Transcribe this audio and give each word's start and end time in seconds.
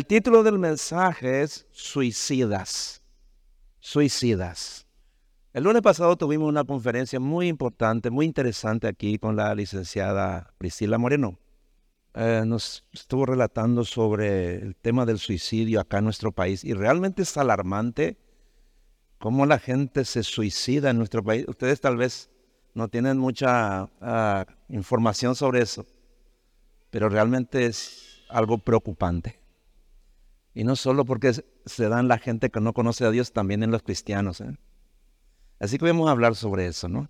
El 0.00 0.06
título 0.06 0.42
del 0.42 0.58
mensaje 0.58 1.42
es 1.42 1.66
Suicidas. 1.72 3.02
Suicidas. 3.80 4.86
El 5.52 5.64
lunes 5.64 5.82
pasado 5.82 6.16
tuvimos 6.16 6.48
una 6.48 6.64
conferencia 6.64 7.20
muy 7.20 7.48
importante, 7.48 8.08
muy 8.08 8.24
interesante 8.24 8.88
aquí 8.88 9.18
con 9.18 9.36
la 9.36 9.54
licenciada 9.54 10.54
Priscila 10.56 10.96
Moreno. 10.96 11.38
Eh, 12.14 12.44
nos 12.46 12.86
estuvo 12.94 13.26
relatando 13.26 13.84
sobre 13.84 14.54
el 14.54 14.74
tema 14.74 15.04
del 15.04 15.18
suicidio 15.18 15.80
acá 15.80 15.98
en 15.98 16.04
nuestro 16.04 16.32
país 16.32 16.64
y 16.64 16.72
realmente 16.72 17.20
es 17.20 17.36
alarmante 17.36 18.16
cómo 19.18 19.44
la 19.44 19.58
gente 19.58 20.06
se 20.06 20.22
suicida 20.22 20.88
en 20.88 20.96
nuestro 20.96 21.22
país. 21.22 21.44
Ustedes 21.46 21.78
tal 21.78 21.98
vez 21.98 22.30
no 22.72 22.88
tienen 22.88 23.18
mucha 23.18 23.90
ah, 24.00 24.46
información 24.70 25.34
sobre 25.34 25.60
eso, 25.60 25.84
pero 26.88 27.10
realmente 27.10 27.66
es 27.66 28.22
algo 28.30 28.56
preocupante. 28.56 29.39
Y 30.60 30.64
no 30.64 30.76
solo 30.76 31.06
porque 31.06 31.32
se 31.64 31.88
da 31.88 32.00
en 32.00 32.08
la 32.08 32.18
gente 32.18 32.50
que 32.50 32.60
no 32.60 32.74
conoce 32.74 33.06
a 33.06 33.10
Dios, 33.10 33.32
también 33.32 33.62
en 33.62 33.70
los 33.70 33.82
cristianos. 33.82 34.42
¿eh? 34.42 34.58
Así 35.58 35.78
que 35.78 35.86
vamos 35.86 36.06
a 36.06 36.10
hablar 36.10 36.34
sobre 36.34 36.66
eso, 36.66 36.86
¿no? 36.86 37.08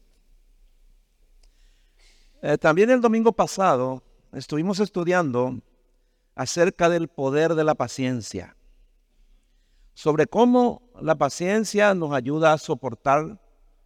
Eh, 2.42 2.58
también 2.58 2.90
el 2.90 3.00
domingo 3.00 3.32
pasado 3.32 4.04
estuvimos 4.32 4.78
estudiando 4.78 5.60
acerca 6.36 6.88
del 6.88 7.08
poder 7.08 7.56
de 7.56 7.64
la 7.64 7.74
paciencia, 7.74 8.54
sobre 9.94 10.28
cómo 10.28 10.88
la 11.02 11.16
paciencia 11.16 11.92
nos 11.92 12.12
ayuda 12.12 12.52
a 12.52 12.58
soportar 12.58 13.40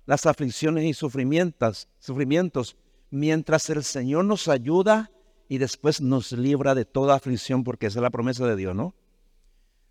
las 0.05 0.27
aflicciones 0.27 0.85
y 0.85 0.93
sufrimientos, 0.93 1.89
sufrimientos 2.01 2.77
mientras 3.09 3.71
el 3.71 3.83
Señor 3.83 4.27
nos 4.27 4.47
ayuda 4.47 5.11
y 5.49 5.57
después 5.57 6.03
nos 6.03 6.33
libra 6.33 6.75
de 6.75 6.85
toda 6.85 7.15
aflicción, 7.15 7.65
porque 7.65 7.87
esa 7.87 8.01
es 8.01 8.03
la 8.03 8.11
promesa 8.11 8.47
de 8.47 8.57
Dios, 8.57 8.77
¿no? 8.77 8.95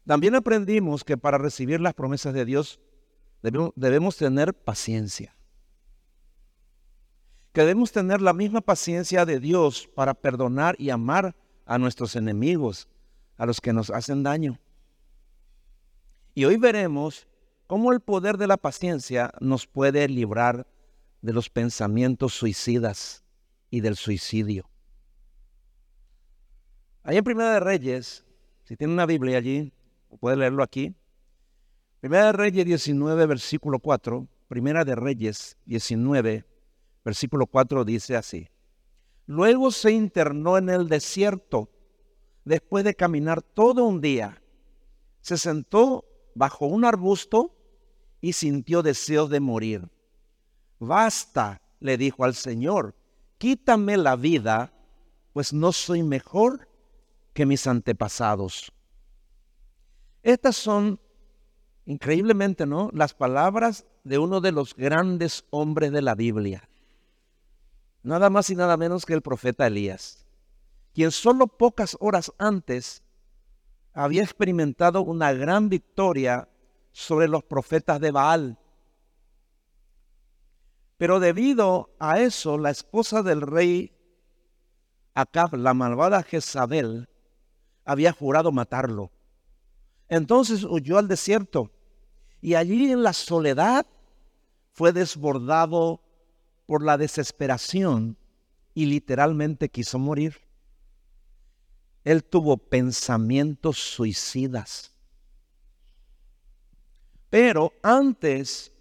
También 0.06 0.36
aprendimos 0.36 1.04
que 1.04 1.18
para 1.18 1.38
recibir 1.38 1.80
las 1.80 1.94
promesas 1.94 2.34
de 2.34 2.46
Dios 2.46 2.80
debemos, 3.42 4.18
tener 4.18 4.54
paciencia. 4.54 5.36
Que 7.54 7.62
debemos 7.62 7.92
tener 7.92 8.22
la 8.22 8.34
misma 8.34 8.62
paciencia 8.62 9.26
de 9.26 9.40
Dios 9.40 9.90
para 9.95 10.14
perdonar 10.14 10.76
y 10.80 10.90
amar 10.90 11.36
a 11.66 11.78
nuestros 11.78 12.16
enemigos, 12.16 12.90
a 13.38 13.45
los 13.45 13.62
que 13.62 13.73
nos 13.73 13.90
hacen 13.90 14.23
daño. 14.23 14.60
Y 16.34 16.45
hoy 16.45 16.58
veremos 16.58 17.28
cómo 17.67 17.94
el 17.94 18.00
poder 18.00 18.38
de 18.38 18.48
la 18.48 18.58
paciencia 18.58 19.32
nos 19.40 19.67
puede 19.67 20.08
librar 20.08 20.67
de 21.22 21.32
los 21.32 21.50
pensamientos 21.50 22.34
suicidas 22.34 23.23
y 23.70 23.82
del 23.82 23.95
suicidio. 23.95 24.70
Ahí 27.04 27.17
en 27.17 27.23
Primera 27.23 27.54
de 27.54 27.60
Reyes, 27.60 28.26
si 28.64 28.76
tiene 28.76 28.94
una 28.94 29.06
Biblia 29.06 29.38
allí, 29.38 29.72
puede 30.17 30.38
leerlo 30.38 30.64
aquí. 30.64 30.95
Primera 32.00 32.28
de 32.28 32.31
Reyes 32.33 32.66
19, 32.66 33.25
versículo 33.25 33.80
4. 33.80 34.28
Primera 34.47 34.83
de 34.83 34.95
Reyes 34.95 35.58
19, 35.66 36.45
versículo 37.03 37.47
4 37.47 37.86
dice 37.86 38.16
así. 38.16 38.50
Luego 39.25 39.72
se 39.72 39.92
internó 39.92 40.58
en 40.58 40.70
el 40.70 40.89
desierto 40.89 41.70
después 42.44 42.83
de 42.83 42.94
caminar 42.94 43.42
todo 43.42 43.86
un 43.86 44.02
día. 44.02 44.42
Se 45.22 45.38
sentó 45.38 46.05
bajo 46.36 46.66
un 46.66 46.83
arbusto 46.83 47.55
y 48.20 48.33
sintió 48.33 48.83
deseos 48.83 49.30
de 49.30 49.39
morir. 49.39 49.89
Basta, 50.80 51.61
le 51.80 51.98
dijo 51.98 52.25
al 52.25 52.36
Señor, 52.36 52.95
quítame 53.38 53.98
la 53.98 54.16
vida, 54.16 54.73
pues 55.31 55.53
no 55.53 55.72
soy 55.72 56.03
mejor 56.03 56.67
que 57.33 57.45
mis 57.45 57.66
antepasados. 57.67 58.72
Estas 60.24 60.56
son, 60.56 61.00
increíblemente, 61.86 62.66
¿no? 62.66 62.90
Las 62.94 63.14
palabras 63.14 63.86
de 64.06 64.18
uno 64.18 64.40
de 64.40 64.54
los 64.54 64.76
grandes 64.76 65.46
hombres 65.50 65.92
de 65.92 66.02
la 66.02 66.16
Biblia. 66.16 66.70
Nada 68.04 68.30
más 68.30 68.50
y 68.50 68.56
nada 68.56 68.78
menos 68.78 69.06
que 69.06 69.14
el 69.14 69.22
profeta 69.22 69.67
Elías, 69.67 70.26
quien 70.94 71.12
solo 71.12 71.48
pocas 71.48 71.98
horas 72.00 72.33
antes 72.38 73.04
había 73.94 74.23
experimentado 74.23 75.02
una 75.02 75.33
gran 75.33 75.70
victoria 75.70 76.48
sobre 76.94 77.28
los 77.28 77.44
profetas 77.44 78.00
de 78.00 78.12
Baal. 78.12 78.58
Pero 80.98 81.20
debido 81.20 81.94
a 82.00 82.20
eso, 82.20 82.58
la 82.58 82.70
esposa 82.70 83.23
del 83.23 83.42
rey 83.42 83.94
Acab, 85.16 85.56
la 85.56 85.73
malvada 85.73 86.23
Jezabel, 86.23 87.10
había 87.86 88.14
jurado 88.14 88.52
matarlo. 88.52 89.12
Entonces 90.14 90.64
huyó 90.64 91.00
al 91.00 91.08
desierto 91.08 91.72
y 92.40 92.54
allí 92.54 92.92
en 92.92 93.02
la 93.02 93.14
soledad 93.14 93.88
fue 94.72 94.94
desbordado 94.94 96.04
por 96.68 96.84
la 96.84 97.00
desesperación 97.00 98.16
y 98.76 98.86
literalmente 98.86 99.70
quiso 99.70 99.98
morir. 99.98 100.36
Él 102.04 102.24
tuvo 102.24 102.58
pensamientos 102.58 103.80
suicidas. 103.80 104.92
Pero 107.32 107.74
antes, 107.82 108.72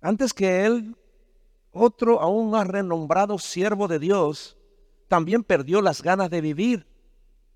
antes 0.00 0.32
que 0.32 0.64
él, 0.64 0.96
otro 1.70 2.22
aún 2.22 2.50
más 2.50 2.66
renombrado 2.66 3.38
siervo 3.38 3.88
de 3.88 3.98
Dios, 3.98 4.56
también 5.06 5.44
perdió 5.44 5.82
las 5.82 6.00
ganas 6.02 6.30
de 6.30 6.40
vivir 6.40 6.86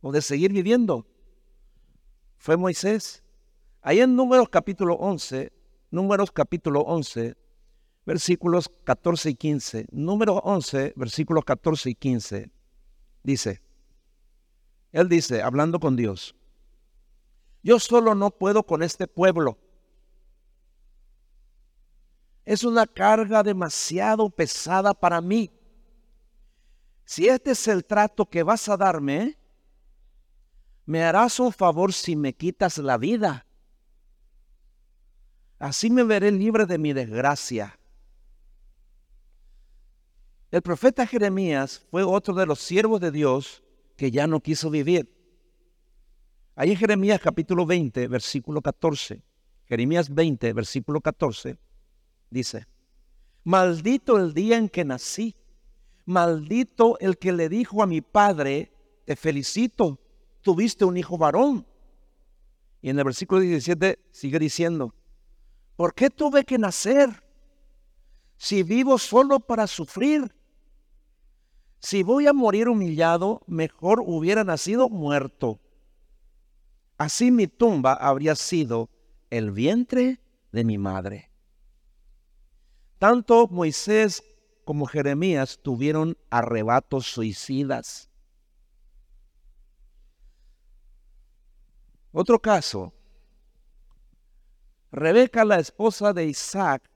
o 0.03 0.13
de 0.13 0.21
seguir 0.21 0.53
viviendo 0.53 1.07
fue 2.45 2.59
Moisés. 2.59 3.23
Ahí 3.81 4.01
en 4.01 4.15
Números 4.15 4.51
capítulo 4.51 4.97
11, 4.97 5.51
Números 5.91 6.31
capítulo 6.31 6.83
11, 6.83 7.39
versículos 8.05 8.71
14 8.85 9.31
y 9.31 9.35
15. 9.35 9.87
Número 9.93 10.35
11, 10.35 10.93
versículos 10.95 11.43
14 11.47 11.89
y 11.89 11.95
15. 11.95 12.51
Dice, 13.23 13.63
él 14.93 15.09
dice, 15.09 15.41
hablando 15.41 15.81
con 15.81 15.97
Dios, 15.97 16.37
yo 17.63 17.79
solo 17.79 18.15
no 18.15 18.31
puedo 18.31 18.63
con 18.63 18.83
este 18.83 19.09
pueblo. 19.09 19.57
Es 22.45 22.63
una 22.63 22.87
carga 22.87 23.43
demasiado 23.43 24.29
pesada 24.29 24.93
para 24.93 25.23
mí. 25.23 25.51
Si 27.07 27.27
este 27.27 27.53
es 27.53 27.67
el 27.69 27.87
trato 27.87 28.27
que 28.27 28.43
vas 28.43 28.69
a 28.69 28.77
darme, 28.77 29.39
me 30.87 31.03
harás 31.03 31.41
un 31.41 31.53
favor 31.53 31.93
si 31.93 32.17
me 32.17 32.35
quitas 32.35 32.79
la 32.79 32.99
vida. 32.99 33.47
Así 35.59 35.91
me 35.91 36.03
veré 36.03 36.31
libre 36.31 36.67
de 36.67 36.79
mi 36.79 36.93
desgracia. 36.93 37.79
El 40.51 40.63
profeta 40.63 41.07
Jeremías 41.07 41.85
fue 41.91 42.03
otro 42.03 42.35
de 42.35 42.47
los 42.47 42.61
siervos 42.61 43.01
de 43.01 43.11
Dios 43.11 43.63
que 43.97 44.11
ya 44.11 44.27
no 44.27 44.41
quiso 44.41 44.71
vivir. 44.71 45.11
Ahí 46.55 46.71
en 46.71 46.77
Jeremías 46.77 47.21
capítulo 47.21 47.67
20, 47.67 48.07
versículo 48.09 48.61
14. 48.61 49.23
Jeremías 49.67 50.13
20, 50.13 50.53
versículo 50.53 51.01
14, 51.01 51.57
dice, 52.31 52.67
Maldito 53.45 54.19
el 54.19 54.35
día 54.35 54.59
en 54.59 54.69
que 54.69 54.85
nací, 54.85 55.35
maldito 56.05 56.99
el 57.01 57.19
que 57.19 57.33
le 57.33 57.49
dijo 57.49 57.83
a 57.83 57.87
mi 57.87 58.03
padre, 58.03 58.73
te 59.07 59.17
felicito, 59.17 59.99
tuviste 60.45 60.85
un 60.85 60.97
hijo 60.97 61.19
varón. 61.19 61.67
Y 62.81 62.91
en 62.91 62.99
el 62.99 63.05
versículo 63.05 63.41
17 63.41 63.99
sigue 64.13 64.39
diciendo, 64.39 64.95
¿por 65.75 65.95
qué 65.95 66.11
tuve 66.11 66.45
que 66.45 66.59
nacer? 66.59 67.25
Si 68.37 68.63
vivo 68.63 68.99
solo 68.99 69.41
para 69.41 69.67
sufrir. 69.67 70.33
Si 71.81 72.03
voy 72.03 72.27
a 72.27 72.33
morir 72.33 72.69
humillado, 72.69 73.43
mejor 73.47 74.03
hubiera 74.05 74.45
nacido 74.45 74.89
muerto. 74.89 75.61
Así 76.99 77.31
mi 77.31 77.47
tumba 77.47 77.95
habría 77.95 78.37
sido 78.37 78.91
el 79.31 79.51
vientre 79.51 80.21
de 80.53 80.65
mi 80.65 80.79
madre. 80.79 81.31
Tanto 82.99 83.49
Moisés 83.49 84.23
como 84.65 84.87
Jeremías 84.87 85.59
tuvieron 85.63 86.17
arrebatos 86.31 87.07
suicidas. 87.07 88.11
Otro 92.17 92.39
caso. 92.39 92.95
Rebeca, 94.93 95.45
la 95.45 95.59
esposa 95.59 96.13
de 96.13 96.27
Isaac, 96.27 96.89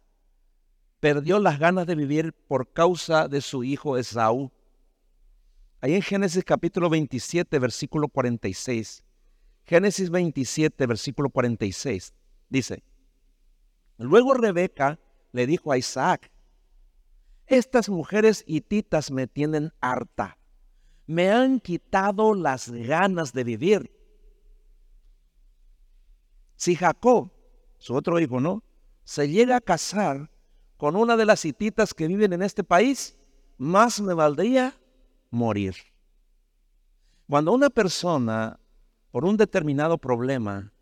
perdió 1.00 1.40
las 1.40 1.58
ganas 1.58 1.88
de 1.88 1.96
vivir 1.96 2.32
por 2.46 2.72
causa 2.72 3.26
de 3.26 3.40
su 3.40 3.64
hijo 3.64 3.98
Esaú. 3.98 4.52
Ahí 5.80 5.94
en 5.94 6.02
Génesis 6.02 6.44
capítulo 6.44 6.88
27, 6.88 7.58
versículo 7.58 8.06
46. 8.06 9.02
Génesis 9.64 10.08
27, 10.08 10.86
versículo 10.86 11.30
46. 11.30 12.14
Dice, 12.48 12.84
luego 13.96 14.34
Rebeca 14.34 15.00
le 15.32 15.48
dijo 15.48 15.72
a 15.72 15.78
Isaac, 15.78 16.30
estas 17.48 17.88
mujeres 17.88 18.44
hititas 18.46 19.10
me 19.10 19.26
tienen 19.26 19.72
harta, 19.80 20.38
me 21.08 21.28
han 21.32 21.58
quitado 21.58 22.34
las 22.34 22.70
ganas 22.70 23.32
de 23.32 23.42
vivir 23.42 23.97
Si 26.58 26.74
Jacob, 26.74 27.30
su 27.78 27.94
otro 27.94 28.18
hijo, 28.18 28.40
¿no? 28.40 28.64
Se 29.04 29.28
llega 29.28 29.56
a 29.56 29.60
casar 29.60 30.28
con 30.76 30.96
una 30.96 31.16
de 31.16 31.24
las 31.24 31.44
hititas 31.44 31.94
que 31.94 32.08
viven 32.08 32.32
en 32.32 32.42
este 32.42 32.64
país, 32.64 33.16
más 33.58 34.00
me 34.00 34.12
valdría 34.12 34.74
morir. 35.30 35.76
Cuando 37.28 37.52
una 37.52 37.70
persona, 37.70 38.58
por 39.12 39.24
un 39.24 39.36
determinado 39.36 39.98
problema, 39.98 40.72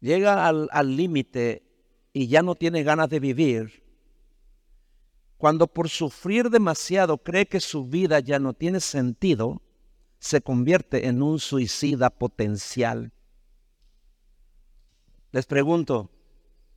llega 0.00 0.46
al 0.46 0.96
límite 0.96 1.64
y 2.12 2.28
ya 2.28 2.42
no 2.42 2.54
tiene 2.54 2.84
ganas 2.84 3.10
de 3.10 3.18
vivir, 3.18 3.82
cuando 5.38 5.66
por 5.66 5.88
sufrir 5.88 6.50
demasiado 6.50 7.18
cree 7.18 7.46
que 7.46 7.58
su 7.58 7.84
vida 7.84 8.20
ya 8.20 8.38
no 8.38 8.52
tiene 8.52 8.78
sentido, 8.78 9.60
se 10.20 10.40
convierte 10.40 11.08
en 11.08 11.20
un 11.20 11.40
suicida 11.40 12.10
potencial. 12.10 13.12
Les 15.30 15.46
pregunto, 15.46 16.10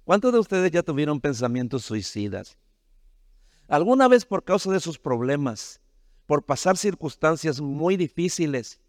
¿cuántos 0.04 0.34
de 0.34 0.40
ustedes 0.40 0.72
ya 0.72 0.84
tuvieron 0.84 1.22
pensamientos 1.22 1.84
suicidas? 1.84 2.58
¿Alguna 3.68 4.08
vez 4.08 4.26
por 4.26 4.44
causa 4.44 4.72
de 4.72 4.82
sus 4.82 5.00
problemas, 5.00 5.80
por 6.26 6.44
pasar 6.44 6.76
circunstancias 6.76 7.62
muy 7.62 7.96
difíciles 7.96 8.82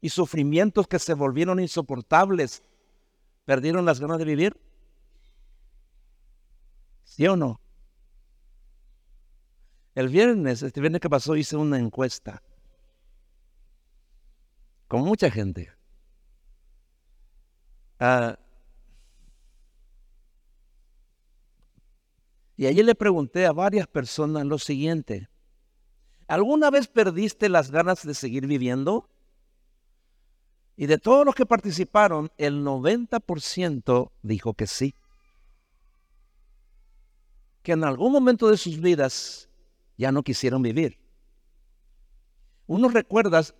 y 0.00 0.10
sufrimientos 0.10 0.86
que 0.86 1.00
se 1.00 1.14
volvieron 1.14 1.58
insoportables, 1.58 2.62
perdieron 3.44 3.84
las 3.84 3.98
ganas 3.98 4.18
de 4.18 4.24
vivir? 4.24 4.56
¿Sí 7.02 7.26
o 7.26 7.36
no? 7.36 7.60
El 9.96 10.08
viernes, 10.08 10.62
este 10.62 10.80
viernes 10.80 11.00
que 11.00 11.10
pasó, 11.10 11.34
hice 11.34 11.56
una 11.56 11.78
encuesta 11.78 12.40
con 14.86 15.02
mucha 15.02 15.30
gente. 15.30 15.72
Ah, 17.98 18.38
y 22.58 22.66
allí 22.66 22.82
le 22.82 22.96
pregunté 22.96 23.46
a 23.46 23.52
varias 23.52 23.86
personas 23.86 24.44
lo 24.44 24.58
siguiente. 24.58 25.28
¿Alguna 26.26 26.70
vez 26.70 26.88
perdiste 26.88 27.48
las 27.48 27.70
ganas 27.70 28.04
de 28.04 28.14
seguir 28.14 28.48
viviendo? 28.48 29.08
Y 30.76 30.86
de 30.86 30.98
todos 30.98 31.24
los 31.24 31.36
que 31.36 31.46
participaron, 31.46 32.32
el 32.36 32.64
90% 32.64 34.10
dijo 34.22 34.54
que 34.54 34.66
sí. 34.66 34.92
Que 37.62 37.72
en 37.72 37.84
algún 37.84 38.10
momento 38.10 38.48
de 38.48 38.56
sus 38.56 38.80
vidas 38.80 39.48
ya 39.96 40.10
no 40.10 40.24
quisieron 40.24 40.60
vivir. 40.60 40.98
Unos 42.66 42.92
recuerdas, 42.92 43.54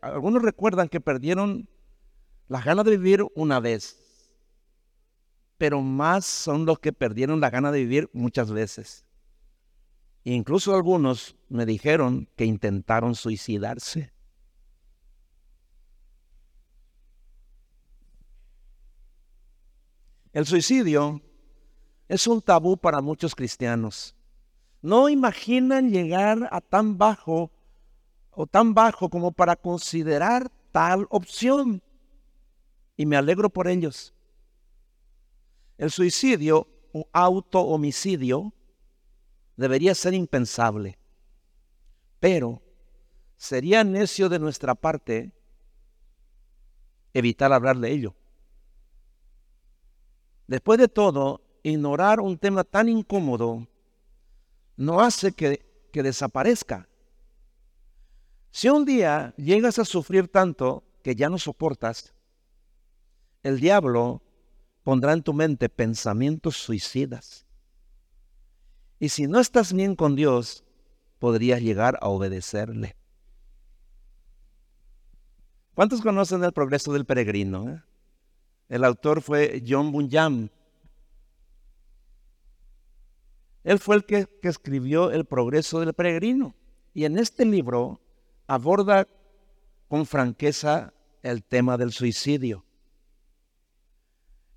algunos 0.00 0.42
recuerdan 0.42 0.88
que 0.88 1.00
perdieron 1.00 1.68
las 2.46 2.64
ganas 2.64 2.84
de 2.84 2.92
vivir 2.92 3.26
una 3.34 3.58
vez, 3.58 4.03
pero 5.58 5.80
más 5.80 6.24
son 6.24 6.66
los 6.66 6.78
que 6.78 6.92
perdieron 6.92 7.40
la 7.40 7.50
gana 7.50 7.70
de 7.72 7.80
vivir 7.80 8.10
muchas 8.12 8.50
veces. 8.50 9.04
incluso 10.24 10.74
algunos 10.74 11.36
me 11.48 11.66
dijeron 11.66 12.28
que 12.34 12.46
intentaron 12.46 13.14
suicidarse. 13.14 14.12
El 20.32 20.46
suicidio 20.46 21.20
es 22.08 22.26
un 22.26 22.40
tabú 22.40 22.76
para 22.76 23.00
muchos 23.00 23.34
cristianos. 23.34 24.16
No 24.82 25.08
imaginan 25.08 25.90
llegar 25.90 26.48
a 26.50 26.60
tan 26.60 26.98
bajo 26.98 27.52
o 28.30 28.46
tan 28.46 28.74
bajo 28.74 29.08
como 29.08 29.30
para 29.30 29.56
considerar 29.56 30.50
tal 30.72 31.06
opción. 31.10 31.82
Y 32.96 33.06
me 33.06 33.16
alegro 33.16 33.50
por 33.50 33.68
ellos. 33.68 34.13
El 35.76 35.90
suicidio 35.90 36.68
o 36.92 37.08
auto-homicidio 37.12 38.52
debería 39.56 39.94
ser 39.94 40.14
impensable. 40.14 40.98
Pero 42.20 42.62
sería 43.36 43.84
necio 43.84 44.28
de 44.28 44.38
nuestra 44.38 44.74
parte 44.74 45.32
evitar 47.12 47.52
hablar 47.52 47.78
de 47.78 47.90
ello. 47.90 48.14
Después 50.46 50.78
de 50.78 50.88
todo, 50.88 51.42
ignorar 51.62 52.20
un 52.20 52.38
tema 52.38 52.64
tan 52.64 52.88
incómodo 52.88 53.66
no 54.76 55.00
hace 55.00 55.32
que, 55.32 55.64
que 55.92 56.02
desaparezca. 56.02 56.88
Si 58.50 58.68
un 58.68 58.84
día 58.84 59.34
llegas 59.36 59.78
a 59.78 59.84
sufrir 59.84 60.28
tanto 60.28 60.84
que 61.02 61.14
ya 61.14 61.28
no 61.28 61.38
soportas, 61.38 62.14
el 63.42 63.58
diablo 63.60 64.22
pondrá 64.84 65.14
en 65.14 65.22
tu 65.22 65.32
mente 65.32 65.68
pensamientos 65.68 66.56
suicidas. 66.56 67.46
Y 69.00 69.08
si 69.08 69.26
no 69.26 69.40
estás 69.40 69.72
bien 69.72 69.96
con 69.96 70.14
Dios, 70.14 70.64
podrías 71.18 71.60
llegar 71.60 71.98
a 72.00 72.08
obedecerle. 72.08 72.94
¿Cuántos 75.74 76.02
conocen 76.02 76.44
el 76.44 76.52
progreso 76.52 76.92
del 76.92 77.04
peregrino? 77.04 77.70
Eh? 77.70 77.82
El 78.68 78.84
autor 78.84 79.22
fue 79.22 79.62
John 79.66 79.90
Bunyan. 79.90 80.50
Él 83.64 83.78
fue 83.78 83.96
el 83.96 84.04
que, 84.04 84.26
que 84.42 84.48
escribió 84.48 85.10
El 85.10 85.24
progreso 85.24 85.80
del 85.80 85.94
peregrino. 85.94 86.54
Y 86.92 87.06
en 87.06 87.18
este 87.18 87.44
libro 87.44 88.00
aborda 88.46 89.08
con 89.88 90.06
franqueza 90.06 90.92
el 91.22 91.42
tema 91.42 91.78
del 91.78 91.92
suicidio. 91.92 92.64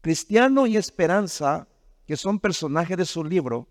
Cristiano 0.08 0.68
y 0.68 0.78
Esperanza, 0.78 1.68
que 2.06 2.16
son 2.16 2.40
personajes 2.40 2.96
de 2.96 3.04
su 3.04 3.26
libro, 3.26 3.68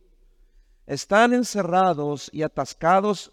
están 0.85 1.33
encerrados 1.33 2.29
y 2.31 2.43
atascados 2.43 3.33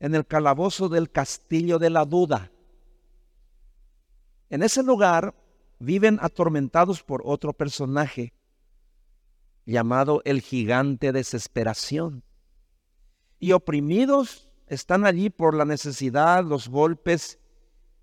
en 0.00 0.14
el 0.14 0.26
calabozo 0.26 0.88
del 0.88 1.10
castillo 1.10 1.78
de 1.78 1.90
la 1.90 2.06
duda. 2.06 2.50
En 4.48 4.62
ese 4.62 4.82
lugar 4.82 5.34
viven 5.78 6.18
atormentados 6.22 7.02
por 7.02 7.20
otro 7.26 7.52
personaje 7.52 8.32
llamado 9.66 10.22
el 10.24 10.40
gigante 10.40 11.12
desesperación 11.12 12.24
y 13.38 13.52
oprimidos 13.52 14.48
están 14.66 15.04
allí 15.04 15.28
por 15.28 15.54
la 15.54 15.66
necesidad, 15.66 16.42
los 16.42 16.70
golpes 16.70 17.38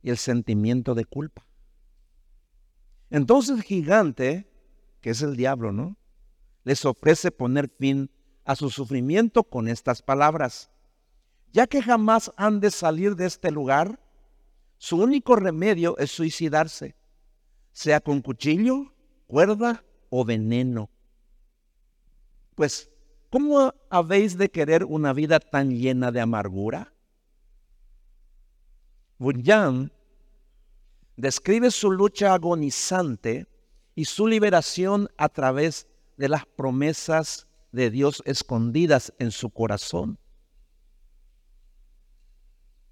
y 0.03 0.11
el 0.11 0.17
sentimiento 0.17 0.93
de 0.93 1.05
culpa. 1.05 1.43
Entonces 3.11 3.57
el 3.57 3.63
gigante, 3.63 4.49
que 5.01 5.11
es 5.11 5.21
el 5.21 5.35
diablo, 5.35 5.71
¿no? 5.71 5.97
Les 6.63 6.83
ofrece 6.85 7.29
poner 7.29 7.69
fin 7.69 8.09
a 8.43 8.55
su 8.55 8.71
sufrimiento 8.71 9.43
con 9.43 9.67
estas 9.67 10.01
palabras. 10.01 10.71
Ya 11.53 11.67
que 11.67 11.83
jamás 11.83 12.31
han 12.37 12.59
de 12.59 12.71
salir 12.71 13.15
de 13.15 13.27
este 13.27 13.51
lugar, 13.51 13.99
su 14.79 14.97
único 14.97 15.35
remedio 15.35 15.95
es 15.99 16.09
suicidarse, 16.09 16.95
sea 17.71 17.99
con 17.99 18.21
cuchillo, 18.21 18.95
cuerda 19.27 19.83
o 20.09 20.25
veneno. 20.25 20.89
Pues 22.55 22.91
¿Cómo 23.31 23.73
habéis 23.89 24.37
de 24.37 24.51
querer 24.51 24.83
una 24.83 25.13
vida 25.13 25.39
tan 25.39 25.71
llena 25.71 26.11
de 26.11 26.19
amargura? 26.19 26.93
Bunyan 29.19 29.93
describe 31.15 31.71
su 31.71 31.91
lucha 31.91 32.33
agonizante 32.33 33.47
y 33.95 34.05
su 34.05 34.27
liberación 34.27 35.09
a 35.17 35.29
través 35.29 35.87
de 36.17 36.29
las 36.29 36.45
promesas 36.45 37.47
de 37.71 37.89
Dios 37.89 38.21
escondidas 38.25 39.13
en 39.19 39.31
su 39.31 39.49
corazón. 39.49 40.17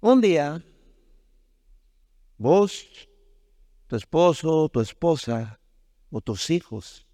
Un 0.00 0.20
día, 0.20 0.64
vos, 2.38 2.86
tu 3.86 3.96
esposo, 3.96 4.68
tu 4.68 4.80
esposa 4.80 5.60
o 6.10 6.20
tus 6.20 6.50
hijos 6.50 7.06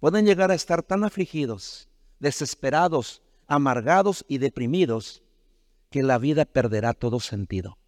pueden 0.00 0.26
llegar 0.26 0.50
a 0.50 0.54
estar 0.54 0.82
tan 0.82 1.04
afligidos 1.04 1.88
desesperados, 2.18 3.22
amargados 3.46 4.24
y 4.28 4.38
deprimidos, 4.38 5.22
que 5.90 6.02
la 6.02 6.18
vida 6.18 6.44
perderá 6.44 6.92
todo 6.92 7.20
sentido. 7.20 7.78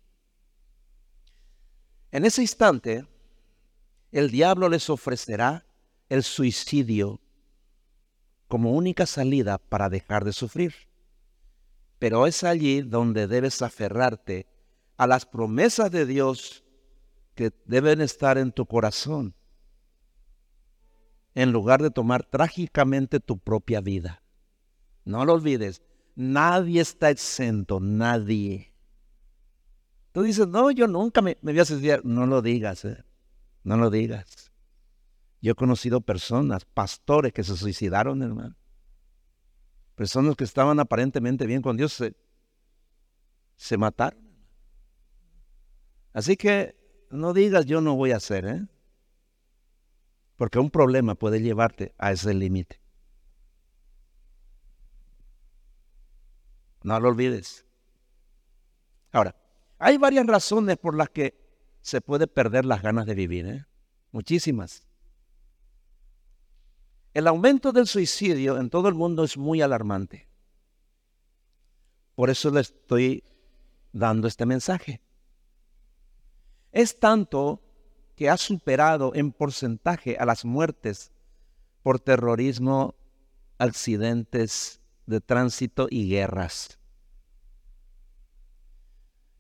En 2.12 2.24
ese 2.24 2.42
instante, 2.42 3.06
el 4.12 4.30
diablo 4.30 4.68
les 4.68 4.90
ofrecerá 4.90 5.66
el 6.08 6.22
suicidio 6.22 7.20
como 8.48 8.72
única 8.72 9.06
salida 9.06 9.58
para 9.58 9.88
dejar 9.88 10.24
de 10.24 10.32
sufrir. 10.32 10.74
Pero 11.98 12.26
es 12.26 12.42
allí 12.42 12.82
donde 12.82 13.26
debes 13.26 13.62
aferrarte 13.62 14.46
a 14.96 15.06
las 15.06 15.24
promesas 15.24 15.90
de 15.90 16.06
Dios 16.06 16.64
que 17.34 17.52
deben 17.66 18.00
estar 18.00 18.38
en 18.38 18.52
tu 18.52 18.66
corazón 18.66 19.34
en 21.34 21.52
lugar 21.52 21.80
de 21.82 21.90
tomar 21.90 22.24
trágicamente 22.24 23.20
tu 23.20 23.38
propia 23.38 23.80
vida. 23.80 24.22
No 25.04 25.24
lo 25.24 25.34
olvides, 25.34 25.82
nadie 26.14 26.80
está 26.80 27.10
exento, 27.10 27.80
nadie. 27.80 28.69
Tú 30.12 30.22
dices, 30.22 30.48
no, 30.48 30.70
yo 30.70 30.86
nunca 30.88 31.22
me, 31.22 31.38
voy 31.40 31.58
a 31.58 31.64
suicidar. 31.64 32.04
No 32.04 32.26
lo 32.26 32.42
digas, 32.42 32.84
eh. 32.84 33.04
no 33.62 33.76
lo 33.76 33.90
digas. 33.90 34.50
Yo 35.40 35.52
he 35.52 35.54
conocido 35.54 36.00
personas, 36.00 36.64
pastores 36.64 37.32
que 37.32 37.44
se 37.44 37.56
suicidaron, 37.56 38.22
hermano. 38.22 38.56
Personas 39.94 40.36
que 40.36 40.44
estaban 40.44 40.80
aparentemente 40.80 41.46
bien 41.46 41.62
con 41.62 41.76
Dios 41.76 41.92
se, 41.92 42.16
se 43.56 43.76
mataron. 43.76 44.20
Así 46.12 46.36
que 46.36 46.76
no 47.10 47.32
digas 47.32 47.66
yo 47.66 47.80
no 47.80 47.94
voy 47.94 48.12
a 48.12 48.16
hacer, 48.16 48.46
¿eh? 48.46 48.66
Porque 50.36 50.58
un 50.58 50.70
problema 50.70 51.14
puede 51.14 51.40
llevarte 51.40 51.94
a 51.98 52.12
ese 52.12 52.34
límite. 52.34 52.80
No 56.82 56.98
lo 56.98 57.08
olvides. 57.08 57.66
Ahora, 59.12 59.36
hay 59.80 59.96
varias 59.96 60.26
razones 60.26 60.76
por 60.76 60.94
las 60.94 61.08
que 61.08 61.34
se 61.80 62.02
puede 62.02 62.26
perder 62.26 62.66
las 62.66 62.82
ganas 62.82 63.06
de 63.06 63.14
vivir, 63.14 63.46
¿eh? 63.46 63.66
muchísimas. 64.12 64.86
El 67.14 67.26
aumento 67.26 67.72
del 67.72 67.86
suicidio 67.86 68.58
en 68.58 68.68
todo 68.68 68.88
el 68.88 68.94
mundo 68.94 69.24
es 69.24 69.38
muy 69.38 69.62
alarmante. 69.62 70.28
Por 72.14 72.28
eso 72.28 72.50
le 72.50 72.60
estoy 72.60 73.24
dando 73.90 74.28
este 74.28 74.44
mensaje. 74.44 75.00
Es 76.72 77.00
tanto 77.00 77.62
que 78.16 78.28
ha 78.28 78.36
superado 78.36 79.12
en 79.14 79.32
porcentaje 79.32 80.18
a 80.18 80.26
las 80.26 80.44
muertes 80.44 81.10
por 81.82 81.98
terrorismo, 81.98 82.94
accidentes 83.56 84.82
de 85.06 85.22
tránsito 85.22 85.88
y 85.90 86.10
guerras. 86.10 86.79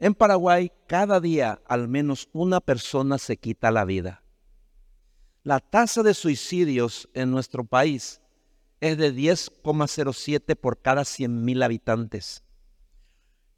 En 0.02 0.14
Paraguay, 0.14 0.72
cada 0.86 1.20
día 1.20 1.60
al 1.66 1.86
menos 1.86 2.30
una 2.32 2.62
persona 2.62 3.18
se 3.18 3.36
quita 3.36 3.70
la 3.70 3.84
vida. 3.84 4.22
La 5.42 5.60
tasa 5.60 6.02
de 6.02 6.14
suicidios 6.14 7.10
en 7.12 7.30
nuestro 7.30 7.64
país 7.64 8.22
es 8.80 8.96
de 8.96 9.14
10,07 9.14 10.56
por 10.56 10.80
cada 10.80 11.02
100.000 11.02 11.62
habitantes, 11.62 12.44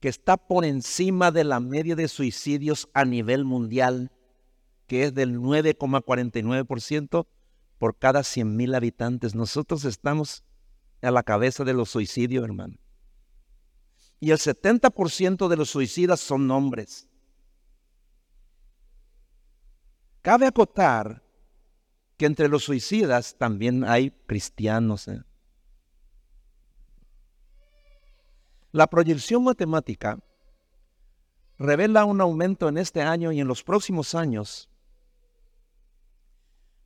que 0.01 0.09
está 0.09 0.37
por 0.37 0.65
encima 0.65 1.31
de 1.31 1.45
la 1.45 1.61
media 1.61 1.95
de 1.95 2.09
suicidios 2.09 2.89
a 2.93 3.05
nivel 3.05 3.45
mundial, 3.45 4.11
que 4.89 5.05
es 5.05 5.15
del 5.15 5.39
9,49% 5.39 7.29
por 7.79 7.97
cada 7.97 8.23
100.000 8.23 8.75
habitantes. 8.75 9.37
Nosotros 9.37 9.85
estamos 9.85 10.43
a 11.03 11.13
la 11.13 11.23
cabeza 11.23 11.63
de 11.63 11.75
los 11.75 11.91
suicidios, 11.91 12.43
hermano 12.43 12.82
y 14.23 14.31
el 14.31 14.39
70% 14.39 15.49
de 15.49 15.57
los 15.57 15.71
suicidas 15.71 16.21
son 16.21 16.49
hombres. 16.53 17.09
Cabe 20.23 20.47
acotar 20.47 21.25
que 22.17 22.27
entre 22.27 22.47
los 22.49 22.63
suicidas 22.63 23.37
también 23.37 23.83
hay 23.83 24.13
cristianos. 24.29 25.09
¿eh? 25.09 25.25
La 28.71 28.87
proyección 28.87 29.43
matemática 29.43 30.21
revela 31.59 32.05
un 32.05 32.21
aumento 32.21 32.69
en 32.69 32.79
este 32.79 33.03
año 33.03 33.33
y 33.33 33.41
en 33.41 33.49
los 33.49 33.65
próximos 33.65 34.15
años. 34.15 34.71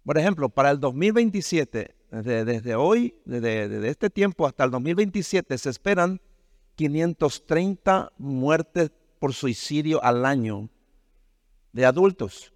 Por 0.06 0.16
ejemplo, 0.16 0.48
para 0.48 0.70
el 0.70 0.80
2027, 0.80 1.94
desde, 2.12 2.76
hoy, 2.76 3.14
desde, 3.26 3.68
desde 3.68 3.90
este 3.90 4.08
tiempo 4.08 4.46
hasta 4.46 4.64
el 4.64 4.70
2027, 4.70 5.58
se 5.58 5.68
esperan 5.68 6.18
530 6.76 8.12
muertes 8.18 8.92
por 9.18 9.32
suicidio 9.34 10.02
al 10.04 10.24
año 10.24 10.68
de 11.72 11.86
adultos 11.86 12.52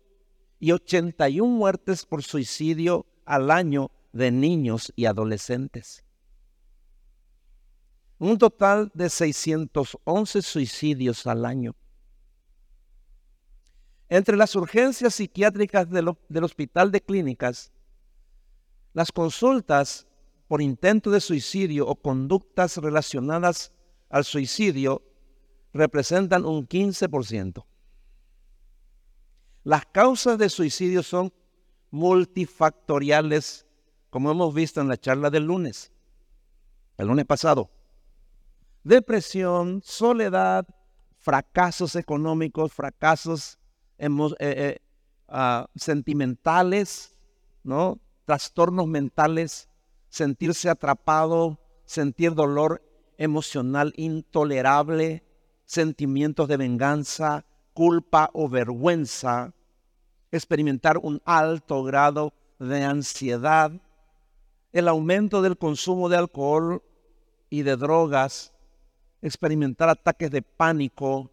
y 0.59 0.73
81 0.73 1.51
muertes 1.51 2.05
por 2.05 2.23
suicidio 2.23 3.07
al 3.25 3.51
año 3.51 3.91
de 4.13 4.31
niños 4.31 4.93
y 4.95 5.07
adolescentes. 5.07 6.05
Un 8.19 8.37
total 8.37 8.91
de 8.93 9.09
611 9.09 10.43
suicidios 10.43 11.27
al 11.27 11.47
año. 11.47 11.75
Entre 14.11 14.37
las 14.37 14.55
urgencias 14.55 15.15
psiquiátricas 15.15 15.89
del, 15.89 16.13
del 16.29 16.45
Hospital 16.45 16.93
de 16.93 17.01
Clínicas, 17.01 17.73
las 18.93 19.13
consultas 19.13 20.07
por 20.49 20.61
intento 20.61 21.11
de 21.11 21.21
suicidio 21.21 21.87
o 21.87 21.95
conductas 21.95 22.77
relacionadas 22.77 23.73
al 24.11 24.25
suicidio 24.25 25.03
representan 25.73 26.45
un 26.45 26.69
15%. 26.69 27.65
Las 29.63 29.87
causas 29.87 30.37
de 30.39 30.49
suicidio 30.49 31.03
son 31.03 31.33
multifactoriales, 31.91 33.67
como 34.11 34.31
hemos 34.31 34.53
visto 34.53 34.81
en 34.81 34.89
la 34.89 34.97
charla 34.97 35.31
del 35.31 35.45
lunes, 35.45 35.93
el 36.97 37.07
lunes 37.07 37.25
pasado. 37.25 37.71
Depresión, 38.83 39.81
soledad, 39.85 40.67
fracasos 41.19 41.95
económicos, 41.97 42.73
fracasos 42.73 43.59
eh, 43.99 44.09
eh, 44.41 44.79
ah, 45.29 45.69
sentimentales, 45.77 47.17
¿no? 47.63 48.01
trastornos 48.25 48.87
mentales, 48.87 49.69
sentirse 50.09 50.69
atrapado, 50.69 51.61
sentir 51.85 52.35
dolor 52.35 52.83
emocional 53.21 53.93
intolerable, 53.97 55.23
sentimientos 55.67 56.49
de 56.49 56.57
venganza, 56.57 57.45
culpa 57.75 58.31
o 58.33 58.49
vergüenza, 58.49 59.53
experimentar 60.33 60.97
un 60.97 61.21
alto 61.27 61.85
grado 61.85 62.33
de 62.59 62.83
ansiedad, 62.83 63.73
el 64.73 64.89
aumento 64.89 65.43
del 65.43 65.59
consumo 65.59 66.09
de 66.09 66.17
alcohol 66.17 66.83
y 67.51 67.61
de 67.61 67.77
drogas, 67.77 68.55
experimentar 69.21 69.91
ataques 69.91 70.31
de 70.31 70.41
pánico, 70.41 71.31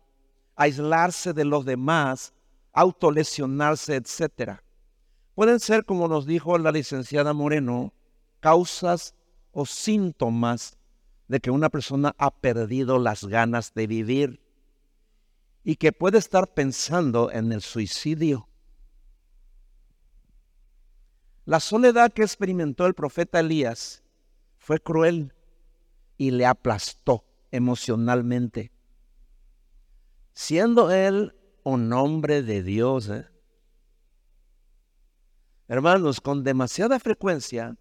aislarse 0.57 1.31
de 1.31 1.45
los 1.45 1.63
demás, 1.63 2.33
autolesionarse, 2.73 3.95
etc. 3.95 4.59
Pueden 5.35 5.61
ser, 5.61 5.85
como 5.85 6.09
nos 6.09 6.25
dijo 6.25 6.57
la 6.57 6.73
licenciada 6.73 7.31
Moreno, 7.31 7.93
causas 8.41 9.15
o 9.53 9.65
síntomas 9.65 10.76
de 11.27 11.39
que 11.39 11.51
una 11.51 11.69
persona 11.69 12.15
ha 12.17 12.31
perdido 12.31 12.99
las 12.99 13.25
ganas 13.25 13.73
de 13.73 13.87
vivir 13.87 14.41
y 15.63 15.75
que 15.75 15.91
puede 15.91 16.17
estar 16.17 16.53
pensando 16.53 17.31
en 17.31 17.51
el 17.51 17.61
suicidio. 17.61 18.47
La 21.45 21.59
soledad 21.59 22.11
que 22.11 22.23
experimentó 22.23 22.85
el 22.85 22.93
profeta 22.93 23.39
Elías 23.39 24.03
fue 24.57 24.79
cruel 24.79 25.33
y 26.17 26.31
le 26.31 26.45
aplastó 26.45 27.25
emocionalmente. 27.51 28.71
Siendo 30.33 30.91
él 30.91 31.35
un 31.63 31.91
hombre 31.93 32.43
de 32.43 32.63
Dios, 32.63 33.09
¿eh? 33.09 33.27
hermanos, 35.67 36.21
con 36.21 36.43
demasiada 36.43 36.99
frecuencia 36.99 37.77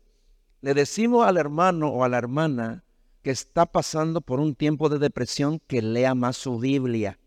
le 0.60 0.74
decimos 0.74 1.26
al 1.26 1.36
hermano 1.36 1.88
o 1.88 2.02
a 2.02 2.08
la 2.08 2.18
hermana 2.18 2.85
que 3.26 3.32
está 3.32 3.66
pasando 3.66 4.20
por 4.20 4.38
un 4.38 4.54
tiempo 4.54 4.88
de 4.88 5.00
depresión 5.00 5.58
que 5.66 5.82
lea 5.82 6.14
más 6.14 6.36
su 6.36 6.60
Biblia, 6.60 7.18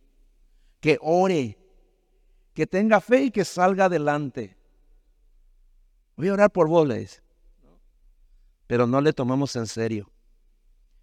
que 0.80 0.98
ore, 1.02 1.60
que 2.54 2.66
tenga 2.66 3.02
fe 3.02 3.24
y 3.24 3.32
que 3.32 3.44
salga 3.44 3.84
adelante. 3.84 4.56
Voy 6.16 6.30
a 6.30 6.34
orar 6.36 6.52
por 6.54 6.70
vos, 6.70 6.88
Pero 8.66 8.88
no 8.88 9.02
le 9.02 9.12
tomamos 9.12 9.58
en 9.58 9.68
serio, 9.68 10.10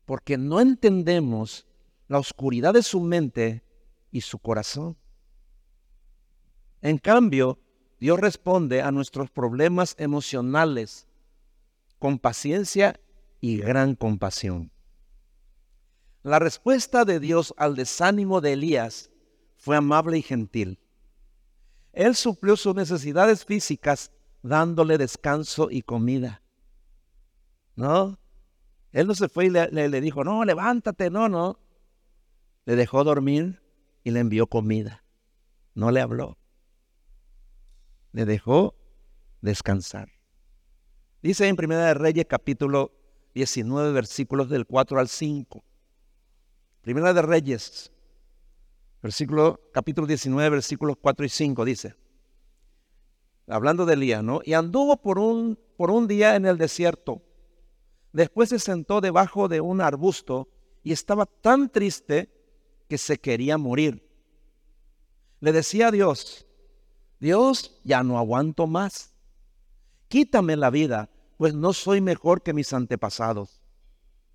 porque 0.06 0.38
no 0.38 0.62
entendemos 0.62 1.66
la 2.08 2.18
oscuridad 2.18 2.72
de 2.72 2.82
su 2.82 3.02
mente 3.02 3.62
y 4.10 4.22
su 4.22 4.38
corazón. 4.38 4.96
En 6.80 6.96
cambio, 6.96 7.58
Dios 8.00 8.18
responde 8.18 8.80
a 8.80 8.90
nuestros 8.92 9.30
problemas 9.30 9.94
emocionales 9.98 11.06
con 11.98 12.18
paciencia 12.18 12.98
y 13.42 13.58
gran 13.58 13.94
compasión. 13.94 14.72
La 16.26 16.40
respuesta 16.40 17.04
de 17.04 17.20
Dios 17.20 17.54
al 17.56 17.76
desánimo 17.76 18.40
de 18.40 18.54
Elías 18.54 19.12
fue 19.54 19.76
amable 19.76 20.18
y 20.18 20.22
gentil. 20.22 20.80
Él 21.92 22.16
suplió 22.16 22.56
sus 22.56 22.74
necesidades 22.74 23.44
físicas 23.44 24.10
dándole 24.42 24.98
descanso 24.98 25.68
y 25.70 25.82
comida. 25.82 26.42
¿No? 27.76 28.18
Él 28.90 29.06
no 29.06 29.14
se 29.14 29.28
fue 29.28 29.46
y 29.46 29.50
le, 29.50 30.00
dijo, 30.00 30.24
no, 30.24 30.44
levántate, 30.44 31.10
no, 31.10 31.28
no. 31.28 31.60
Le 32.64 32.74
dejó 32.74 33.04
dormir 33.04 33.62
y 34.02 34.10
le 34.10 34.18
envió 34.18 34.48
comida. 34.48 35.04
No 35.76 35.92
le 35.92 36.00
habló. 36.00 36.38
Le 38.10 38.24
dejó 38.24 38.74
descansar. 39.42 40.08
Dice 41.22 41.46
en 41.46 41.54
Primera 41.54 41.86
de 41.86 41.94
Reyes 41.94 42.26
capítulo 42.28 42.90
19 43.34 43.92
versículos 43.92 44.48
del 44.48 44.66
4 44.66 44.98
al 44.98 45.06
5. 45.06 45.62
Primera 46.86 47.12
de 47.12 47.20
Reyes, 47.20 47.90
versículo, 49.02 49.58
capítulo 49.72 50.06
19, 50.06 50.50
versículos 50.50 50.96
4 51.00 51.26
y 51.26 51.28
5 51.28 51.64
dice, 51.64 51.96
hablando 53.48 53.84
de 53.86 53.94
Elías, 53.94 54.22
¿no? 54.22 54.40
Y 54.44 54.52
anduvo 54.52 54.96
por 55.02 55.18
un, 55.18 55.58
por 55.76 55.90
un 55.90 56.06
día 56.06 56.36
en 56.36 56.46
el 56.46 56.58
desierto. 56.58 57.22
Después 58.12 58.50
se 58.50 58.60
sentó 58.60 59.00
debajo 59.00 59.48
de 59.48 59.60
un 59.60 59.80
arbusto 59.80 60.48
y 60.84 60.92
estaba 60.92 61.26
tan 61.26 61.70
triste 61.70 62.30
que 62.88 62.98
se 62.98 63.18
quería 63.18 63.58
morir. 63.58 64.08
Le 65.40 65.50
decía 65.50 65.88
a 65.88 65.90
Dios, 65.90 66.46
Dios, 67.18 67.80
ya 67.82 68.04
no 68.04 68.16
aguanto 68.16 68.68
más. 68.68 69.12
Quítame 70.06 70.54
la 70.54 70.70
vida, 70.70 71.10
pues 71.36 71.52
no 71.52 71.72
soy 71.72 72.00
mejor 72.00 72.44
que 72.44 72.52
mis 72.52 72.72
antepasados. 72.72 73.60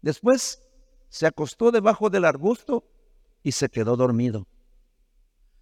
Después 0.02 0.62
se 1.12 1.28
acostó 1.28 1.72
debajo 1.72 2.10
del 2.10 2.24
arbusto 2.24 2.86
y 3.44 3.52
se 3.52 3.68
quedó 3.68 3.98
dormido. 3.98 4.48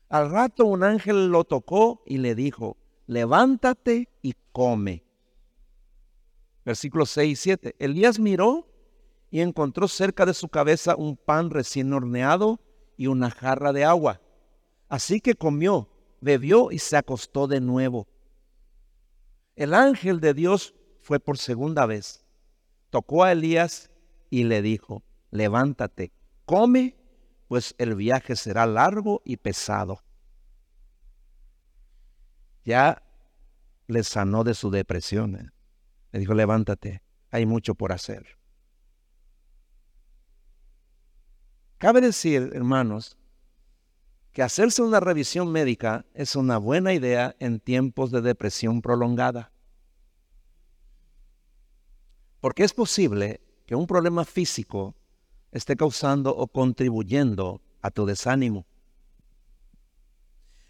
Al 0.07 0.29
rato 0.29 0.65
un 0.65 0.83
ángel 0.83 1.29
lo 1.29 1.43
tocó 1.43 2.03
y 2.05 2.19
le 2.19 2.35
dijo, 2.35 2.77
levántate 3.07 4.09
y 4.21 4.35
come. 4.51 5.03
Versículos 6.63 7.09
6 7.09 7.31
y 7.31 7.35
7. 7.35 7.75
Elías 7.79 8.19
miró 8.19 8.67
y 9.31 9.41
encontró 9.41 9.87
cerca 9.87 10.27
de 10.27 10.35
su 10.35 10.49
cabeza 10.49 10.95
un 10.95 11.17
pan 11.17 11.49
recién 11.49 11.91
horneado 11.93 12.59
y 12.95 13.07
una 13.07 13.31
jarra 13.31 13.73
de 13.73 13.85
agua. 13.85 14.21
Así 14.87 15.19
que 15.19 15.33
comió, 15.33 15.89
bebió 16.21 16.71
y 16.71 16.77
se 16.77 16.95
acostó 16.95 17.47
de 17.47 17.59
nuevo. 17.59 18.07
El 19.55 19.73
ángel 19.73 20.19
de 20.19 20.35
Dios 20.35 20.75
fue 21.01 21.19
por 21.19 21.39
segunda 21.39 21.87
vez, 21.87 22.23
tocó 22.91 23.23
a 23.23 23.31
Elías 23.31 23.89
y 24.29 24.43
le 24.43 24.61
dijo, 24.61 25.01
levántate, 25.31 26.11
come, 26.45 26.95
pues 27.47 27.75
el 27.77 27.95
viaje 27.95 28.35
será 28.35 28.65
largo 28.65 29.21
y 29.25 29.37
pesado. 29.37 30.03
Ya 32.65 33.03
le 33.87 34.03
sanó 34.03 34.43
de 34.43 34.53
su 34.53 34.69
depresión. 34.69 35.35
¿eh? 35.35 35.49
Le 36.11 36.19
dijo, 36.19 36.33
levántate, 36.33 37.01
hay 37.31 37.45
mucho 37.45 37.75
por 37.75 37.91
hacer. 37.91 38.37
Cabe 41.79 42.01
decir, 42.01 42.51
hermanos, 42.53 43.17
que 44.31 44.43
hacerse 44.43 44.81
una 44.81 44.99
revisión 44.99 45.51
médica 45.51 46.05
es 46.13 46.35
una 46.35 46.57
buena 46.57 46.93
idea 46.93 47.35
en 47.39 47.59
tiempos 47.59 48.11
de 48.11 48.21
depresión 48.21 48.81
prolongada. 48.81 49.51
Porque 52.41 52.63
es 52.63 52.73
posible 52.73 53.41
que 53.65 53.75
un 53.75 53.87
problema 53.87 54.25
físico 54.25 54.95
esté 55.51 55.75
causando 55.75 56.35
o 56.35 56.47
contribuyendo 56.47 57.61
a 57.81 57.91
tu 57.91 58.05
desánimo. 58.05 58.65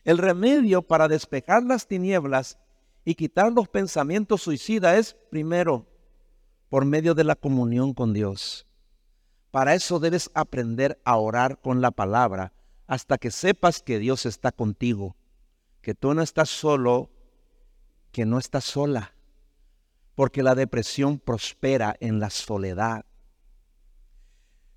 El 0.03 0.17
remedio 0.17 0.81
para 0.81 1.07
despejar 1.07 1.63
las 1.63 1.87
tinieblas 1.87 2.57
y 3.05 3.15
quitar 3.15 3.51
los 3.51 3.67
pensamientos 3.67 4.41
suicidas 4.41 4.97
es, 4.97 5.17
primero, 5.29 5.87
por 6.69 6.85
medio 6.85 7.13
de 7.15 7.23
la 7.23 7.35
comunión 7.35 7.93
con 7.93 8.13
Dios. 8.13 8.65
Para 9.51 9.73
eso 9.73 9.99
debes 9.99 10.29
aprender 10.33 10.99
a 11.03 11.17
orar 11.17 11.59
con 11.59 11.81
la 11.81 11.91
palabra 11.91 12.53
hasta 12.87 13.17
que 13.17 13.31
sepas 13.31 13.81
que 13.81 13.99
Dios 13.99 14.25
está 14.25 14.51
contigo, 14.51 15.15
que 15.81 15.95
tú 15.95 16.13
no 16.13 16.21
estás 16.21 16.49
solo, 16.49 17.09
que 18.11 18.25
no 18.25 18.37
estás 18.37 18.63
sola, 18.63 19.13
porque 20.15 20.43
la 20.43 20.55
depresión 20.55 21.19
prospera 21.19 21.95
en 21.99 22.19
la 22.19 22.29
soledad. 22.29 23.05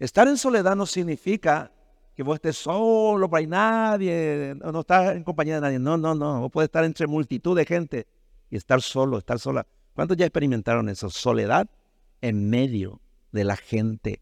Estar 0.03 0.27
en 0.27 0.37
soledad 0.37 0.75
no 0.75 0.85
significa 0.85 1.71
que 2.17 2.25
vos 2.25 2.35
estés 2.35 2.57
solo, 2.57 3.29
no 3.29 3.37
hay 3.37 3.47
nadie, 3.47 4.53
no 4.57 4.81
estás 4.81 5.15
en 5.15 5.23
compañía 5.23 5.55
de 5.55 5.61
nadie. 5.61 5.79
No, 5.79 5.97
no, 5.97 6.13
no. 6.13 6.41
Vos 6.41 6.51
puedes 6.51 6.67
estar 6.67 6.83
entre 6.83 7.07
multitud 7.07 7.57
de 7.57 7.65
gente 7.65 8.09
y 8.51 8.57
estar 8.57 8.83
solo, 8.83 9.17
estar 9.17 9.39
sola. 9.39 9.65
¿Cuántos 9.95 10.17
ya 10.17 10.27
experimentaron 10.27 10.89
eso? 10.89 11.09
Soledad 11.09 11.71
en 12.21 12.51
medio 12.51 13.01
de 13.31 13.45
la 13.45 13.57
gente, 13.57 14.21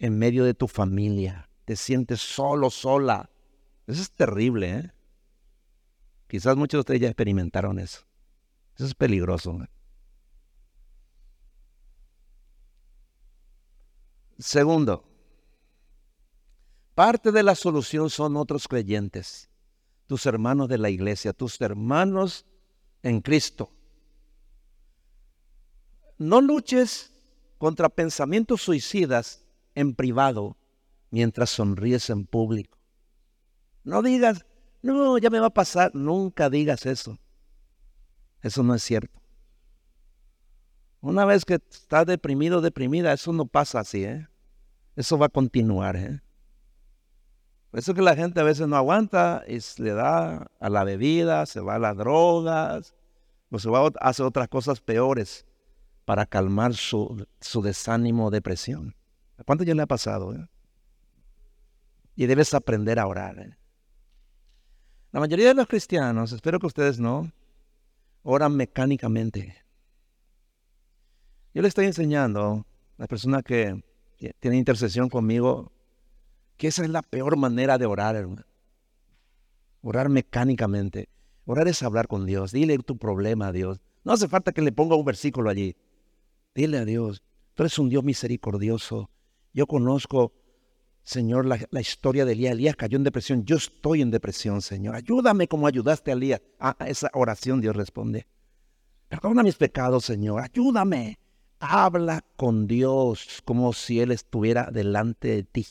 en 0.00 0.18
medio 0.18 0.42
de 0.42 0.54
tu 0.54 0.66
familia. 0.66 1.48
Te 1.66 1.76
sientes 1.76 2.20
solo, 2.20 2.68
sola. 2.68 3.30
Eso 3.86 4.02
es 4.02 4.10
terrible, 4.10 4.70
¿eh? 4.70 4.92
Quizás 6.26 6.56
muchos 6.56 6.78
de 6.78 6.80
ustedes 6.80 7.00
ya 7.00 7.06
experimentaron 7.06 7.78
eso. 7.78 8.00
Eso 8.74 8.86
es 8.86 8.94
peligroso. 8.96 9.56
Segundo, 14.40 15.11
parte 16.94 17.32
de 17.32 17.42
la 17.42 17.54
solución 17.54 18.10
son 18.10 18.36
otros 18.36 18.68
creyentes, 18.68 19.48
tus 20.06 20.26
hermanos 20.26 20.68
de 20.68 20.78
la 20.78 20.90
iglesia, 20.90 21.32
tus 21.32 21.60
hermanos 21.60 22.46
en 23.02 23.20
Cristo. 23.20 23.70
No 26.18 26.40
luches 26.40 27.12
contra 27.58 27.88
pensamientos 27.88 28.62
suicidas 28.62 29.44
en 29.74 29.94
privado 29.94 30.56
mientras 31.10 31.50
sonríes 31.50 32.10
en 32.10 32.26
público. 32.26 32.78
No 33.84 34.02
digas, 34.02 34.44
no, 34.82 35.18
ya 35.18 35.30
me 35.30 35.40
va 35.40 35.46
a 35.46 35.54
pasar. 35.54 35.94
Nunca 35.94 36.50
digas 36.50 36.86
eso. 36.86 37.18
Eso 38.42 38.62
no 38.62 38.74
es 38.74 38.82
cierto. 38.82 39.20
Una 41.00 41.24
vez 41.24 41.44
que 41.44 41.54
estás 41.54 42.06
deprimido, 42.06 42.60
deprimida, 42.60 43.12
eso 43.12 43.32
no 43.32 43.46
pasa 43.46 43.80
así, 43.80 44.04
¿eh? 44.04 44.28
Eso 44.94 45.18
va 45.18 45.26
a 45.26 45.30
continuar, 45.30 45.96
¿eh? 45.96 46.20
Eso 47.72 47.94
que 47.94 48.02
la 48.02 48.14
gente 48.14 48.38
a 48.38 48.44
veces 48.44 48.68
no 48.68 48.76
aguanta 48.76 49.44
y 49.48 49.58
le 49.82 49.94
da 49.94 50.46
a 50.60 50.68
la 50.68 50.84
bebida, 50.84 51.46
se 51.46 51.60
va 51.60 51.76
a 51.76 51.78
las 51.78 51.96
drogas, 51.96 52.94
o 53.50 53.58
se 53.58 53.70
va 53.70 53.86
a 53.86 54.08
hacer 54.08 54.26
otras 54.26 54.48
cosas 54.48 54.80
peores 54.80 55.46
para 56.04 56.26
calmar 56.26 56.74
su, 56.74 57.26
su 57.40 57.62
desánimo 57.62 58.30
depresión. 58.30 58.94
¿A 59.38 59.44
cuánto 59.44 59.64
ya 59.64 59.74
le 59.74 59.82
ha 59.82 59.86
pasado? 59.86 60.34
Eh? 60.34 60.46
Y 62.14 62.26
debes 62.26 62.52
aprender 62.52 62.98
a 62.98 63.06
orar. 63.06 63.38
¿eh? 63.38 63.56
La 65.10 65.20
mayoría 65.20 65.48
de 65.48 65.54
los 65.54 65.66
cristianos, 65.66 66.32
espero 66.32 66.60
que 66.60 66.66
ustedes 66.66 66.98
no, 66.98 67.32
oran 68.22 68.54
mecánicamente. 68.54 69.56
Yo 71.54 71.62
le 71.62 71.68
estoy 71.68 71.86
enseñando 71.86 72.66
a 72.98 73.02
la 73.02 73.06
persona 73.06 73.42
que 73.42 73.82
tiene 74.40 74.58
intercesión 74.58 75.08
conmigo 75.08 75.72
que 76.62 76.68
esa 76.68 76.84
es 76.84 76.90
la 76.90 77.02
peor 77.02 77.36
manera 77.36 77.76
de 77.76 77.86
orar, 77.86 78.14
hermano. 78.14 78.46
Orar 79.80 80.08
mecánicamente. 80.08 81.08
Orar 81.44 81.66
es 81.66 81.82
hablar 81.82 82.06
con 82.06 82.24
Dios. 82.24 82.52
Dile 82.52 82.78
tu 82.78 82.98
problema 82.98 83.48
a 83.48 83.52
Dios. 83.52 83.80
No 84.04 84.12
hace 84.12 84.28
falta 84.28 84.52
que 84.52 84.62
le 84.62 84.70
ponga 84.70 84.94
un 84.94 85.04
versículo 85.04 85.50
allí. 85.50 85.74
Dile 86.54 86.78
a 86.78 86.84
Dios, 86.84 87.24
tú 87.54 87.64
eres 87.64 87.76
un 87.80 87.88
Dios 87.88 88.04
misericordioso. 88.04 89.10
Yo 89.52 89.66
conozco, 89.66 90.34
Señor, 91.02 91.46
la, 91.46 91.80
historia 91.80 92.24
de 92.24 92.34
Elías. 92.34 92.52
Elías 92.52 92.76
cayó 92.76 92.96
en 92.96 93.02
depresión. 93.02 93.44
Yo 93.44 93.56
estoy 93.56 94.00
en 94.00 94.12
depresión, 94.12 94.62
Señor. 94.62 94.94
Ayúdame 94.94 95.48
como 95.48 95.66
ayudaste 95.66 96.12
a 96.12 96.14
Elías. 96.14 96.42
A 96.60 96.76
esa 96.86 97.10
oración 97.12 97.60
Dios 97.60 97.74
responde. 97.74 98.28
Perdona 99.08 99.42
mis 99.42 99.56
pecados, 99.56 100.04
Señor. 100.04 100.40
Ayúdame. 100.40 101.18
Habla 101.58 102.24
con 102.36 102.68
Dios 102.68 103.42
como 103.44 103.72
si 103.72 103.98
Él 103.98 104.12
estuviera 104.12 104.70
delante 104.70 105.26
de 105.26 105.42
ti 105.42 105.66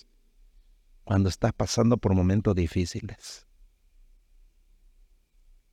cuando 1.04 1.30
estás 1.30 1.54
pasando 1.54 1.98
por 1.98 2.14
momentos 2.14 2.56
difíciles. 2.56 3.48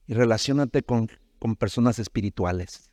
Y 0.07 0.15
relacionate 0.15 0.83
con, 0.83 1.11
con 1.39 1.57
personas 1.57 1.99
espirituales. 1.99 2.91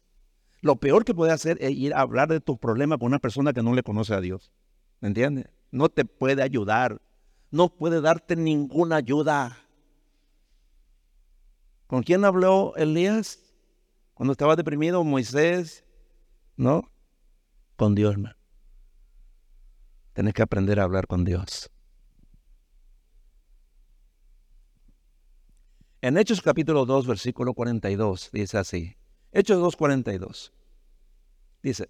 Lo 0.62 0.78
peor 0.78 1.06
que 1.06 1.14
puede 1.14 1.32
hacer 1.32 1.58
es 1.62 1.72
ir 1.72 1.94
a 1.94 2.02
hablar 2.02 2.30
de 2.30 2.42
tu 2.42 2.58
problema 2.58 2.98
con 2.98 3.08
una 3.08 3.20
persona 3.20 3.54
que 3.54 3.62
no 3.62 3.74
le 3.74 3.84
conoce 3.84 4.14
a 4.14 4.22
Dios. 4.22 4.52
¿Me 5.00 5.10
entiendes? 5.10 5.46
No 5.72 5.90
te 5.90 6.06
puede 6.06 6.42
ayudar. 6.42 7.02
No 7.52 7.70
puede 7.70 8.02
darte 8.02 8.36
ninguna 8.36 8.98
ayuda. 8.98 9.58
¿Con 11.88 12.04
quién 12.04 12.26
habló 12.26 12.74
Elías? 12.76 13.40
Cuando 14.14 14.32
estaba 14.32 14.56
deprimido, 14.56 15.04
Moisés. 15.04 15.86
¿No? 16.58 16.90
Con 17.76 17.94
Dios, 17.96 18.14
hermano. 18.14 18.36
Tienes 20.14 20.34
que 20.34 20.42
aprender 20.42 20.80
a 20.80 20.84
hablar 20.84 21.08
con 21.08 21.26
Dios. 21.26 21.70
En 26.06 26.20
Hechos 26.20 26.40
capítulo 26.40 26.86
2, 26.86 27.08
versículo 27.08 27.56
42, 27.56 28.30
dice 28.32 28.60
así. 28.60 28.96
Hechos 29.32 29.60
2, 29.60 29.76
42. 29.76 30.54
Dice, 31.64 31.90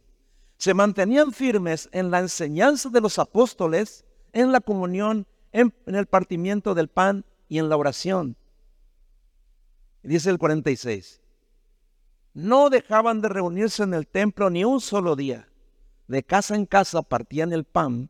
se 0.55 0.73
mantenían 0.73 1.33
firmes 1.33 1.89
en 1.91 2.11
la 2.11 2.19
enseñanza 2.19 2.87
de 2.87 3.01
los 3.01 3.19
apóstoles, 3.19 4.05
en 4.31 4.53
la 4.53 4.61
comunión, 4.61 5.27
en, 5.51 5.73
el 5.87 6.05
partimiento 6.05 6.73
del 6.73 6.87
pan 6.87 7.25
y 7.49 7.59
en 7.59 7.67
la 7.67 7.75
oración. 7.75 8.37
Dice 10.01 10.29
el 10.29 10.37
46. 10.37 11.21
No 12.33 12.69
dejaban 12.69 13.19
de 13.19 13.27
reunirse 13.27 13.83
en 13.83 13.93
el 13.93 14.07
templo 14.07 14.49
ni 14.49 14.63
un 14.63 14.79
solo 14.79 15.17
día. 15.17 15.49
De 16.07 16.23
casa 16.23 16.55
en 16.55 16.65
casa 16.65 17.01
partían 17.01 17.51
el 17.51 17.65
pan 17.65 18.09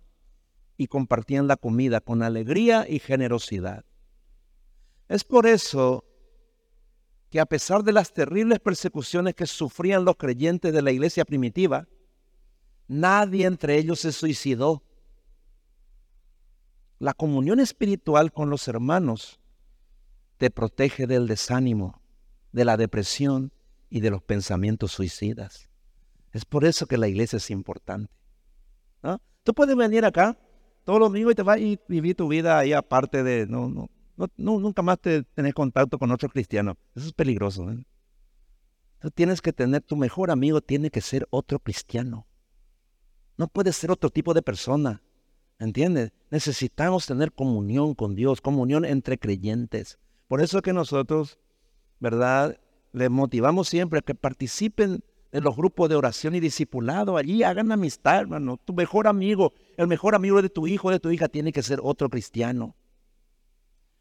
y 0.78 0.86
compartían 0.86 1.48
la 1.48 1.58
comida 1.58 2.00
con 2.00 2.22
alegría 2.22 2.86
y 2.88 3.00
generosidad 3.00 3.86
es 5.08 5.24
por 5.24 5.46
eso 5.46 6.04
que 7.30 7.40
a 7.40 7.46
pesar 7.46 7.84
de 7.84 7.92
las 7.92 8.14
terribles 8.14 8.60
persecuciones 8.60 9.36
que 9.36 9.46
sufrían 9.46 10.06
los 10.06 10.16
creyentes 10.16 10.74
de 10.74 10.82
la 10.82 10.92
iglesia 10.92 11.26
primitiva, 11.26 11.88
nadie 12.88 13.46
entre 13.46 13.78
ellos 13.78 14.00
se 14.00 14.12
suicidó. 14.12 14.84
La 16.98 17.14
comunión 17.14 17.60
espiritual 17.60 18.32
con 18.32 18.50
los 18.50 18.68
hermanos 18.68 19.40
te 20.38 20.50
protege 20.50 21.08
del 21.08 21.28
desánimo, 21.28 22.02
de 22.52 22.66
la 22.66 22.78
depresión 22.78 23.52
y 23.90 24.00
de 24.00 24.12
los 24.12 24.24
pensamientos 24.24 24.92
suicidas. 24.92 25.70
Es 26.32 26.46
por 26.46 26.66
eso 26.66 26.86
que 26.86 26.98
la 26.98 27.08
iglesia 27.08 27.38
es 27.38 27.52
importante. 27.52 28.12
Tú 29.44 29.54
puedes 29.54 29.76
venir 29.76 30.04
acá 30.06 30.36
todos 30.84 31.00
los 31.00 31.10
domingos 31.10 31.34
y 31.34 31.36
te 31.36 31.44
vas 31.44 31.58
a 31.58 31.80
vivir 31.88 32.16
tu 32.16 32.28
vida 32.28 32.58
ahí 32.58 32.74
aparte 32.74 33.22
de, 33.22 33.46
no, 33.46 33.70
no, 33.70 33.90
no, 34.18 34.30
nunca 34.60 34.82
más 34.82 35.00
te, 35.00 35.24
tener 35.24 35.54
contacto 35.54 35.98
con 36.00 36.12
otro 36.12 36.30
cristiano. 36.30 36.78
Eso 36.96 37.08
es 37.08 37.14
peligroso. 37.14 37.70
¿eh? 37.72 37.86
Tú 39.00 39.12
tienes 39.12 39.42
que 39.42 39.54
tener, 39.54 39.82
tu 39.82 39.96
mejor 39.96 40.32
amigo 40.32 40.62
tiene 40.62 40.90
que 40.90 41.02
ser 41.02 41.28
otro 41.30 41.60
cristiano. 41.60 42.26
No 43.38 43.48
puede 43.48 43.74
ser 43.74 43.92
otro 43.92 44.10
tipo 44.10 44.34
de 44.34 44.42
persona. 44.42 45.02
¿Entiendes? 45.60 46.12
Necesitamos 46.32 47.06
tener 47.06 47.32
comunión 47.32 47.94
con 47.94 48.16
Dios, 48.16 48.42
comunión 48.42 48.84
entre 48.84 49.18
creyentes. 49.18 50.00
Por 50.28 50.42
eso 50.42 50.62
que 50.62 50.74
nosotros, 50.74 51.40
¿verdad? 52.00 52.60
Les 52.92 53.10
motivamos 53.10 53.70
siempre 53.70 54.00
a 54.00 54.02
que 54.02 54.16
participen 54.16 55.04
en 55.32 55.44
los 55.44 55.56
grupos 55.56 55.90
de 55.90 55.96
oración 55.96 56.36
y 56.36 56.40
discipulado. 56.40 57.18
Allí 57.18 57.44
hagan 57.44 57.72
amistad, 57.72 58.22
hermano. 58.22 58.58
Tu 58.64 58.74
mejor 58.74 59.08
amigo, 59.08 59.54
el 59.78 59.88
mejor 59.88 60.16
amigo 60.16 60.42
de 60.42 60.50
tu 60.50 60.68
hijo 60.68 60.88
o 60.88 60.92
de 60.92 61.00
tu 61.00 61.12
hija 61.12 61.28
tiene 61.28 61.52
que 61.52 61.62
ser 61.62 61.80
otro 61.84 62.10
cristiano. 62.10 62.76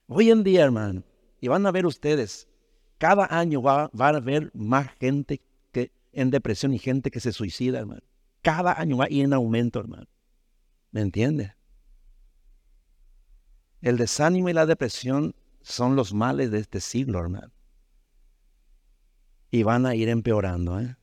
Hoy 0.07 0.31
en 0.31 0.43
día, 0.45 0.65
hermano, 0.65 1.03
y 1.41 1.49
van 1.49 1.67
a 1.67 1.73
ver 1.73 1.87
ustedes, 1.87 2.49
cada 2.99 3.27
año 3.31 3.63
va, 3.63 3.91
a 3.93 4.09
haber 4.09 4.51
más 4.55 4.91
gente 5.01 5.41
que 5.73 5.93
en 6.13 6.31
depresión 6.31 6.75
y 6.75 6.79
gente 6.79 7.11
que 7.11 7.21
se 7.21 7.33
suicida, 7.33 7.79
hermano. 7.79 8.03
Cada 8.43 8.79
año 8.79 8.99
va 8.99 9.09
ir 9.09 9.25
en 9.25 9.33
aumento, 9.33 9.81
hermano. 9.81 10.07
¿Me 10.91 11.01
entiende? 11.01 11.55
El 13.81 13.97
desánimo 13.97 14.49
y 14.49 14.53
la 14.53 14.67
depresión 14.67 15.35
son 15.63 15.97
los 15.97 16.13
males 16.13 16.51
de 16.51 16.59
este 16.59 16.81
siglo, 16.81 17.19
hermano. 17.19 17.53
Y 19.51 19.63
van 19.63 19.87
a 19.87 19.95
ir 19.95 20.09
empeorando, 20.09 20.81
¿eh? 20.81 20.97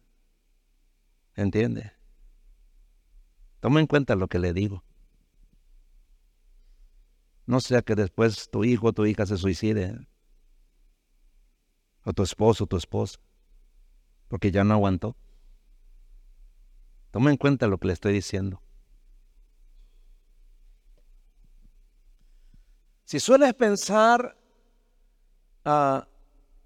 ¿Entiende? 1.35 1.91
Toma 3.59 3.79
en 3.79 3.87
cuenta 3.87 4.15
lo 4.15 4.27
que 4.27 4.39
le 4.39 4.53
digo. 4.53 4.83
No 7.51 7.59
sea 7.59 7.81
que 7.81 7.95
después 7.95 8.49
tu 8.49 8.63
hijo 8.63 8.87
o 8.87 8.93
tu 8.93 9.05
hija 9.05 9.25
se 9.25 9.35
suicide. 9.35 10.07
O 12.05 12.13
tu 12.13 12.23
esposo 12.23 12.63
o 12.63 12.67
tu 12.67 12.77
esposa. 12.77 13.19
Porque 14.29 14.51
ya 14.51 14.63
no 14.63 14.73
aguantó. 14.73 15.17
Toma 17.11 17.29
en 17.29 17.35
cuenta 17.35 17.67
lo 17.67 17.77
que 17.77 17.87
le 17.87 17.93
estoy 17.93 18.13
diciendo. 18.13 18.61
Si 23.03 23.19
sueles 23.19 23.53
pensar 23.53 24.37
ah, 25.65 26.07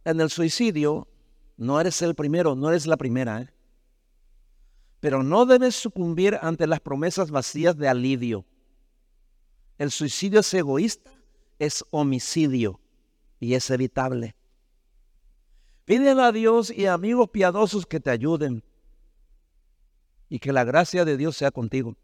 en 0.04 0.22
el 0.22 0.30
suicidio, 0.30 1.08
no 1.58 1.82
eres 1.82 2.00
el 2.04 2.14
primero, 2.14 2.54
no 2.54 2.70
eres 2.70 2.86
la 2.86 2.98
primera. 2.98 3.42
¿eh? 3.42 3.50
Pero 5.00 5.24
no 5.24 5.48
debes 5.48 5.76
sucumbir 5.76 6.38
ante 6.44 6.68
las 6.68 6.80
promesas 6.80 7.32
vacías 7.32 7.76
de 7.76 7.88
alivio. 7.88 8.46
El 9.78 9.92
suicidio 9.92 10.40
es 10.40 10.54
egoísta, 10.54 11.12
es 11.60 11.84
homicidio 11.92 12.80
y 13.40 13.54
es 13.56 13.70
evitable. 13.70 14.36
Pídele 15.86 16.22
a 16.22 16.32
Dios 16.32 16.72
y 16.72 16.86
amigos 16.86 17.30
piadosos 17.30 17.86
que 17.86 18.00
te 18.00 18.10
ayuden 18.10 18.64
y 20.30 20.40
que 20.40 20.52
la 20.52 20.64
gracia 20.64 21.06
de 21.06 21.18
Dios 21.18 21.38
sea 21.38 21.52
contigo. 21.52 21.96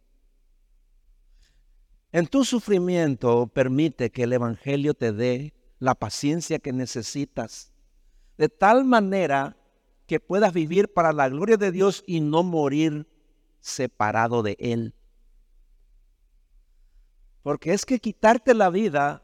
En 2.11 2.27
tu 2.27 2.43
sufrimiento 2.43 3.47
permite 3.47 4.11
que 4.11 4.23
el 4.23 4.33
Evangelio 4.33 4.93
te 4.93 5.13
dé 5.13 5.53
la 5.79 5.95
paciencia 5.95 6.59
que 6.59 6.73
necesitas, 6.73 7.71
de 8.37 8.49
tal 8.49 8.83
manera 8.83 9.57
que 10.05 10.19
puedas 10.19 10.53
vivir 10.53 10.91
para 10.93 11.13
la 11.13 11.29
gloria 11.29 11.55
de 11.55 11.71
Dios 11.71 12.03
y 12.05 12.19
no 12.19 12.43
morir 12.43 13.07
separado 13.61 14.43
de 14.43 14.57
Él. 14.59 14.93
Porque 17.43 17.73
es 17.73 17.85
que 17.85 17.99
quitarte 17.99 18.53
la 18.53 18.69
vida, 18.69 19.23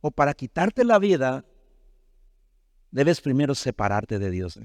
o 0.00 0.10
para 0.10 0.34
quitarte 0.34 0.84
la 0.84 0.98
vida, 0.98 1.44
debes 2.90 3.20
primero 3.20 3.54
separarte 3.54 4.18
de 4.18 4.30
Dios. 4.30 4.60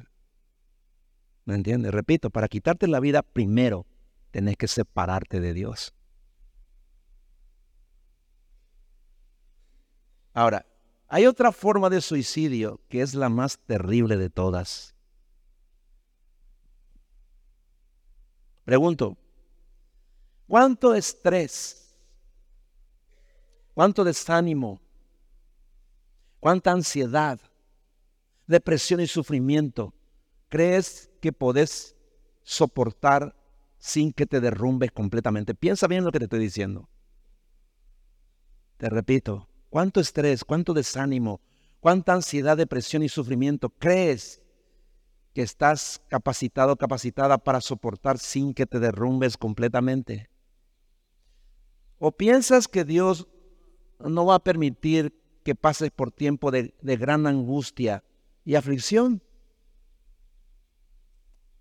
¿Me 1.46 1.56
entiendes? 1.56 1.92
Repito, 1.92 2.30
para 2.30 2.48
quitarte 2.48 2.88
la 2.88 3.00
vida, 3.00 3.24
primero 3.24 3.88
tenés 4.32 4.56
que 4.56 4.68
separarte 4.68 5.40
de 5.40 5.54
Dios. 5.54 5.96
Ahora, 10.34 10.66
hay 11.08 11.26
otra 11.26 11.52
forma 11.52 11.90
de 11.90 12.02
suicidio 12.02 12.80
que 12.88 13.02
es 13.02 13.16
la 13.16 13.30
más 13.30 13.58
terrible 13.58 14.16
de 14.16 14.30
todas. 14.30 14.96
Pregunto, 18.64 19.18
¿cuánto 20.48 20.94
estrés 20.94 21.89
cuánto 23.74 24.04
desánimo, 24.04 24.82
cuánta 26.40 26.72
ansiedad, 26.72 27.40
depresión 28.48 29.00
y 29.00 29.08
sufrimiento 29.08 29.94
crees 30.50 31.10
que 31.22 31.32
podés 31.32 31.96
soportar 32.44 33.36
sin 33.78 34.12
que 34.12 34.26
te 34.26 34.42
derrumbes 34.42 34.92
completamente. 34.92 35.56
Piensa 35.56 35.88
bien 35.88 36.04
lo 36.04 36.12
que 36.12 36.20
te 36.20 36.26
estoy 36.26 36.40
diciendo. 36.40 36.90
Te 38.78 38.90
repito, 38.90 39.48
cuánto 39.70 40.00
estrés, 40.00 40.44
cuánto 40.44 40.74
desánimo, 40.74 41.42
cuánta 41.80 42.14
ansiedad, 42.14 42.58
depresión 42.58 43.04
y 43.04 43.10
sufrimiento 43.10 43.70
crees 43.70 44.42
que 45.34 45.42
estás 45.44 46.02
capacitado, 46.08 46.76
capacitada 46.76 47.38
para 47.38 47.62
soportar 47.62 48.18
sin 48.18 48.54
que 48.54 48.66
te 48.66 48.80
derrumbes 48.80 49.38
completamente. 49.38 50.30
¿O 52.00 52.12
piensas 52.12 52.68
que 52.68 52.84
Dios 52.84 53.28
no 54.00 54.26
va 54.26 54.36
a 54.36 54.40
permitir 54.40 55.14
que 55.44 55.56
pases 55.56 55.92
por 55.92 56.12
tiempo 56.12 56.52
de, 56.52 56.74
gran 56.82 57.28
angustia 57.28 58.04
y 58.46 58.56
aflicción. 58.56 59.22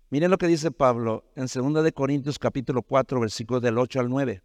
Miren 0.09 0.31
lo 0.31 0.37
que 0.37 0.47
dice 0.47 0.71
Pablo 0.71 1.25
en 1.35 1.47
2 1.47 1.83
de 1.83 1.91
Corintios 1.91 2.39
capítulo 2.39 2.81
4 2.81 3.19
versículos 3.19 3.61
del 3.61 3.77
8 3.77 3.99
al 3.99 4.09
9. 4.09 4.43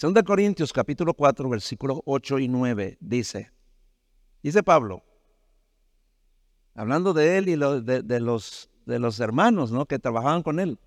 2 0.00 0.14
de 0.14 0.24
Corintios 0.24 0.72
capítulo 0.72 1.12
4 1.14 1.48
versículos 1.48 2.00
8 2.04 2.38
y 2.38 2.48
9 2.48 2.98
dice, 3.00 3.50
dice 4.42 4.62
Pablo, 4.62 5.02
hablando 6.74 7.12
de 7.12 7.38
él 7.38 7.48
y 7.48 7.56
de, 7.56 8.20
los, 8.20 8.70
de 8.86 8.98
los 9.00 9.20
hermanos 9.20 9.72
¿no? 9.72 9.86
que 9.86 9.98
trabajaban 9.98 10.44
con 10.44 10.60
él, 10.60 10.78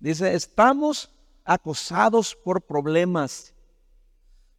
dice, 0.00 0.34
estamos 0.34 1.14
acosados 1.46 2.36
por 2.36 2.60
problemas 2.60 3.55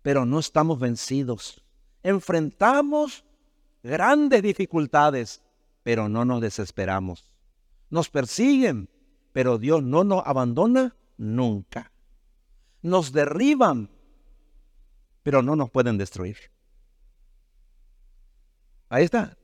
pero 0.08 0.26
no 0.26 0.40
estamos 0.40 0.80
vencidos. 0.80 1.62
Enfrentamos 2.02 3.26
grandes 3.84 4.42
dificultades, 4.42 5.44
pero 5.84 6.08
no 6.08 6.24
nos 6.24 6.40
desesperamos. 6.40 7.30
Nos 7.90 8.10
persiguen, 8.10 8.88
pero 9.34 9.58
Dios 9.58 9.84
no 9.84 10.06
nos 10.06 10.26
abandona 10.26 10.96
nunca. 11.18 11.92
Nos 12.82 13.12
derriban, 13.12 13.90
pero 15.24 15.42
no 15.42 15.58
nos 15.58 15.70
pueden 15.72 15.98
destruir. 15.98 16.38
Ahí 18.88 19.04
está. 19.04 19.38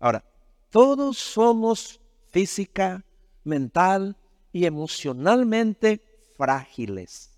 Ahora, 0.00 0.24
todos 0.70 1.18
somos 1.18 2.00
física, 2.30 3.04
mental 3.44 4.16
y 4.50 4.64
emocionalmente 4.64 6.02
frágiles 6.38 7.37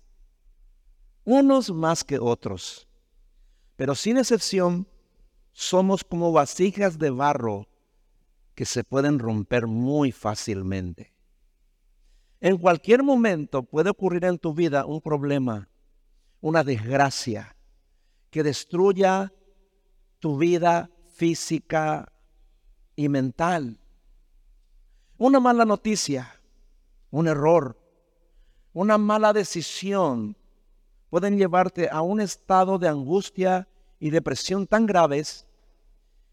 unos 1.23 1.71
más 1.71 2.03
que 2.03 2.19
otros. 2.19 2.87
Pero 3.75 3.95
sin 3.95 4.17
excepción, 4.17 4.87
somos 5.51 6.03
como 6.03 6.31
vasijas 6.31 6.97
de 6.97 7.09
barro 7.09 7.67
que 8.55 8.65
se 8.65 8.83
pueden 8.83 9.19
romper 9.19 9.67
muy 9.67 10.11
fácilmente. 10.11 11.13
En 12.39 12.57
cualquier 12.57 13.03
momento 13.03 13.63
puede 13.63 13.89
ocurrir 13.89 14.25
en 14.25 14.39
tu 14.39 14.53
vida 14.53 14.85
un 14.85 15.01
problema, 15.01 15.69
una 16.41 16.63
desgracia 16.63 17.55
que 18.29 18.43
destruya 18.43 19.31
tu 20.19 20.37
vida 20.37 20.89
física 21.13 22.11
y 22.95 23.09
mental. 23.09 23.79
Una 25.17 25.39
mala 25.39 25.65
noticia, 25.65 26.41
un 27.11 27.27
error, 27.27 27.79
una 28.73 28.97
mala 28.97 29.33
decisión 29.33 30.35
pueden 31.11 31.37
llevarte 31.37 31.89
a 31.89 32.01
un 32.01 32.21
estado 32.21 32.79
de 32.79 32.87
angustia 32.87 33.67
y 33.99 34.11
depresión 34.11 34.65
tan 34.65 34.85
graves 34.85 35.45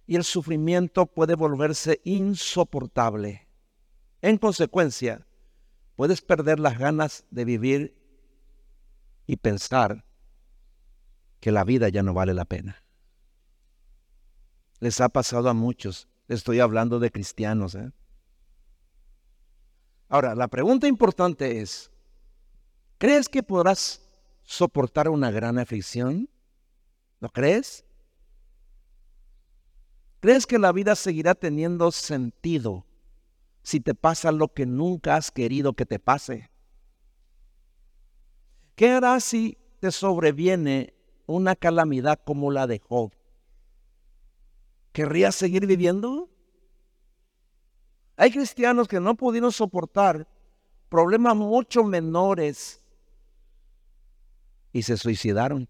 y 0.06 0.14
el 0.14 0.22
sufrimiento 0.22 1.06
puede 1.06 1.34
volverse 1.34 2.00
insoportable. 2.04 3.48
En 4.22 4.38
consecuencia, 4.38 5.26
puedes 5.96 6.22
perder 6.22 6.60
las 6.60 6.78
ganas 6.78 7.24
de 7.32 7.44
vivir 7.44 7.98
y 9.26 9.36
pensar 9.36 10.04
que 11.40 11.50
la 11.50 11.64
vida 11.64 11.88
ya 11.88 12.04
no 12.04 12.14
vale 12.14 12.32
la 12.32 12.44
pena. 12.44 12.80
Les 14.78 15.00
ha 15.00 15.08
pasado 15.08 15.48
a 15.48 15.54
muchos. 15.54 16.06
Estoy 16.28 16.60
hablando 16.60 17.00
de 17.00 17.10
cristianos. 17.10 17.74
¿eh? 17.74 17.90
Ahora, 20.08 20.36
la 20.36 20.46
pregunta 20.46 20.86
importante 20.86 21.60
es, 21.60 21.90
¿crees 22.98 23.28
que 23.28 23.42
podrás 23.42 24.07
soportar 24.48 25.10
una 25.10 25.30
gran 25.30 25.58
aflicción? 25.58 26.30
¿Lo 27.20 27.28
crees? 27.28 27.84
¿Crees 30.20 30.46
que 30.46 30.58
la 30.58 30.72
vida 30.72 30.96
seguirá 30.96 31.34
teniendo 31.34 31.92
sentido 31.92 32.86
si 33.62 33.78
te 33.78 33.94
pasa 33.94 34.32
lo 34.32 34.48
que 34.48 34.64
nunca 34.64 35.16
has 35.16 35.30
querido 35.30 35.74
que 35.74 35.84
te 35.84 35.98
pase? 35.98 36.50
¿Qué 38.74 38.88
harás 38.88 39.24
si 39.24 39.58
te 39.80 39.92
sobreviene 39.92 40.94
una 41.26 41.54
calamidad 41.54 42.18
como 42.24 42.50
la 42.50 42.66
de 42.66 42.78
Job? 42.78 43.12
¿Querrías 44.92 45.34
seguir 45.34 45.66
viviendo? 45.66 46.30
Hay 48.16 48.30
cristianos 48.30 48.88
que 48.88 48.98
no 48.98 49.14
pudieron 49.14 49.52
soportar 49.52 50.26
problemas 50.88 51.36
mucho 51.36 51.84
menores 51.84 52.77
y 54.72 54.82
se 54.82 54.96
suicidaron. 54.96 55.68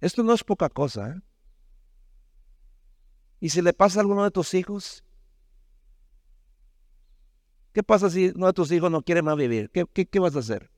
Esto 0.00 0.22
no 0.22 0.32
es 0.32 0.44
poca 0.44 0.68
cosa. 0.68 1.10
¿eh? 1.10 1.20
¿Y 3.40 3.48
si 3.50 3.62
le 3.62 3.72
pasa 3.72 4.00
a 4.00 4.02
alguno 4.02 4.24
de 4.24 4.30
tus 4.30 4.54
hijos? 4.54 5.04
¿Qué 7.72 7.82
pasa 7.82 8.08
si 8.08 8.32
uno 8.34 8.46
de 8.46 8.52
tus 8.52 8.70
hijos 8.70 8.90
no 8.90 9.02
quiere 9.02 9.22
más 9.22 9.36
vivir? 9.36 9.70
¿Qué, 9.70 9.86
qué 9.86 10.18
vas 10.18 10.36
a 10.36 10.40
hacer? 10.40 10.70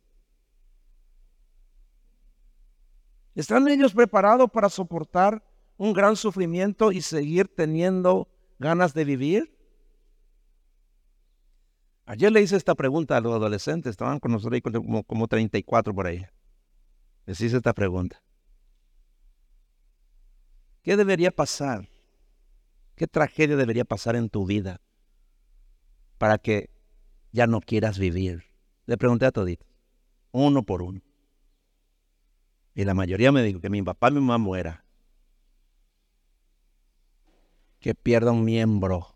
¿Están 3.35 3.69
ellos 3.69 3.93
preparados 3.93 4.51
para 4.51 4.71
soportar 4.71 5.45
un 5.77 5.93
gran 5.93 6.17
sufrimiento 6.17 6.91
y 6.91 7.03
seguir 7.03 7.49
teniendo 7.55 8.29
ganas 8.59 8.95
de 8.95 9.05
vivir? 9.05 9.56
Ayer 12.07 12.31
le 12.31 12.41
hice 12.41 12.57
esta 12.57 12.77
pregunta 12.77 13.17
a 13.17 13.21
los 13.21 13.35
adolescentes, 13.35 13.91
estaban 13.91 14.21
con 14.21 14.31
nosotros 14.31 14.61
como, 14.63 15.03
como 15.03 15.27
34 15.27 15.93
por 15.93 16.07
ahí. 16.07 16.25
Les 17.27 17.41
hice 17.41 17.57
esta 17.57 17.75
pregunta. 17.75 18.23
¿Qué 20.83 20.97
debería 20.97 21.33
pasar? 21.33 21.89
¿Qué 22.95 23.09
tragedia 23.09 23.57
debería 23.57 23.85
pasar 23.85 24.15
en 24.15 24.31
tu 24.31 24.47
vida 24.47 24.81
para 26.17 26.39
que 26.39 26.71
ya 27.33 27.49
no 27.49 27.61
quieras 27.61 27.99
vivir? 27.99 28.45
Le 28.87 28.97
pregunté 28.97 29.27
a 29.27 29.33
toditos, 29.33 29.67
uno 30.31 30.63
por 30.63 30.83
uno. 30.83 31.01
Y 32.77 32.85
la 32.85 32.95
mayoría 32.95 33.33
me 33.33 33.43
dijo 33.43 33.61
que 33.61 33.69
mi 33.69 33.83
papá 33.83 34.11
y 34.11 34.13
mi 34.13 34.21
mamá 34.21 34.39
muera. 34.39 34.85
Que 37.81 37.97
pierda 37.97 38.31
un 38.31 38.45
miembro. 38.45 39.09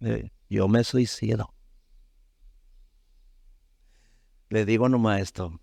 Eh, 0.00 0.30
yo 0.50 0.68
me 0.68 0.84
suicido. 0.84 1.54
Le 4.50 4.64
digo 4.64 4.88
nomás 4.88 5.20
esto, 5.20 5.60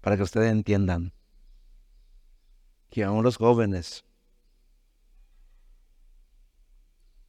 para 0.00 0.16
que 0.16 0.22
ustedes 0.22 0.50
entiendan 0.50 1.12
que 2.88 3.04
aún 3.04 3.22
los 3.22 3.36
jóvenes 3.36 4.06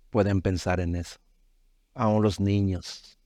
pueden 0.10 0.42
pensar 0.42 0.80
en 0.80 0.96
eso, 0.96 1.20
aún 1.94 2.24
los 2.24 2.40
niños. 2.40 3.20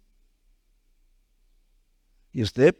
Y 2.32 2.42
usted, 2.42 2.76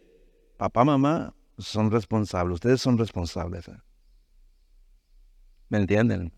papá, 0.58 0.84
mamá, 0.84 1.36
son 1.60 1.92
responsables, 1.92 2.56
ustedes 2.56 2.82
son 2.82 2.98
responsables. 2.98 3.68
¿eh? 3.68 3.80
¿Me 5.70 5.78
entienden? 5.78 6.34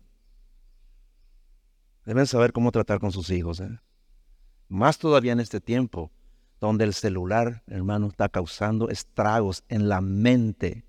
Deben 2.04 2.26
saber 2.26 2.52
cómo 2.52 2.72
tratar 2.72 3.00
con 3.00 3.10
sus 3.10 3.30
hijos. 3.30 3.60
¿eh? 3.60 3.80
Más 4.68 4.98
todavía 4.98 5.32
en 5.32 5.40
este 5.40 5.62
tiempo, 5.62 6.12
donde 6.60 6.84
el 6.84 6.92
celular, 6.92 7.62
hermano, 7.66 8.08
está 8.08 8.28
causando 8.28 8.90
estragos 8.90 9.64
en 9.68 9.88
la 9.88 10.02
mente 10.02 10.84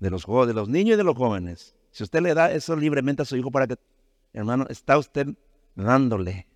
de 0.00 0.10
los, 0.10 0.26
de 0.26 0.52
los 0.52 0.68
niños 0.68 0.94
y 0.94 0.96
de 0.96 1.04
los 1.04 1.16
jóvenes. 1.16 1.76
Si 1.92 2.02
usted 2.02 2.20
le 2.20 2.34
da 2.34 2.50
eso 2.50 2.74
libremente 2.76 3.22
a 3.22 3.24
su 3.24 3.36
hijo 3.36 3.50
para 3.52 3.68
que, 3.68 3.76
hermano, 4.32 4.66
está 4.68 4.98
usted 4.98 5.28
dándole, 5.76 6.48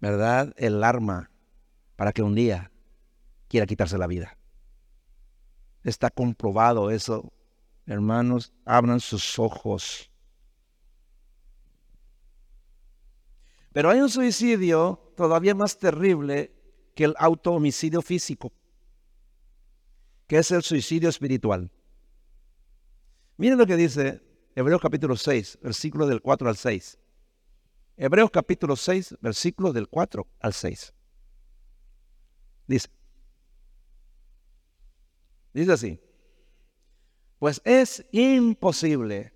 ¿verdad? 0.00 0.54
El 0.56 0.82
arma 0.84 1.30
para 1.96 2.12
que 2.12 2.22
un 2.22 2.34
día 2.34 2.70
quiera 3.48 3.66
quitarse 3.66 3.98
la 3.98 4.06
vida. 4.06 4.38
Está 5.82 6.10
comprobado 6.10 6.90
eso. 6.90 7.32
Hermanos, 7.86 8.52
abran 8.64 9.00
sus 9.00 9.38
ojos. 9.38 10.10
Pero 13.72 13.90
hay 13.90 14.00
un 14.00 14.08
suicidio 14.08 15.12
todavía 15.16 15.54
más 15.54 15.78
terrible 15.78 16.59
que 16.94 17.04
el 17.04 17.14
auto-homicidio 17.18 18.02
físico, 18.02 18.52
que 20.26 20.38
es 20.38 20.50
el 20.50 20.62
suicidio 20.62 21.08
espiritual. 21.08 21.70
Miren 23.36 23.58
lo 23.58 23.66
que 23.66 23.76
dice 23.76 24.20
Hebreos 24.54 24.80
capítulo 24.80 25.16
6, 25.16 25.58
versículo 25.62 26.06
del 26.06 26.20
4 26.20 26.48
al 26.48 26.56
6. 26.56 26.98
Hebreos 27.96 28.30
capítulo 28.30 28.76
6, 28.76 29.16
versículo 29.20 29.72
del 29.72 29.88
4 29.88 30.26
al 30.40 30.52
6. 30.52 30.94
Dice, 32.66 32.88
dice 35.52 35.72
así, 35.72 36.00
pues 37.38 37.60
es 37.64 38.04
imposible, 38.12 39.32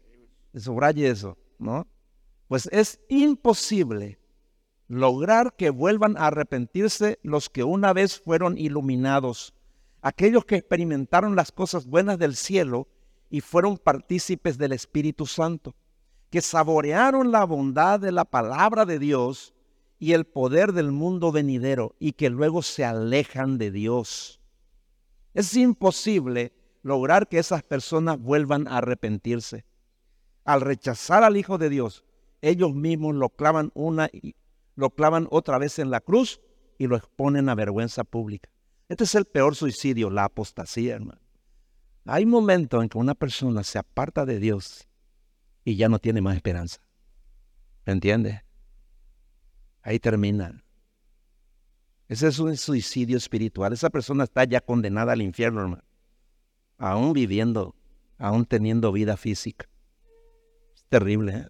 subraye 0.54 1.08
eso, 1.08 1.36
¿no? 1.58 1.88
Pues 2.48 2.68
es 2.70 3.00
imposible 3.08 4.18
lograr 4.88 5.54
que 5.56 5.70
vuelvan 5.70 6.16
a 6.16 6.26
arrepentirse 6.26 7.18
los 7.22 7.48
que 7.48 7.64
una 7.64 7.92
vez 7.92 8.20
fueron 8.20 8.58
iluminados, 8.58 9.54
aquellos 10.02 10.44
que 10.44 10.56
experimentaron 10.56 11.36
las 11.36 11.52
cosas 11.52 11.86
buenas 11.86 12.18
del 12.18 12.36
cielo 12.36 12.88
y 13.30 13.40
fueron 13.40 13.78
partícipes 13.78 14.58
del 14.58 14.72
Espíritu 14.72 15.26
Santo, 15.26 15.74
que 16.30 16.40
saborearon 16.40 17.32
la 17.32 17.44
bondad 17.44 18.00
de 18.00 18.12
la 18.12 18.24
palabra 18.24 18.84
de 18.84 18.98
Dios 18.98 19.54
y 19.98 20.12
el 20.12 20.24
poder 20.24 20.72
del 20.72 20.92
mundo 20.92 21.32
venidero 21.32 21.94
y 21.98 22.12
que 22.12 22.28
luego 22.28 22.62
se 22.62 22.84
alejan 22.84 23.56
de 23.56 23.70
Dios. 23.70 24.40
Es 25.32 25.56
imposible 25.56 26.52
lograr 26.82 27.28
que 27.28 27.38
esas 27.38 27.62
personas 27.62 28.20
vuelvan 28.20 28.68
a 28.68 28.78
arrepentirse. 28.78 29.64
Al 30.44 30.60
rechazar 30.60 31.24
al 31.24 31.36
Hijo 31.38 31.56
de 31.56 31.70
Dios, 31.70 32.04
ellos 32.42 32.74
mismos 32.74 33.14
lo 33.14 33.30
clavan 33.30 33.70
una 33.74 34.10
y 34.12 34.34
lo 34.76 34.90
clavan 34.90 35.28
otra 35.30 35.58
vez 35.58 35.78
en 35.78 35.90
la 35.90 36.00
cruz 36.00 36.40
y 36.78 36.86
lo 36.86 36.96
exponen 36.96 37.48
a 37.48 37.54
vergüenza 37.54 38.04
pública. 38.04 38.50
Este 38.88 39.04
es 39.04 39.14
el 39.14 39.24
peor 39.24 39.54
suicidio, 39.54 40.10
la 40.10 40.24
apostasía, 40.24 40.94
hermano. 40.94 41.20
Hay 42.06 42.26
momentos 42.26 42.82
en 42.82 42.88
que 42.88 42.98
una 42.98 43.14
persona 43.14 43.62
se 43.62 43.78
aparta 43.78 44.26
de 44.26 44.38
Dios 44.38 44.86
y 45.64 45.76
ya 45.76 45.88
no 45.88 45.98
tiene 45.98 46.20
más 46.20 46.36
esperanza. 46.36 46.80
¿Me 47.86 47.94
entiende? 47.94 48.44
Ahí 49.82 49.98
termina. 49.98 50.62
Ese 52.08 52.28
es 52.28 52.38
un 52.38 52.56
suicidio 52.56 53.16
espiritual. 53.16 53.72
Esa 53.72 53.88
persona 53.88 54.24
está 54.24 54.44
ya 54.44 54.60
condenada 54.60 55.12
al 55.12 55.22
infierno, 55.22 55.62
hermano. 55.62 55.84
Aún 56.76 57.14
viviendo, 57.14 57.74
aún 58.18 58.44
teniendo 58.44 58.92
vida 58.92 59.16
física. 59.16 59.68
Es 60.74 60.84
terrible. 60.88 61.32
¿eh? 61.32 61.48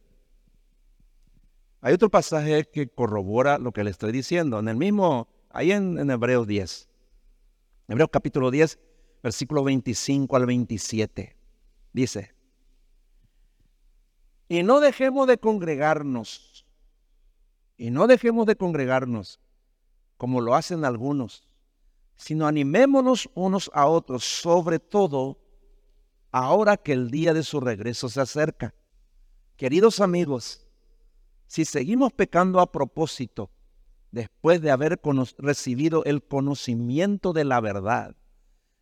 Hay 1.85 1.93
otro 1.93 2.09
pasaje 2.09 2.65
que 2.65 2.89
corrobora 2.89 3.59
lo 3.59 3.71
que 3.71 3.85
le 3.85 3.91
estoy 3.91 4.11
diciendo. 4.11 4.59
En 4.59 4.69
el 4.69 4.77
mismo, 4.79 5.29
ahí 5.51 5.71
en, 5.71 6.11
Hebreos 6.11 6.47
10. 6.47 6.89
Hebreos 7.89 8.09
capítulo 8.11 8.51
10, 8.51 8.79
versículo 9.23 9.63
25 9.65 10.35
al 10.35 10.47
27. 10.47 11.37
Dice, 11.93 12.35
y 14.49 14.63
no 14.63 14.81
dejemos 14.81 15.27
de 15.27 15.37
congregarnos, 15.37 16.65
y 17.77 17.91
no 17.91 18.07
dejemos 18.07 18.47
de 18.47 18.57
congregarnos 18.57 19.39
como 20.17 20.41
lo 20.41 20.55
hacen 20.55 20.87
algunos, 20.87 21.47
sino 22.17 22.47
animémonos 22.47 23.29
unos 23.35 23.71
a 23.75 23.85
otros, 23.89 24.25
sobre 24.25 24.79
todo 24.79 25.39
ahora 26.33 26.79
que 26.79 26.95
el 26.95 27.11
día 27.11 27.35
de 27.35 27.43
su 27.43 27.61
regreso 27.61 28.09
se 28.09 28.23
acerca. 28.23 28.73
Queridos 29.59 30.01
amigos, 30.01 30.64
si 31.47 31.65
seguimos 31.65 32.13
pecando 32.13 32.61
a 32.61 32.71
propósito, 32.71 33.51
después 34.11 34.61
de 34.61 34.71
haber 34.71 35.01
recibido 35.39 36.05
el 36.05 36.23
conocimiento 36.23 37.33
de 37.33 37.45
la 37.45 37.61
verdad, 37.61 38.17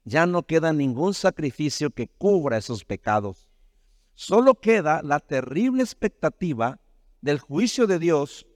ya 0.05 0.27
no 0.27 0.45
queda 0.45 0.73
ningún 0.73 1.15
sacrificio 1.15 1.91
que 1.91 2.09
cubra 2.09 2.59
esos 2.59 2.85
pecados. 2.85 3.49
Solo 4.15 4.55
queda 4.55 5.01
la 5.03 5.21
terrible 5.21 5.83
expectativa 5.83 6.81
del 7.21 7.39
juicio 7.39 7.87
de 7.87 7.99
Dios 7.99 8.47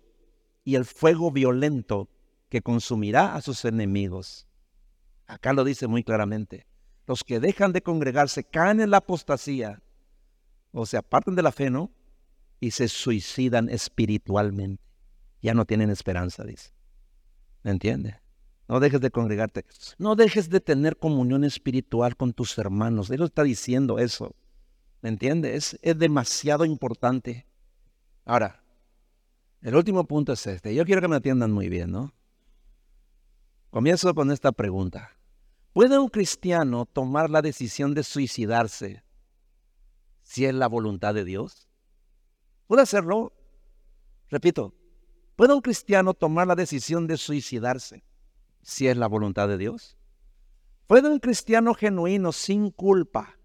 y 0.64 0.74
el 0.74 0.84
fuego 0.84 1.30
violento 1.30 2.08
que 2.48 2.62
consumirá 2.62 3.34
a 3.34 3.40
sus 3.40 3.64
enemigos. 3.64 4.46
Acá 5.26 5.52
lo 5.52 5.64
dice 5.64 5.86
muy 5.86 6.04
claramente. 6.04 6.66
Los 7.06 7.22
que 7.22 7.40
dejan 7.40 7.72
de 7.72 7.82
congregarse 7.82 8.44
caen 8.44 8.80
en 8.80 8.90
la 8.90 8.98
apostasía 8.98 9.82
o 10.72 10.84
se 10.84 10.96
apartan 10.96 11.36
de 11.36 11.42
la 11.42 11.52
fe, 11.52 11.70
¿no? 11.70 11.90
Y 12.66 12.72
se 12.72 12.88
suicidan 12.88 13.68
espiritualmente. 13.68 14.82
Ya 15.40 15.54
no 15.54 15.66
tienen 15.66 15.88
esperanza, 15.88 16.42
dice. 16.42 16.70
¿Me 17.62 17.70
entiende? 17.70 18.18
No 18.66 18.80
dejes 18.80 19.00
de 19.00 19.12
congregarte. 19.12 19.64
No 19.98 20.16
dejes 20.16 20.50
de 20.50 20.58
tener 20.58 20.96
comunión 20.96 21.44
espiritual 21.44 22.16
con 22.16 22.32
tus 22.32 22.58
hermanos. 22.58 23.08
Él 23.10 23.22
está 23.22 23.44
diciendo 23.44 24.00
eso. 24.00 24.34
¿Me 25.00 25.10
entiende? 25.10 25.54
Es, 25.54 25.78
es 25.80 25.96
demasiado 25.96 26.64
importante. 26.64 27.46
Ahora, 28.24 28.64
el 29.62 29.76
último 29.76 30.04
punto 30.08 30.32
es 30.32 30.44
este. 30.48 30.74
Yo 30.74 30.84
quiero 30.84 31.00
que 31.00 31.06
me 31.06 31.14
atiendan 31.14 31.52
muy 31.52 31.68
bien, 31.68 31.92
¿no? 31.92 32.12
Comienzo 33.70 34.12
con 34.12 34.32
esta 34.32 34.50
pregunta. 34.50 35.12
¿Puede 35.72 36.00
un 36.00 36.08
cristiano 36.08 36.84
tomar 36.84 37.30
la 37.30 37.42
decisión 37.42 37.94
de 37.94 38.02
suicidarse 38.02 39.04
si 40.22 40.46
es 40.46 40.54
la 40.54 40.66
voluntad 40.66 41.14
de 41.14 41.24
Dios? 41.24 41.65
¿Puede 42.66 42.82
hacerlo? 42.82 43.32
Repito, 44.28 44.74
¿puede 45.36 45.54
un 45.54 45.60
cristiano 45.60 46.14
tomar 46.14 46.46
la 46.46 46.54
decisión 46.54 47.06
de 47.06 47.16
suicidarse 47.16 48.02
si 48.62 48.88
es 48.88 48.96
la 48.96 49.06
voluntad 49.06 49.48
de 49.48 49.58
Dios? 49.58 49.96
¿Puede 50.86 51.08
un 51.08 51.18
cristiano 51.18 51.74
genuino, 51.74 52.32
sin 52.32 52.70
culpa, 52.70 53.36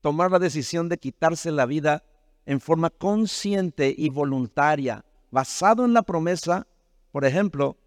tomar 0.00 0.30
la 0.30 0.38
decisión 0.38 0.88
de 0.88 0.98
quitarse 0.98 1.50
la 1.50 1.66
vida 1.66 2.04
en 2.44 2.60
forma 2.60 2.90
consciente 2.90 3.94
y 3.96 4.08
voluntaria 4.08 5.04
basado 5.30 5.84
en 5.84 5.94
la 5.94 6.02
promesa, 6.02 6.66
por 7.10 7.24
ejemplo, 7.24 7.78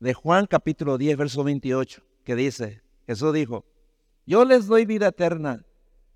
de 0.00 0.14
Juan 0.14 0.46
capítulo 0.46 0.98
10, 0.98 1.16
verso 1.16 1.44
28, 1.44 2.02
que 2.24 2.34
dice, 2.34 2.82
Jesús 3.06 3.32
dijo, 3.32 3.64
yo 4.26 4.44
les 4.44 4.66
doy 4.66 4.84
vida 4.84 5.08
eterna 5.08 5.64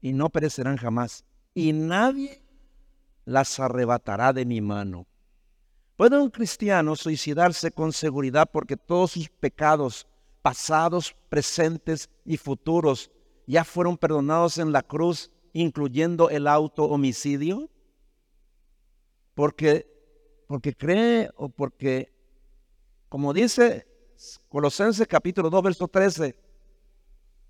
y 0.01 0.13
no 0.13 0.29
perecerán 0.29 0.77
jamás, 0.77 1.25
y 1.55 1.73
nadie 1.73 2.42
las 3.25 3.59
arrebatará 3.61 4.33
de 4.33 4.45
mi 4.45 4.61
mano. 4.61 5.07
¿Puede 5.97 6.19
un 6.19 6.31
cristiano 6.31 6.97
suicidarse 6.97 7.71
con 7.71 7.93
seguridad 7.93 8.49
porque 8.53 8.77
todos 8.77 9.13
sus 9.13 9.29
pecados, 9.29 10.07
pasados, 10.41 11.15
presentes 11.29 12.11
y 12.25 12.37
futuros, 12.37 13.11
ya 13.47 13.65
fueron 13.65 13.97
perdonados 13.97 14.59
en 14.59 14.73
la 14.73 14.83
cruz, 14.83 15.31
incluyendo 15.53 16.31
el 16.31 16.47
auto 16.47 16.85
homicidio? 16.85 17.69
Porque 19.35 19.93
porque 20.53 20.75
cree 20.75 21.31
o 21.37 21.49
porque, 21.49 22.13
como 23.09 23.33
dice 23.33 23.87
Colosenses 24.51 25.07
capítulo 25.07 25.49
2, 25.49 25.63
verso 25.63 25.89
13, 25.89 26.37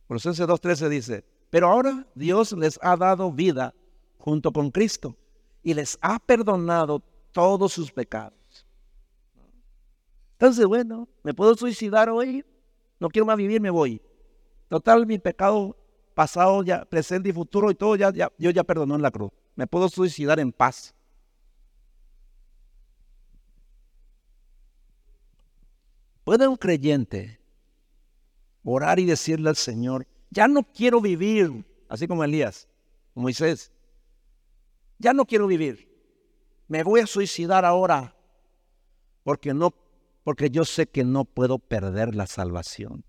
Colosenses 0.06 0.46
2, 0.46 0.60
13 0.60 0.88
dice, 0.88 1.24
pero 1.50 1.66
ahora 1.66 2.06
Dios 2.14 2.52
les 2.52 2.78
ha 2.80 2.96
dado 2.96 3.32
vida 3.32 3.74
junto 4.18 4.52
con 4.52 4.70
Cristo 4.70 5.16
y 5.62 5.74
les 5.74 5.98
ha 6.00 6.18
perdonado 6.18 7.02
todos 7.32 7.72
sus 7.72 7.90
pecados. 7.92 8.66
Entonces, 10.32 10.66
bueno, 10.66 11.08
¿me 11.22 11.34
puedo 11.34 11.54
suicidar 11.54 12.08
hoy? 12.08 12.44
No 12.98 13.08
quiero 13.08 13.26
más 13.26 13.36
vivir, 13.36 13.60
me 13.60 13.70
voy. 13.70 14.02
Total, 14.68 15.06
mi 15.06 15.18
pecado 15.18 15.76
pasado, 16.14 16.62
ya, 16.62 16.84
presente 16.84 17.28
y 17.28 17.32
futuro 17.32 17.70
y 17.70 17.74
todo, 17.74 17.96
ya, 17.96 18.12
ya, 18.12 18.30
Dios 18.38 18.54
ya 18.54 18.64
perdonó 18.64 18.96
en 18.96 19.02
la 19.02 19.10
cruz. 19.10 19.30
Me 19.54 19.66
puedo 19.66 19.88
suicidar 19.88 20.40
en 20.40 20.52
paz. 20.52 20.94
¿Puede 26.24 26.46
un 26.46 26.56
creyente 26.56 27.42
orar 28.64 28.98
y 28.98 29.06
decirle 29.06 29.48
al 29.48 29.56
Señor, 29.56 30.06
ya 30.30 30.48
no 30.48 30.62
quiero 30.62 31.00
vivir, 31.00 31.64
así 31.88 32.06
como 32.06 32.24
Elías, 32.24 32.68
Moisés, 33.14 33.71
ya 35.02 35.12
no 35.12 35.26
quiero 35.26 35.48
vivir, 35.48 35.90
me 36.68 36.84
voy 36.84 37.00
a 37.00 37.06
suicidar 37.06 37.64
ahora, 37.64 38.14
porque 39.24 39.52
no, 39.52 39.74
porque 40.22 40.48
yo 40.48 40.64
sé 40.64 40.86
que 40.86 41.02
no 41.04 41.24
puedo 41.24 41.58
perder 41.58 42.14
la 42.14 42.26
salvación. 42.26 43.04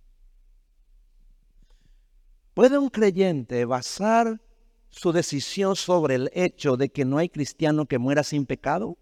¿Puede 2.56 2.80
un 2.80 2.90
creyente 2.90 3.66
basar 3.66 4.42
su 4.90 5.12
decisión 5.12 5.76
sobre 5.76 6.16
el 6.16 6.32
hecho 6.34 6.78
de 6.78 6.90
que 6.90 7.06
no 7.06 7.20
hay 7.20 7.30
cristiano 7.30 7.86
que 7.86 8.00
muera 8.00 8.24
sin 8.24 8.46
pecado? 8.46 8.98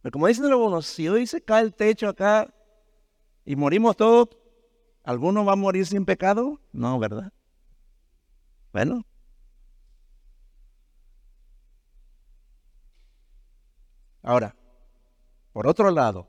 Pero 0.00 0.12
como 0.12 0.28
dicen 0.28 0.46
algunos, 0.46 0.86
si 0.86 1.08
hoy 1.08 1.26
se 1.26 1.42
cae 1.42 1.62
el 1.62 1.74
techo 1.74 2.08
acá 2.08 2.54
y 3.44 3.54
morimos 3.54 3.96
todos, 3.96 4.28
¿alguno 5.04 5.44
va 5.44 5.52
a 5.52 5.56
morir 5.56 5.86
sin 5.86 6.06
pecado? 6.06 6.58
No, 6.72 6.98
¿verdad? 6.98 7.32
Bueno. 8.72 9.04
Ahora, 14.26 14.54
por 15.52 15.66
otro 15.66 15.90
lado, 15.90 16.28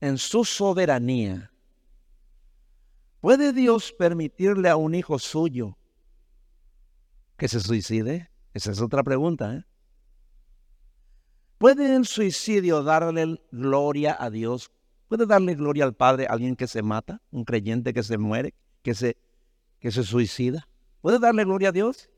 en 0.00 0.16
su 0.16 0.44
soberanía, 0.44 1.52
¿puede 3.20 3.52
Dios 3.52 3.92
permitirle 3.92 4.68
a 4.68 4.76
un 4.76 4.94
hijo 4.94 5.18
suyo 5.18 5.76
que 7.36 7.48
se 7.48 7.60
suicide? 7.60 8.30
Esa 8.54 8.70
es 8.70 8.80
otra 8.80 9.02
pregunta. 9.02 9.52
¿eh? 9.52 9.64
¿Puede 11.58 11.94
el 11.94 12.06
suicidio 12.06 12.82
darle 12.82 13.42
gloria 13.50 14.16
a 14.18 14.30
Dios 14.30 14.70
¿Puede 15.08 15.26
darle 15.26 15.54
gloria 15.54 15.84
al 15.84 15.94
Padre 15.94 16.26
a 16.26 16.32
alguien 16.32 16.56
que 16.56 16.66
se 16.66 16.82
mata, 16.82 17.22
un 17.30 17.44
creyente 17.44 17.94
que 17.94 18.02
se 18.02 18.18
muere, 18.18 18.54
que 18.82 18.94
se, 18.94 19.16
que 19.78 19.92
se 19.92 20.02
suicida? 20.02 20.68
¿Puede 21.00 21.20
darle 21.20 21.44
gloria 21.44 21.68
a 21.68 21.72
Dios? 21.72 22.10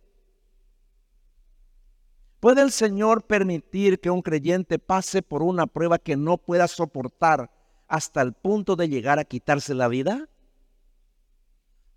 ¿Puede 2.40 2.62
el 2.62 2.70
Señor 2.70 3.26
permitir 3.26 3.98
que 3.98 4.10
un 4.10 4.22
creyente 4.22 4.78
pase 4.78 5.22
por 5.22 5.42
una 5.42 5.66
prueba 5.66 5.98
que 5.98 6.16
no 6.16 6.38
pueda 6.38 6.68
soportar 6.68 7.50
hasta 7.88 8.22
el 8.22 8.32
punto 8.32 8.76
de 8.76 8.88
llegar 8.88 9.18
a 9.18 9.24
quitarse 9.24 9.74
la 9.74 9.88
vida? 9.88 10.28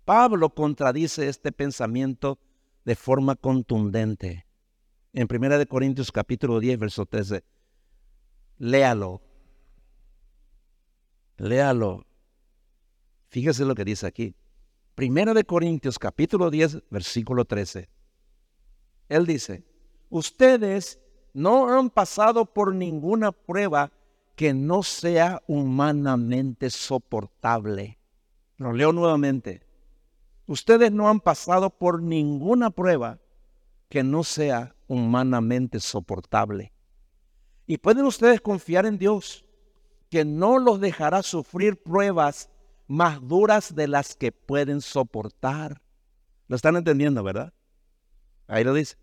Pablo 0.04 0.50
contradice 0.50 1.28
este 1.28 1.52
pensamiento 1.52 2.40
de 2.84 2.96
forma 2.96 3.36
contundente. 3.36 4.46
En 5.12 5.28
1 5.30 5.66
Corintios 5.68 6.10
capítulo 6.10 6.58
10, 6.58 6.78
verso 6.78 7.06
13. 7.06 7.44
Léalo. 8.58 9.22
Léalo. 11.36 12.04
Fíjese 13.28 13.64
lo 13.64 13.76
que 13.76 13.84
dice 13.84 14.08
aquí. 14.08 14.34
Primera 14.96 15.34
de 15.34 15.44
Corintios 15.44 16.00
capítulo 16.00 16.50
10, 16.50 16.82
versículo 16.90 17.44
13. 17.44 17.88
Él 19.08 19.26
dice, 19.26 19.64
ustedes 20.12 21.00
no 21.32 21.72
han 21.72 21.88
pasado 21.88 22.44
por 22.44 22.74
ninguna 22.74 23.32
prueba 23.32 23.90
que 24.36 24.52
no 24.52 24.82
sea 24.82 25.42
humanamente 25.46 26.68
soportable. 26.68 27.98
Lo 28.58 28.72
leo 28.72 28.92
nuevamente. 28.92 29.62
Ustedes 30.46 30.92
no 30.92 31.08
han 31.08 31.20
pasado 31.20 31.70
por 31.70 32.02
ninguna 32.02 32.70
prueba 32.70 33.18
que 33.88 34.02
no 34.02 34.22
sea 34.22 34.74
humanamente 34.86 35.80
soportable. 35.80 36.72
Y 37.66 37.78
pueden 37.78 38.04
ustedes 38.04 38.40
confiar 38.42 38.84
en 38.84 38.98
Dios 38.98 39.46
que 40.10 40.26
no 40.26 40.58
los 40.58 40.78
dejará 40.78 41.22
sufrir 41.22 41.82
pruebas 41.82 42.50
más 42.86 43.26
duras 43.26 43.74
de 43.74 43.88
las 43.88 44.14
que 44.14 44.30
pueden 44.30 44.82
soportar. 44.82 45.80
¿Lo 46.48 46.56
están 46.56 46.76
entendiendo, 46.76 47.22
verdad? 47.22 47.54
Ahí 48.46 48.62
lo 48.62 48.74
dice. 48.74 49.01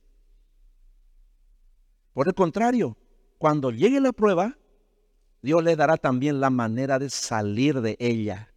Por 2.14 2.28
el 2.28 2.34
contrario, 2.34 2.98
cuando 3.38 3.72
llegue 3.72 4.00
la 4.02 4.12
prueba, 4.12 4.58
Dios 5.42 5.64
les 5.64 5.78
dará 5.78 5.98
también 5.98 6.40
la 6.40 6.50
manera 6.50 7.00
de 7.00 7.10
salir 7.10 7.82
de 7.82 7.96
ella 8.00 8.54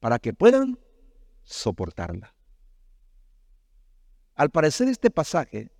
para 0.00 0.18
que 0.18 0.32
puedan 0.32 0.78
soportarla. 1.44 2.34
Al 4.34 4.50
parecer 4.50 4.88
este 4.88 5.10
pasaje 5.10 5.70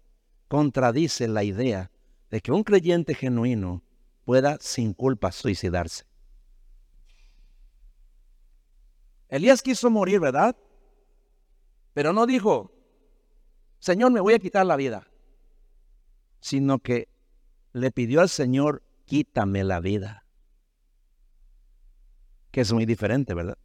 contradice 0.49 1.29
la 1.29 1.45
idea 1.45 1.91
de 2.31 2.41
que 2.41 2.53
un 2.53 2.63
creyente 2.63 3.15
genuino 3.15 3.83
pueda 4.25 4.59
sin 4.61 4.93
culpa 4.93 5.33
suicidarse. 5.33 6.05
Elías 9.29 9.63
quiso 9.63 9.91
morir, 9.91 10.21
¿verdad? 10.21 10.55
Pero 11.95 12.13
no 12.13 12.27
dijo, 12.27 12.71
Señor, 13.79 14.13
me 14.13 14.21
voy 14.21 14.35
a 14.35 14.39
quitar 14.39 14.67
la 14.67 14.77
vida, 14.77 15.09
sino 16.43 16.81
que 16.81 17.09
le 17.73 17.93
pidió 17.93 18.21
al 18.21 18.29
Señor, 18.29 18.83
quítame 19.07 19.63
la 19.63 19.81
vida. 19.81 20.27
Que 22.51 22.63
es 22.63 22.73
muy 22.73 22.85
diferente, 22.85 23.33
¿verdad? 23.33 23.57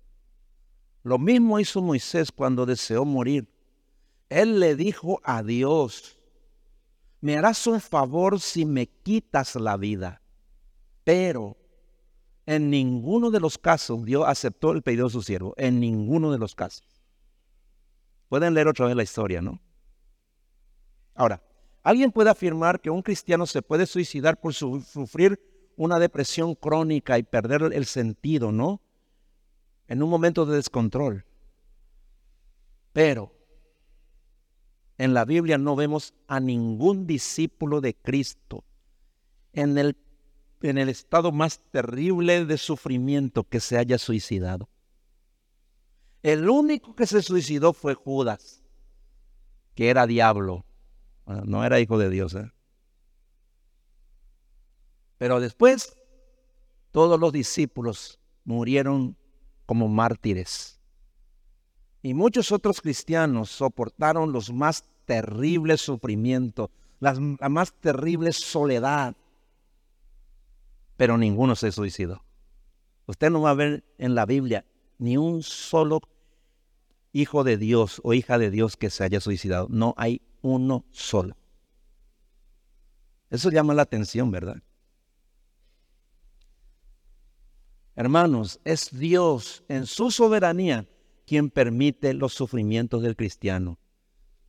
Lo 1.04 1.18
mismo 1.18 1.60
hizo 1.60 1.82
Moisés 1.82 2.32
cuando 2.32 2.68
deseó 2.68 3.04
morir. 3.04 3.50
Él 4.30 4.60
le 4.60 4.76
dijo 4.76 5.20
a 5.24 5.42
Dios, 5.42 6.20
me 7.20 7.36
harás 7.36 7.66
un 7.66 7.82
favor 7.82 8.40
si 8.40 8.64
me 8.64 8.88
quitas 8.88 9.56
la 9.56 9.76
vida. 9.76 10.22
Pero 11.04 11.58
en 12.46 12.70
ninguno 12.70 13.32
de 13.32 13.40
los 13.40 13.58
casos 13.58 14.06
Dios 14.06 14.24
aceptó 14.28 14.72
el 14.72 14.84
pedido 14.84 15.08
de 15.08 15.14
su 15.14 15.24
siervo. 15.24 15.56
En 15.58 15.80
ninguno 15.80 16.32
de 16.32 16.38
los 16.38 16.54
casos. 16.54 16.86
Pueden 18.30 18.54
leer 18.54 18.68
otra 18.68 18.86
vez 18.86 18.96
la 18.96 19.04
historia, 19.04 19.42
¿no? 19.42 19.60
Ahora, 21.16 21.42
alguien 21.88 22.12
puede 22.12 22.30
afirmar 22.30 22.82
que 22.82 22.90
un 22.90 23.02
cristiano 23.02 23.46
se 23.46 23.62
puede 23.62 23.86
suicidar 23.86 24.42
por 24.42 24.54
sufrir 24.54 25.40
una 25.78 26.00
depresión 26.00 26.54
crónica 26.54 27.18
y 27.18 27.24
perder 27.24 27.72
el 27.72 27.86
sentido, 27.86 28.52
¿no? 28.52 28.82
En 29.88 30.04
un 30.04 30.10
momento 30.10 30.46
de 30.46 30.58
descontrol. 30.58 31.24
Pero 32.92 33.34
en 34.98 35.14
la 35.14 35.24
Biblia 35.24 35.58
no 35.58 35.78
vemos 35.78 36.14
a 36.28 36.42
ningún 36.42 37.08
discípulo 37.08 37.80
de 37.80 37.94
Cristo 37.96 38.66
en 39.54 39.78
el, 39.78 39.96
en 40.64 40.78
el 40.78 40.90
estado 40.90 41.32
más 41.32 41.62
terrible 41.72 42.44
de 42.44 42.58
sufrimiento 42.58 43.46
que 43.46 43.62
se 43.62 43.78
haya 43.78 43.98
suicidado. 43.98 44.68
El 46.22 46.50
único 46.50 46.98
que 46.98 47.08
se 47.08 47.22
suicidó 47.22 47.72
fue 47.72 47.94
Judas, 47.94 48.62
que 49.74 49.90
era 49.90 50.06
diablo, 50.06 50.66
no 51.28 51.64
era 51.64 51.80
hijo 51.80 51.98
de 51.98 52.10
Dios. 52.10 52.34
¿eh? 52.36 52.52
Pero 55.18 55.40
después 55.40 55.98
todos 56.92 57.20
los 57.20 57.32
discípulos 57.32 58.20
murieron 58.44 59.18
como 59.66 59.88
mártires. 59.88 60.80
Y 62.02 62.14
muchos 62.14 62.52
otros 62.52 62.82
cristianos 62.82 63.50
soportaron 63.50 64.32
los 64.32 64.54
más 64.54 64.86
terribles 65.06 65.82
sufrimientos, 65.82 66.70
la, 67.00 67.14
más 67.50 67.74
terrible 67.74 68.32
soledad, 68.32 69.16
pero 70.96 71.18
ninguno 71.18 71.56
se 71.56 71.72
suicidó. 71.72 72.24
Usted 73.08 73.30
no 73.30 73.42
va 73.42 73.52
a 73.52 73.56
ver 73.56 73.84
en 73.98 74.16
la 74.16 74.26
Biblia 74.26 74.66
ni 74.98 75.18
un 75.18 75.44
solo 75.44 76.02
hijo 77.14 77.44
de 77.44 77.58
Dios 77.58 78.02
o 78.04 78.14
hija 78.14 78.38
de 78.38 78.52
Dios 78.52 78.78
que 78.78 78.90
se 78.90 79.04
haya 79.04 79.20
suicidado. 79.20 79.68
No 79.70 79.94
hay 79.98 80.22
uno 80.42 80.86
solo. 80.92 81.36
Eso 83.30 83.50
llama 83.50 83.74
la 83.74 83.82
atención, 83.82 84.32
¿verdad? 84.32 84.62
Hermanos, 87.96 88.60
es 88.64 88.90
Dios 88.92 89.64
en 89.68 89.86
su 89.86 90.12
soberanía 90.12 90.88
quien 91.26 91.50
permite 91.50 92.14
los 92.14 92.34
sufrimientos 92.34 93.02
del 93.02 93.16
cristiano. 93.16 93.80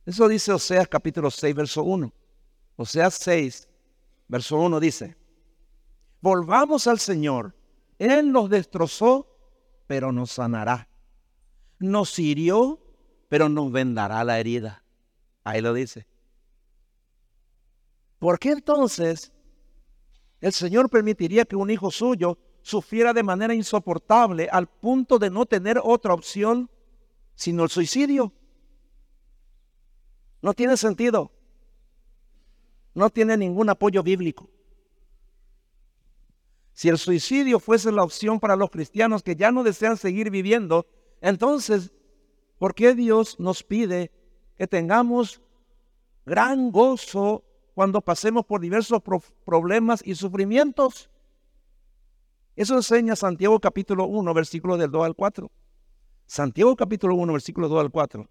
Eso 0.05 0.27
dice 0.27 0.53
Oseas 0.53 0.87
capítulo 0.87 1.29
6, 1.29 1.55
verso 1.55 1.83
1. 1.83 2.13
Oseas 2.77 3.15
6, 3.15 3.67
verso 4.27 4.55
1 4.57 4.79
dice, 4.79 5.17
volvamos 6.21 6.87
al 6.87 6.99
Señor. 6.99 7.55
Él 7.97 8.31
nos 8.31 8.49
destrozó, 8.49 9.27
pero 9.87 10.11
nos 10.11 10.31
sanará. 10.31 10.87
Nos 11.79 12.17
hirió, 12.17 12.79
pero 13.27 13.49
nos 13.49 13.71
vendará 13.71 14.23
la 14.23 14.39
herida. 14.39 14.83
Ahí 15.43 15.61
lo 15.61 15.73
dice. 15.73 16.05
¿Por 18.19 18.37
qué 18.39 18.51
entonces 18.51 19.31
el 20.41 20.53
Señor 20.53 20.89
permitiría 20.89 21.45
que 21.45 21.55
un 21.55 21.69
hijo 21.69 21.91
suyo 21.91 22.37
sufriera 22.61 23.13
de 23.13 23.23
manera 23.23 23.53
insoportable 23.53 24.47
al 24.51 24.67
punto 24.67 25.19
de 25.19 25.29
no 25.29 25.45
tener 25.45 25.79
otra 25.83 26.13
opción 26.13 26.69
sino 27.35 27.63
el 27.63 27.69
suicidio. 27.69 28.33
No 30.41 30.53
tiene 30.53 30.75
sentido. 30.75 31.31
No 32.93 33.09
tiene 33.09 33.37
ningún 33.37 33.69
apoyo 33.69 34.03
bíblico. 34.03 34.49
Si 36.73 36.89
el 36.89 36.97
suicidio 36.97 37.59
fuese 37.59 37.93
la 37.93 38.03
opción 38.03 38.41
para 38.41 38.57
los 38.57 38.69
cristianos 38.69 39.23
que 39.23 39.37
ya 39.37 39.51
no 39.51 39.63
desean 39.63 39.95
seguir 39.95 40.31
viviendo, 40.31 40.85
entonces, 41.21 41.93
¿por 42.57 42.75
qué 42.75 42.93
Dios 42.93 43.39
nos 43.39 43.63
pide 43.63 44.11
que 44.59 44.67
tengamos 44.67 45.41
gran 46.25 46.69
gozo 46.69 47.45
cuando 47.73 48.01
pasemos 48.01 48.45
por 48.45 48.59
diversos 48.59 49.01
problemas 49.45 50.01
y 50.05 50.15
sufrimientos? 50.15 51.09
Eso 52.57 52.75
enseña 52.75 53.15
Santiago 53.15 53.57
capítulo 53.61 54.05
1, 54.05 54.33
versículo 54.33 54.75
del 54.75 54.91
2 54.91 55.05
al 55.05 55.15
4. 55.15 55.49
Santiago 56.25 56.75
capítulo 56.75 57.15
1, 57.15 57.31
versículo 57.31 57.69
2 57.69 57.79
al 57.79 57.89
4. 57.89 58.29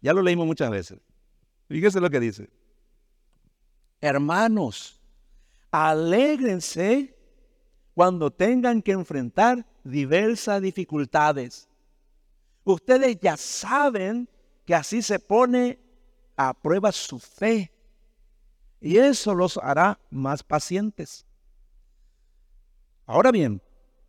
Ya 0.00 0.12
lo 0.12 0.22
leímos 0.22 0.44
muchas 0.44 0.70
veces. 0.70 0.98
Fíjese 1.68 2.00
lo 2.00 2.10
que 2.10 2.18
dice. 2.18 2.50
Hermanos, 4.00 5.00
alégrense 5.70 7.16
cuando 7.94 8.32
tengan 8.32 8.82
que 8.82 8.90
enfrentar 8.90 9.64
diversas 9.84 10.60
dificultades. 10.60 11.68
Ustedes 12.64 13.20
ya 13.20 13.36
saben 13.36 14.28
que 14.68 14.74
así 14.74 15.00
se 15.00 15.18
pone 15.18 15.78
a 16.36 16.52
prueba 16.52 16.92
su 16.92 17.18
fe 17.18 17.72
y 18.82 18.98
eso 18.98 19.34
los 19.34 19.56
hará 19.56 19.98
más 20.10 20.42
pacientes. 20.42 21.24
Ahora 23.06 23.32
bien, 23.32 23.62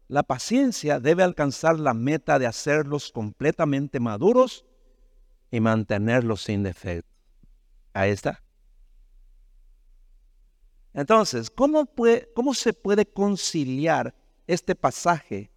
la 0.09 0.21
paciencia 0.21 0.99
debe 0.99 1.23
alcanzar 1.23 1.79
la 1.79 1.93
meta 1.93 2.37
de 2.39 2.45
hacerlos 2.45 3.09
completamente 3.09 4.01
maduros 4.01 4.65
y 5.49 5.61
mantenerlos 5.61 6.41
sin 6.41 6.63
defecto. 6.63 7.07
Ahí 7.93 8.11
está. 8.11 8.43
Entonces, 10.93 11.49
¿cómo, 11.49 11.89
¿cómo 12.35 12.53
se 12.53 12.73
puede 12.73 13.05
conciliar 13.05 14.13
este 14.45 14.75
pasaje 14.75 15.51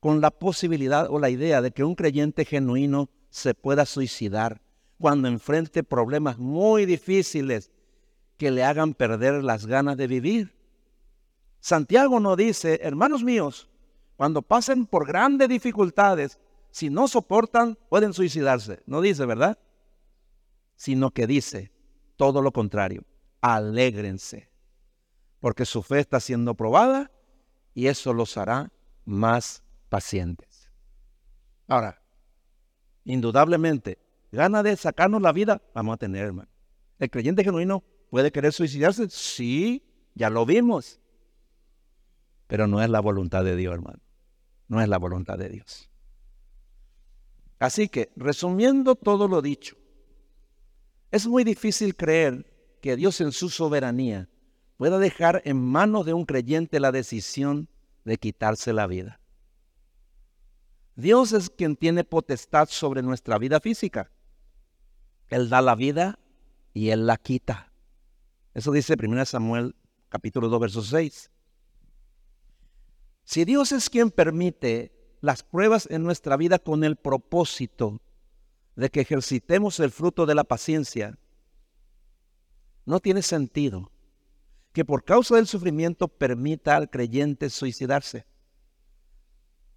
con 0.00 0.20
la 0.20 0.30
posibilidad 0.30 1.08
o 1.08 1.18
la 1.18 1.30
idea 1.30 1.62
de 1.62 1.70
que 1.70 1.82
un 1.82 1.94
creyente 1.94 2.44
genuino 2.44 3.08
se 3.34 3.52
pueda 3.52 3.84
suicidar 3.84 4.62
cuando 4.96 5.26
enfrente 5.26 5.82
problemas 5.82 6.38
muy 6.38 6.86
difíciles 6.86 7.72
que 8.36 8.52
le 8.52 8.62
hagan 8.62 8.94
perder 8.94 9.42
las 9.42 9.66
ganas 9.66 9.96
de 9.96 10.06
vivir? 10.06 10.54
Santiago 11.58 12.20
no 12.20 12.36
dice, 12.36 12.78
hermanos 12.80 13.24
míos, 13.24 13.68
cuando 14.16 14.40
pasen 14.40 14.86
por 14.86 15.04
grandes 15.04 15.48
dificultades, 15.48 16.38
si 16.70 16.90
no 16.90 17.08
soportan, 17.08 17.76
pueden 17.88 18.12
suicidarse. 18.12 18.84
No 18.86 19.00
dice, 19.00 19.26
¿verdad? 19.26 19.58
Sino 20.76 21.10
que 21.10 21.26
dice 21.26 21.72
todo 22.14 22.40
lo 22.40 22.52
contrario, 22.52 23.02
alégrense, 23.40 24.48
porque 25.40 25.64
su 25.64 25.82
fe 25.82 25.98
está 25.98 26.20
siendo 26.20 26.54
probada 26.54 27.10
y 27.74 27.88
eso 27.88 28.12
los 28.12 28.36
hará 28.36 28.70
más 29.04 29.64
pacientes. 29.88 30.70
Ahora, 31.66 32.03
indudablemente, 33.04 33.98
gana 34.32 34.62
de 34.62 34.76
sacarnos 34.76 35.22
la 35.22 35.32
vida, 35.32 35.62
vamos 35.74 35.94
a 35.94 35.98
tener, 35.98 36.26
hermano. 36.26 36.48
¿El 36.98 37.10
creyente 37.10 37.44
genuino 37.44 37.82
puede 38.10 38.32
querer 38.32 38.52
suicidarse? 38.52 39.08
Sí, 39.10 39.84
ya 40.14 40.30
lo 40.30 40.46
vimos. 40.46 41.00
Pero 42.46 42.66
no 42.66 42.82
es 42.82 42.88
la 42.88 43.00
voluntad 43.00 43.44
de 43.44 43.56
Dios, 43.56 43.74
hermano. 43.74 44.00
No 44.68 44.80
es 44.80 44.88
la 44.88 44.98
voluntad 44.98 45.38
de 45.38 45.48
Dios. 45.48 45.90
Así 47.58 47.88
que, 47.88 48.12
resumiendo 48.16 48.94
todo 48.94 49.28
lo 49.28 49.42
dicho, 49.42 49.76
es 51.10 51.26
muy 51.26 51.44
difícil 51.44 51.96
creer 51.96 52.52
que 52.80 52.96
Dios 52.96 53.20
en 53.20 53.32
su 53.32 53.48
soberanía 53.48 54.28
pueda 54.76 54.98
dejar 54.98 55.42
en 55.44 55.56
manos 55.56 56.04
de 56.04 56.12
un 56.12 56.26
creyente 56.26 56.80
la 56.80 56.92
decisión 56.92 57.68
de 58.04 58.18
quitarse 58.18 58.72
la 58.72 58.86
vida. 58.86 59.20
Dios 60.96 61.32
es 61.32 61.50
quien 61.50 61.76
tiene 61.76 62.04
potestad 62.04 62.68
sobre 62.68 63.02
nuestra 63.02 63.38
vida 63.38 63.60
física. 63.60 64.10
Él 65.28 65.48
da 65.48 65.60
la 65.60 65.74
vida 65.74 66.18
y 66.72 66.90
Él 66.90 67.06
la 67.06 67.16
quita. 67.16 67.72
Eso 68.52 68.70
dice 68.70 68.94
1 69.00 69.24
Samuel 69.24 69.74
capítulo 70.08 70.48
2, 70.48 70.60
verso 70.60 70.82
6. 70.82 71.30
Si 73.24 73.44
Dios 73.44 73.72
es 73.72 73.90
quien 73.90 74.10
permite 74.10 74.92
las 75.20 75.42
pruebas 75.42 75.88
en 75.90 76.02
nuestra 76.02 76.36
vida 76.36 76.58
con 76.58 76.84
el 76.84 76.96
propósito 76.96 78.00
de 78.76 78.90
que 78.90 79.00
ejercitemos 79.00 79.80
el 79.80 79.90
fruto 79.90 80.26
de 80.26 80.34
la 80.34 80.44
paciencia, 80.44 81.18
no 82.84 83.00
tiene 83.00 83.22
sentido 83.22 83.90
que 84.72 84.84
por 84.84 85.04
causa 85.04 85.36
del 85.36 85.46
sufrimiento 85.46 86.08
permita 86.08 86.76
al 86.76 86.90
creyente 86.90 87.48
suicidarse. 87.48 88.26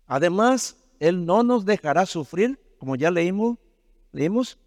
Además, 0.05 0.78
Él 1.00 1.26
no 1.26 1.43
nos 1.43 1.66
dejará 1.66 2.06
sufrir, 2.06 2.60
como 2.80 2.95
ya 2.95 3.12
leímos, 3.12 3.58
leímos 4.12 4.58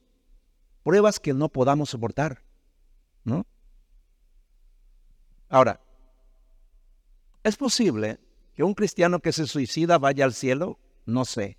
pruebas 0.83 1.21
que 1.21 1.35
no 1.35 1.49
podamos 1.49 1.91
soportar. 1.91 2.43
¿no? 3.25 3.47
Ahora, 5.49 5.81
es 7.43 7.57
posible 7.57 8.21
que 8.55 8.63
un 8.63 8.75
cristiano 8.75 9.21
que 9.21 9.33
se 9.33 9.47
suicida 9.47 9.99
vaya 9.99 10.25
al 10.25 10.35
cielo, 10.35 10.79
no 11.07 11.25
sé. 11.25 11.59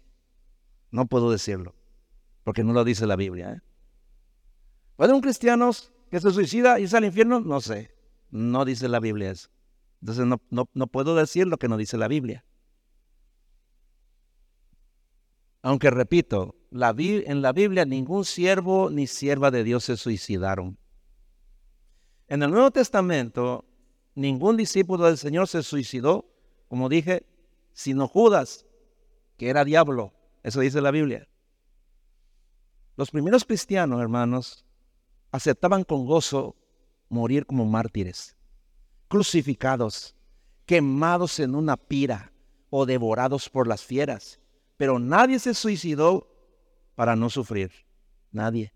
No 0.91 1.05
puedo 1.07 1.31
decirlo, 1.31 1.75
porque 2.43 2.63
no 2.63 2.73
lo 2.73 2.83
dice 2.83 3.07
la 3.07 3.15
Biblia. 3.15 3.53
¿eh? 3.53 3.61
¿Puede 4.95 5.13
un 5.13 5.21
cristiano 5.21 5.71
que 6.09 6.19
se 6.19 6.31
suicida 6.31 6.75
sale 6.87 6.97
al 6.97 7.05
infierno? 7.05 7.39
No 7.39 7.61
sé, 7.61 7.95
no 8.29 8.65
dice 8.65 8.87
la 8.89 8.99
Biblia 8.99 9.31
eso. 9.31 9.49
Entonces 10.01 10.25
no, 10.25 10.69
no 10.73 10.87
puedo 10.87 11.15
decir 11.15 11.47
lo 11.47 11.57
que 11.57 11.67
no 11.67 11.77
dice 11.77 11.97
la 11.97 12.07
Biblia. 12.07 12.43
Aunque 15.61 15.91
repito, 15.91 16.55
la, 16.71 16.95
en 16.97 17.41
la 17.41 17.53
Biblia 17.53 17.85
ningún 17.85 18.25
siervo 18.25 18.89
ni 18.89 19.07
sierva 19.07 19.51
de 19.51 19.63
Dios 19.63 19.83
se 19.83 19.97
suicidaron. 19.97 20.77
En 22.27 22.41
el 22.43 22.51
Nuevo 22.51 22.71
Testamento, 22.71 23.65
ningún 24.15 24.57
discípulo 24.57 25.05
del 25.05 25.17
Señor 25.17 25.47
se 25.47 25.63
suicidó, 25.63 26.33
como 26.67 26.89
dije, 26.89 27.25
sino 27.73 28.07
Judas, 28.07 28.65
que 29.37 29.49
era 29.49 29.65
diablo. 29.65 30.13
Eso 30.43 30.61
dice 30.61 30.81
la 30.81 30.91
Biblia. 30.91 31.27
Los 32.97 33.11
primeros 33.11 33.45
cristianos, 33.45 34.01
hermanos, 34.01 34.65
aceptaban 35.31 35.83
con 35.83 36.05
gozo 36.05 36.55
morir 37.09 37.45
como 37.45 37.65
mártires, 37.65 38.37
crucificados, 39.07 40.15
quemados 40.65 41.39
en 41.39 41.55
una 41.55 41.77
pira 41.77 42.31
o 42.69 42.85
devorados 42.85 43.49
por 43.49 43.67
las 43.67 43.83
fieras. 43.83 44.40
Pero 44.81 44.97
nadie 44.97 45.37
se 45.37 45.53
suicidó 45.53 46.27
para 46.95 47.15
no 47.15 47.29
sufrir. 47.29 47.71
Nadie. 48.31 48.73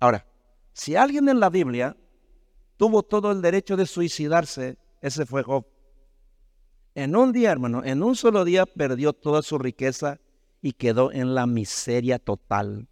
Ahora, 0.00 0.26
si 0.72 0.96
alguien 0.96 1.28
en 1.28 1.38
la 1.38 1.50
Biblia 1.50 1.94
tuvo 2.78 3.02
todo 3.02 3.30
el 3.30 3.42
derecho 3.42 3.76
de 3.76 3.84
suicidarse, 3.84 4.78
ese 5.02 5.26
fue 5.26 5.42
Job. 5.42 5.66
En 6.94 7.14
un 7.14 7.32
día, 7.32 7.52
hermano, 7.52 7.84
en 7.84 8.02
un 8.02 8.16
solo 8.16 8.46
día 8.46 8.64
perdió 8.64 9.12
toda 9.12 9.42
su 9.42 9.58
riqueza 9.58 10.18
y 10.62 10.72
quedó 10.72 11.12
en 11.12 11.34
la 11.34 11.46
miseria 11.46 12.18
total. 12.18 12.88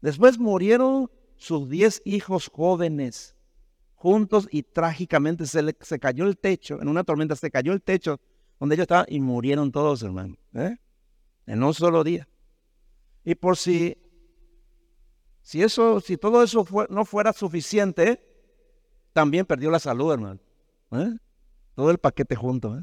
Después 0.00 0.40
murieron 0.40 1.12
sus 1.36 1.70
diez 1.70 2.02
hijos 2.04 2.50
jóvenes 2.52 3.36
juntos 3.94 4.48
y 4.50 4.64
trágicamente 4.64 5.46
se, 5.46 5.76
se 5.80 5.98
cayó 6.00 6.24
el 6.24 6.36
techo, 6.36 6.82
en 6.82 6.88
una 6.88 7.04
tormenta 7.04 7.36
se 7.36 7.52
cayó 7.52 7.72
el 7.72 7.82
techo 7.82 8.18
donde 8.58 8.74
ellos 8.74 8.84
estaban 8.84 9.06
y 9.08 9.20
murieron 9.20 9.70
todos, 9.70 10.02
hermano. 10.02 10.36
¿eh? 10.54 10.76
En 11.46 11.62
un 11.62 11.74
solo 11.74 12.04
día. 12.04 12.28
Y 13.24 13.34
por 13.34 13.56
si, 13.56 13.96
si 15.42 15.62
eso, 15.62 16.00
si 16.00 16.16
todo 16.16 16.42
eso 16.42 16.66
no 16.90 17.04
fuera 17.04 17.32
suficiente, 17.32 18.24
también 19.12 19.46
perdió 19.46 19.70
la 19.70 19.78
salud, 19.78 20.12
hermano. 20.12 20.40
¿eh? 20.92 21.16
Todo 21.74 21.90
el 21.90 21.98
paquete 21.98 22.34
junto. 22.36 22.76
¿eh? 22.78 22.82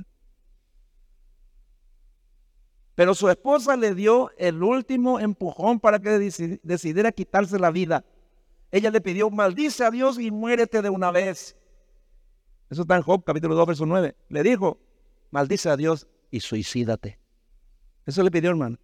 Pero 2.96 3.14
su 3.14 3.30
esposa 3.30 3.76
le 3.76 3.94
dio 3.94 4.32
el 4.38 4.64
último 4.64 5.20
empujón 5.20 5.80
para 5.80 6.00
que 6.00 6.10
decidiera 6.64 7.12
quitarse 7.12 7.60
la 7.60 7.72
vida. 7.72 8.06
Ella 8.72 8.90
le 8.90 9.02
pidió, 9.02 9.30
maldice 9.30 9.84
a 9.84 9.92
Dios 9.92 10.20
y 10.20 10.32
muérete 10.32 10.82
de 10.82 10.90
una 10.90 11.12
vez. 11.12 11.58
Eso 12.70 12.82
está 12.82 12.96
en 12.96 13.04
Job 13.04 13.24
capítulo 13.24 13.56
2, 13.56 13.68
verso 13.68 13.86
9. 13.86 14.16
Le 14.30 14.44
dijo, 14.44 14.80
maldice 15.32 15.70
a 15.70 15.78
Dios 15.78 16.08
y 16.32 16.40
suicídate. 16.40 17.20
Eso 18.06 18.24
le 18.24 18.32
pidió, 18.32 18.50
hermano. 18.50 18.78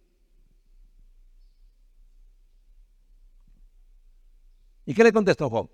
¿Y 4.84 4.94
qué 4.94 5.04
le 5.04 5.12
contestó 5.12 5.48
Job? 5.48 5.70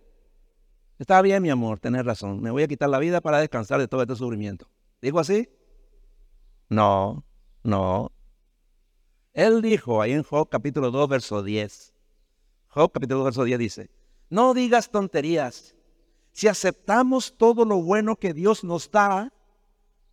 Está 0.98 1.22
bien, 1.22 1.42
mi 1.42 1.50
amor, 1.50 1.78
tenés 1.78 2.04
razón. 2.04 2.42
Me 2.42 2.50
voy 2.50 2.62
a 2.62 2.68
quitar 2.68 2.90
la 2.90 2.98
vida 2.98 3.20
para 3.20 3.38
descansar 3.38 3.80
de 3.80 3.88
todo 3.88 4.02
este 4.02 4.16
sufrimiento. 4.16 4.68
¿Dijo 5.00 5.18
así? 5.18 5.48
No, 6.68 7.24
no. 7.62 8.12
Él 9.32 9.62
dijo 9.62 10.02
ahí 10.02 10.12
en 10.12 10.24
Job 10.24 10.48
capítulo 10.50 10.90
2, 10.90 11.08
verso 11.08 11.42
10. 11.42 11.94
Job 12.68 12.92
capítulo 12.92 13.20
2, 13.20 13.24
verso 13.26 13.44
10 13.44 13.58
dice, 13.58 13.90
no 14.28 14.52
digas 14.54 14.90
tonterías. 14.90 15.74
Si 16.32 16.48
aceptamos 16.48 17.36
todo 17.36 17.64
lo 17.64 17.82
bueno 17.82 18.16
que 18.16 18.34
Dios 18.34 18.62
nos 18.62 18.90
da, 18.90 19.32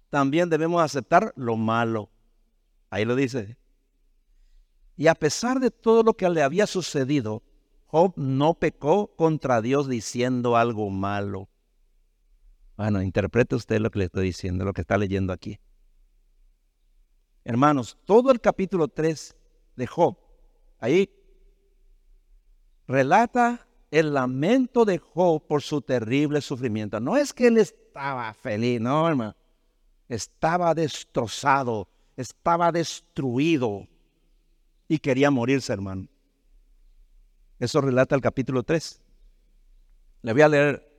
también 0.09 0.49
debemos 0.49 0.81
aceptar 0.81 1.33
lo 1.35 1.57
malo. 1.57 2.09
Ahí 2.89 3.05
lo 3.05 3.15
dice. 3.15 3.57
Y 4.95 5.07
a 5.07 5.15
pesar 5.15 5.59
de 5.59 5.71
todo 5.71 6.03
lo 6.03 6.13
que 6.13 6.29
le 6.29 6.41
había 6.41 6.67
sucedido, 6.67 7.43
Job 7.87 8.13
no 8.15 8.53
pecó 8.53 9.15
contra 9.15 9.61
Dios 9.61 9.89
diciendo 9.89 10.55
algo 10.55 10.89
malo. 10.89 11.49
Bueno, 12.77 13.01
interprete 13.01 13.55
usted 13.55 13.79
lo 13.79 13.89
que 13.91 13.99
le 13.99 14.05
estoy 14.05 14.27
diciendo, 14.27 14.65
lo 14.65 14.73
que 14.73 14.81
está 14.81 14.97
leyendo 14.97 15.33
aquí. 15.33 15.59
Hermanos, 17.43 17.97
todo 18.05 18.31
el 18.31 18.41
capítulo 18.41 18.87
3 18.87 19.35
de 19.75 19.87
Job, 19.87 20.17
ahí 20.79 21.09
relata 22.87 23.67
el 23.91 24.13
lamento 24.13 24.83
de 24.83 24.97
Job 24.97 25.45
por 25.47 25.61
su 25.61 25.81
terrible 25.81 26.41
sufrimiento. 26.41 26.99
No 26.99 27.17
es 27.17 27.33
que 27.33 27.47
él 27.47 27.57
estaba 27.57 28.33
feliz, 28.33 28.81
no, 28.81 29.07
hermano 29.07 29.35
estaba 30.07 30.73
destrozado, 30.73 31.87
estaba 32.15 32.71
destruido 32.71 33.87
y 34.87 34.99
quería 34.99 35.31
morirse, 35.31 35.73
hermano. 35.73 36.07
Eso 37.59 37.81
relata 37.81 38.15
el 38.15 38.21
capítulo 38.21 38.63
3. 38.63 39.01
Le 40.21 40.33
voy 40.33 40.41
a 40.41 40.49
leer 40.49 40.91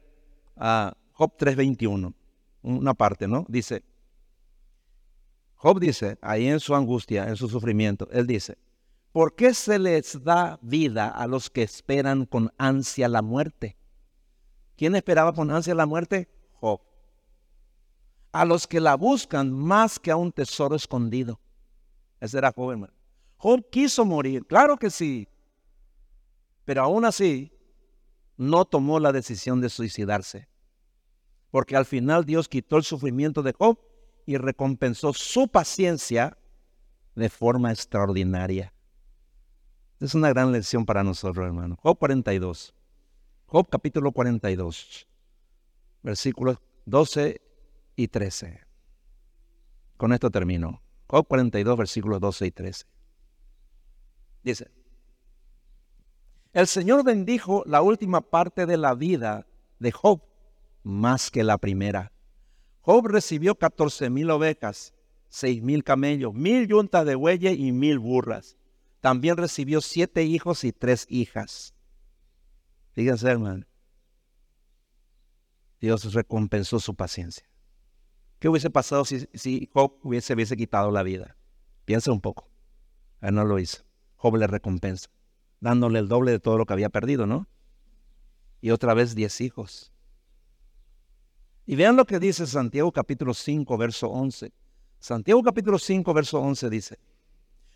a 0.57 0.97
Job 1.13 1.37
3:21, 1.37 2.15
una 2.63 2.95
parte, 2.95 3.29
¿no? 3.29 3.45
Dice, 3.49 3.83
Job 5.57 5.81
dice, 5.81 6.19
ahí 6.21 6.47
en 6.49 6.61
su 6.61 6.75
angustia, 6.75 7.29
en 7.29 7.37
su 7.37 7.49
sufrimiento, 7.49 8.09
él 8.11 8.27
dice, 8.27 8.59
¿por 9.13 9.35
qué 9.35 9.55
se 9.55 9.79
les 9.79 10.23
da 10.23 10.59
vida 10.63 11.09
a 11.09 11.27
los 11.27 11.51
que 11.51 11.63
esperan 11.63 12.27
con 12.27 12.53
ansia 12.59 13.09
la 13.09 13.23
muerte? 13.23 13.77
¿Quién 14.77 14.95
esperaba 14.95 15.33
con 15.33 15.51
ansia 15.51 15.75
la 15.75 15.87
muerte? 15.87 16.29
Job 16.61 16.81
a 18.37 18.45
los 18.45 18.67
que 18.67 18.81
la 18.81 18.97
buscan 18.97 19.51
más 19.51 19.99
que 19.99 20.11
a 20.11 20.17
un 20.17 20.31
tesoro 20.31 20.77
escondido. 20.77 21.41
Ese 22.21 22.37
era 22.37 22.53
Job, 22.53 22.71
hermano. 22.71 22.93
Job 23.39 23.65
quiso 23.71 24.05
morir, 24.05 24.45
claro 24.47 24.77
que 24.77 24.91
sí, 24.91 25.27
pero 26.67 26.83
aún 26.83 27.07
así 27.07 27.51
no 28.37 28.67
tomó 28.67 29.01
la 29.01 29.13
decisión 29.13 29.63
de 29.63 29.71
suicidarse, 29.71 30.49
porque 31.51 31.77
al 31.77 31.87
final 31.87 32.27
Dios 32.27 32.47
quitó 32.47 32.77
el 32.77 32.83
sufrimiento 32.83 33.43
de 33.43 33.55
Job 33.55 33.79
y 34.27 34.37
recompensó 34.37 35.15
su 35.15 35.49
paciencia 35.49 36.37
de 37.15 37.31
forma 37.31 37.73
extraordinaria. 37.73 38.75
Es 39.99 40.15
una 40.15 40.29
gran 40.29 40.53
lección 40.53 40.85
para 40.85 41.03
nosotros, 41.03 41.47
hermano. 41.47 41.79
Job 41.83 41.99
42. 41.99 42.75
Job 43.47 43.67
capítulo 43.71 44.13
42, 44.13 45.09
versículos 46.03 46.59
12 46.85 47.41
y 47.97 48.09
13. 48.09 48.61
Con 49.97 50.13
esto 50.13 50.31
termino. 50.31 50.83
Job 51.09 51.27
42, 51.27 51.77
versículos 51.77 52.21
12 52.21 52.47
y 52.47 52.51
13. 52.51 52.87
Dice, 54.43 54.71
el 56.53 56.67
Señor 56.67 57.05
bendijo 57.05 57.63
la 57.67 57.83
última 57.83 58.21
parte 58.21 58.67
de 58.67 58.77
la 58.77 58.95
vida 58.95 59.47
de 59.79 59.93
Job 59.93 60.23
más 60.83 61.31
que 61.31 61.45
la 61.45 61.59
primera. 61.59 62.13
Job 62.81 63.09
recibió 63.09 63.57
14 63.57 64.09
mil 64.09 64.31
ovejas, 64.31 64.95
6 65.29 65.63
mil 65.63 65.85
camellos, 65.85 66.33
mil 66.33 66.67
yuntas 66.67 67.05
de 67.05 67.15
bueyes 67.15 67.59
y 67.59 67.73
mil 67.73 67.99
burras. 67.99 68.57
También 69.01 69.37
recibió 69.37 69.81
siete 69.81 70.25
hijos 70.25 70.65
y 70.65 70.73
tres 70.73 71.07
hijas. 71.11 71.75
Fíjense, 72.93 73.29
hermano. 73.29 73.67
Dios 75.81 76.15
recompensó 76.15 76.81
su 76.81 76.95
paciencia. 76.95 77.47
¿Qué 78.39 78.49
hubiese 78.49 78.71
pasado 78.71 79.05
si, 79.05 79.71
Job 79.73 79.99
hubiese, 80.03 80.35
hubiese 80.35 80.57
quitado 80.57 80.91
la 80.91 81.03
vida? 81.03 81.37
Piensa 81.85 82.13
un 82.13 82.21
poco. 82.21 82.49
Él 83.21 83.35
no 83.35 83.45
lo 83.45 83.59
hizo. 83.59 83.85
Job 84.17 84.37
le 84.37 84.47
recompensa, 84.47 85.09
dándole 85.61 85.99
el 85.99 86.09
doble 86.09 86.33
de 86.33 86.41
todo 86.41 86.59
lo 86.59 86.67
que 86.67 86.73
había 86.73 86.91
perdido, 86.91 87.27
¿no? 87.27 87.49
Y 88.61 88.71
otra 88.71 88.95
vez 88.95 89.15
diez 89.15 89.41
hijos. 89.41 89.93
Y 91.65 91.77
vean 91.77 91.97
lo 91.97 92.05
que 92.05 92.19
dice 92.19 92.47
Santiago 92.47 92.93
capítulo 92.93 93.35
5, 93.35 93.77
verso 93.77 94.09
11. 94.09 94.53
Santiago 94.99 95.43
capítulo 95.43 95.79
5, 95.79 96.15
verso 96.15 96.41
11 96.41 96.71
dice, 96.71 96.99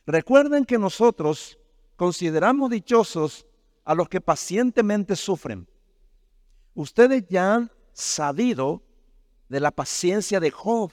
recuerden 0.06 0.64
que 0.64 0.78
nosotros 0.78 1.58
consideramos 1.96 2.70
dichosos 2.70 3.46
a 3.84 3.94
los 3.94 4.08
que 4.08 4.20
pacientemente 4.20 5.16
sufren. 5.16 5.68
Ustedes 6.74 7.26
ya 7.28 7.54
han 7.54 7.70
sabido 7.92 8.82
de 9.51 9.61
la 9.61 9.70
paciencia 9.70 10.40
de 10.40 10.51
Job. 10.51 10.92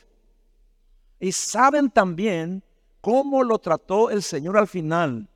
Y 1.21 1.31
saben 1.31 1.89
también 1.89 2.61
cómo 2.99 3.41
lo 3.41 3.57
trató 3.59 4.09
el 4.09 4.21
Señor 4.21 4.57
al 4.57 4.67
final, 4.67 5.29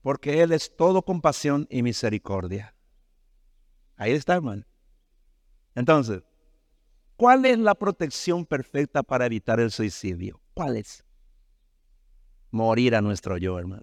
porque 0.00 0.40
Él 0.40 0.52
es 0.52 0.74
todo 0.74 1.02
compasión 1.02 1.66
y 1.68 1.82
misericordia. 1.82 2.74
Ahí 3.96 4.12
está, 4.12 4.36
hermano. 4.36 4.64
Entonces, 5.74 6.22
¿cuál 7.16 7.44
es 7.44 7.58
la 7.58 7.74
protección 7.74 8.46
perfecta 8.46 9.02
para 9.02 9.26
evitar 9.26 9.60
el 9.60 9.70
suicidio? 9.70 10.40
¿Cuál 10.54 10.78
es? 10.78 11.04
morir 12.54 12.94
a 12.94 13.02
nuestro 13.02 13.36
yo, 13.36 13.58
hermano. 13.58 13.82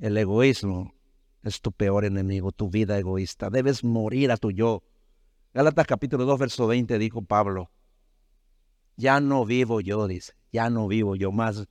El 0.00 0.16
egoísmo 0.16 0.94
es 1.42 1.60
tu 1.60 1.70
peor 1.70 2.04
enemigo, 2.04 2.50
tu 2.50 2.70
vida 2.70 2.98
egoísta. 2.98 3.50
Debes 3.50 3.84
morir 3.84 4.32
a 4.32 4.36
tu 4.36 4.50
yo. 4.50 4.82
Gálatas 5.54 5.86
capítulo 5.86 6.24
2, 6.24 6.38
verso 6.38 6.66
20 6.66 6.98
dijo 6.98 7.22
Pablo, 7.22 7.70
ya 8.96 9.20
no 9.20 9.44
vivo 9.44 9.80
yo, 9.80 10.06
dice, 10.06 10.32
ya 10.50 10.70
no 10.70 10.88
vivo 10.88 11.14
yo 11.14 11.30
más. 11.30 11.66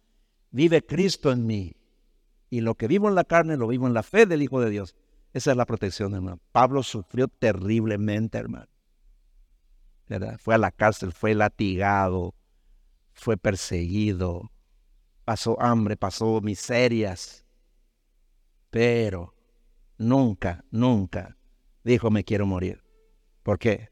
Vive 0.51 0.85
Cristo 0.85 1.31
en 1.31 1.47
mí. 1.47 1.75
Y 2.49 2.61
lo 2.61 2.75
que 2.75 2.87
vivo 2.87 3.07
en 3.07 3.15
la 3.15 3.23
carne 3.23 3.57
lo 3.57 3.67
vivo 3.67 3.87
en 3.87 3.93
la 3.93 4.03
fe 4.03 4.25
del 4.25 4.41
Hijo 4.41 4.59
de 4.59 4.69
Dios. 4.69 4.95
Esa 5.33 5.51
es 5.51 5.57
la 5.57 5.65
protección, 5.65 6.13
hermano. 6.13 6.39
Pablo 6.51 6.83
sufrió 6.83 7.27
terriblemente, 7.27 8.37
hermano. 8.37 8.67
Fue 10.39 10.55
a 10.55 10.57
la 10.57 10.71
cárcel, 10.71 11.13
fue 11.13 11.33
latigado, 11.33 12.35
fue 13.13 13.37
perseguido, 13.37 14.51
pasó 15.23 15.59
hambre, 15.61 15.95
pasó 15.95 16.41
miserias. 16.41 17.45
Pero 18.69 19.33
nunca, 19.97 20.65
nunca 20.69 21.37
dijo 21.83 22.11
me 22.11 22.25
quiero 22.25 22.45
morir. 22.45 22.80
¿Por 23.43 23.59
qué? 23.59 23.89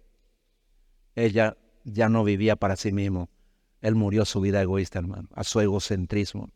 Ella 1.15 1.57
ya 1.83 2.09
no 2.09 2.23
vivía 2.23 2.55
para 2.55 2.75
sí 2.75 2.91
mismo. 2.91 3.29
Él 3.81 3.95
murió 3.95 4.25
su 4.25 4.41
vida 4.41 4.61
egoísta, 4.61 4.99
hermano, 4.99 5.29
a 5.33 5.43
su 5.43 5.59
egocentrismo. 5.59 6.51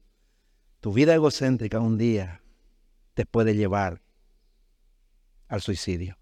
Tu 0.80 0.91
vida 0.91 1.14
egocéntrica 1.14 1.80
un 1.80 1.98
día 1.98 2.41
te 3.14 3.26
puede 3.26 3.56
llevar 3.56 4.02
al 5.48 5.62
suicidio. 5.62 6.18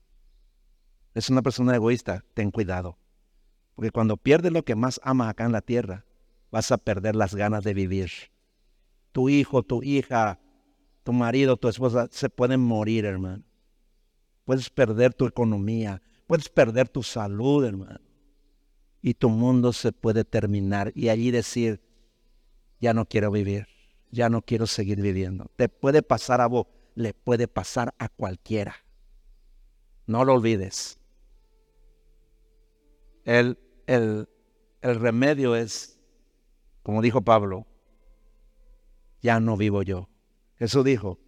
Es 1.13 1.29
una 1.29 1.41
persona 1.41 1.75
egoísta, 1.75 2.23
ten 2.33 2.51
cuidado. 2.51 2.97
Porque 3.75 3.91
cuando 3.91 4.17
pierdes 4.17 4.51
lo 4.51 4.63
que 4.63 4.75
más 4.75 4.99
amas 5.03 5.29
acá 5.29 5.45
en 5.45 5.51
la 5.51 5.61
tierra, 5.61 6.05
vas 6.51 6.71
a 6.71 6.77
perder 6.77 7.15
las 7.15 7.33
ganas 7.33 7.63
de 7.63 7.73
vivir. 7.73 8.11
Tu 9.11 9.29
hijo, 9.29 9.63
tu 9.63 9.83
hija, 9.83 10.39
tu 11.03 11.13
marido, 11.13 11.57
tu 11.57 11.67
esposa 11.67 12.07
se 12.11 12.29
pueden 12.29 12.59
morir, 12.61 13.05
hermano. 13.05 13.43
Puedes 14.45 14.69
perder 14.69 15.13
tu 15.13 15.25
economía, 15.25 16.01
puedes 16.31 16.47
perder 16.47 16.87
tu 16.87 17.03
salud, 17.03 17.65
hermano. 17.65 17.99
Y 19.01 19.15
tu 19.15 19.27
mundo 19.27 19.73
se 19.73 19.91
puede 19.91 20.23
terminar 20.23 20.93
y 20.95 21.09
allí 21.09 21.29
decir, 21.29 21.81
ya 22.79 22.93
no 22.93 23.05
quiero 23.05 23.31
vivir, 23.31 23.67
ya 24.11 24.29
no 24.29 24.41
quiero 24.41 24.65
seguir 24.65 25.01
viviendo. 25.01 25.51
Te 25.57 25.67
puede 25.67 26.01
pasar 26.01 26.39
a 26.39 26.47
vos, 26.47 26.67
le 26.95 27.13
puede 27.13 27.49
pasar 27.49 27.93
a 27.97 28.07
cualquiera. 28.07 28.77
No 30.07 30.23
lo 30.23 30.35
olvides. 30.35 30.97
El, 33.25 33.59
el, 33.85 34.29
el 34.79 34.95
remedio 35.01 35.57
es, 35.57 35.99
como 36.81 37.01
dijo 37.01 37.21
Pablo, 37.21 37.67
ya 39.21 39.41
no 39.41 39.57
vivo 39.57 39.83
yo. 39.83 40.07
Jesús 40.55 40.85
dijo, 40.85 41.19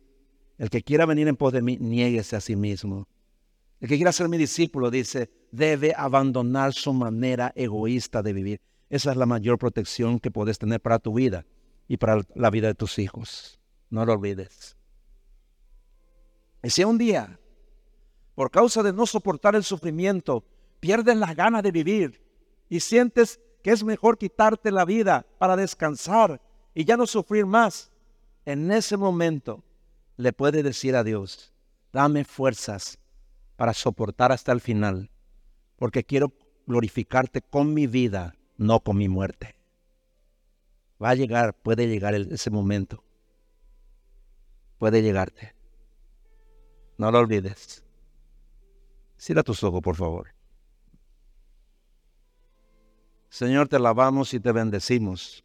el 0.58 0.70
que 0.70 0.82
quiera 0.82 1.06
venir 1.06 1.28
en 1.28 1.36
pos 1.36 1.52
de 1.52 1.62
mí, 1.62 1.78
niéguese 1.78 2.38
a 2.38 2.40
sí 2.40 2.56
mismo. 2.56 3.10
El 3.84 3.90
que 3.90 3.98
quiera 3.98 4.14
ser 4.14 4.30
mi 4.30 4.38
discípulo, 4.38 4.90
dice, 4.90 5.30
debe 5.52 5.94
abandonar 5.94 6.72
su 6.72 6.94
manera 6.94 7.52
egoísta 7.54 8.24
de 8.24 8.32
vivir. 8.32 8.62
Esa 8.90 9.12
es 9.12 9.18
la 9.18 9.26
mayor 9.26 9.58
protección 9.58 10.22
que 10.22 10.32
puedes 10.32 10.58
tener 10.58 10.80
para 10.80 11.00
tu 11.00 11.14
vida 11.14 11.46
y 11.90 11.98
para 11.98 12.22
la 12.34 12.50
vida 12.50 12.68
de 12.68 12.76
tus 12.76 12.98
hijos. 12.98 13.60
No 13.90 14.06
lo 14.06 14.14
olvides. 14.14 14.78
Y 16.64 16.70
si 16.70 16.86
un 16.86 16.98
día, 16.98 17.38
por 18.36 18.52
causa 18.52 18.84
de 18.84 18.94
no 18.94 19.06
soportar 19.06 19.54
el 19.54 19.66
sufrimiento, 19.66 20.46
pierdes 20.80 21.18
las 21.18 21.36
ganas 21.36 21.62
de 21.62 21.72
vivir 21.74 22.22
y 22.70 22.80
sientes 22.80 23.42
que 23.62 23.72
es 23.72 23.84
mejor 23.84 24.18
quitarte 24.18 24.72
la 24.72 24.86
vida 24.86 25.26
para 25.38 25.58
descansar 25.58 26.40
y 26.74 26.86
ya 26.86 26.96
no 26.96 27.06
sufrir 27.06 27.46
más, 27.46 27.92
en 28.46 28.72
ese 28.72 28.96
momento 28.96 29.62
le 30.16 30.32
puede 30.32 30.64
decir 30.64 30.96
a 30.96 31.04
Dios, 31.04 31.52
dame 31.92 32.24
fuerzas 32.24 32.98
para 33.56 33.74
soportar 33.74 34.32
hasta 34.32 34.52
el 34.52 34.62
final, 34.62 35.12
porque 35.78 36.04
quiero 36.04 36.34
glorificarte 36.66 37.42
con 37.42 37.74
mi 37.74 37.88
vida, 37.88 38.36
no 38.58 38.80
con 38.80 38.98
mi 38.98 39.10
muerte. 39.10 39.56
Va 41.02 41.10
a 41.10 41.16
llegar, 41.16 41.54
puede 41.54 41.88
llegar 41.88 42.16
ese 42.16 42.50
momento. 42.50 43.04
Puede 44.78 45.02
llegarte. 45.02 45.56
No 46.98 47.12
lo 47.12 47.20
olvides. 47.20 47.84
Cierra 49.18 49.44
tus 49.44 49.64
ojos, 49.64 49.82
por 49.82 49.96
favor. 49.96 50.34
Señor, 53.30 53.68
te 53.68 53.78
alabamos 53.78 54.34
y 54.34 54.40
te 54.40 54.52
bendecimos 54.52 55.44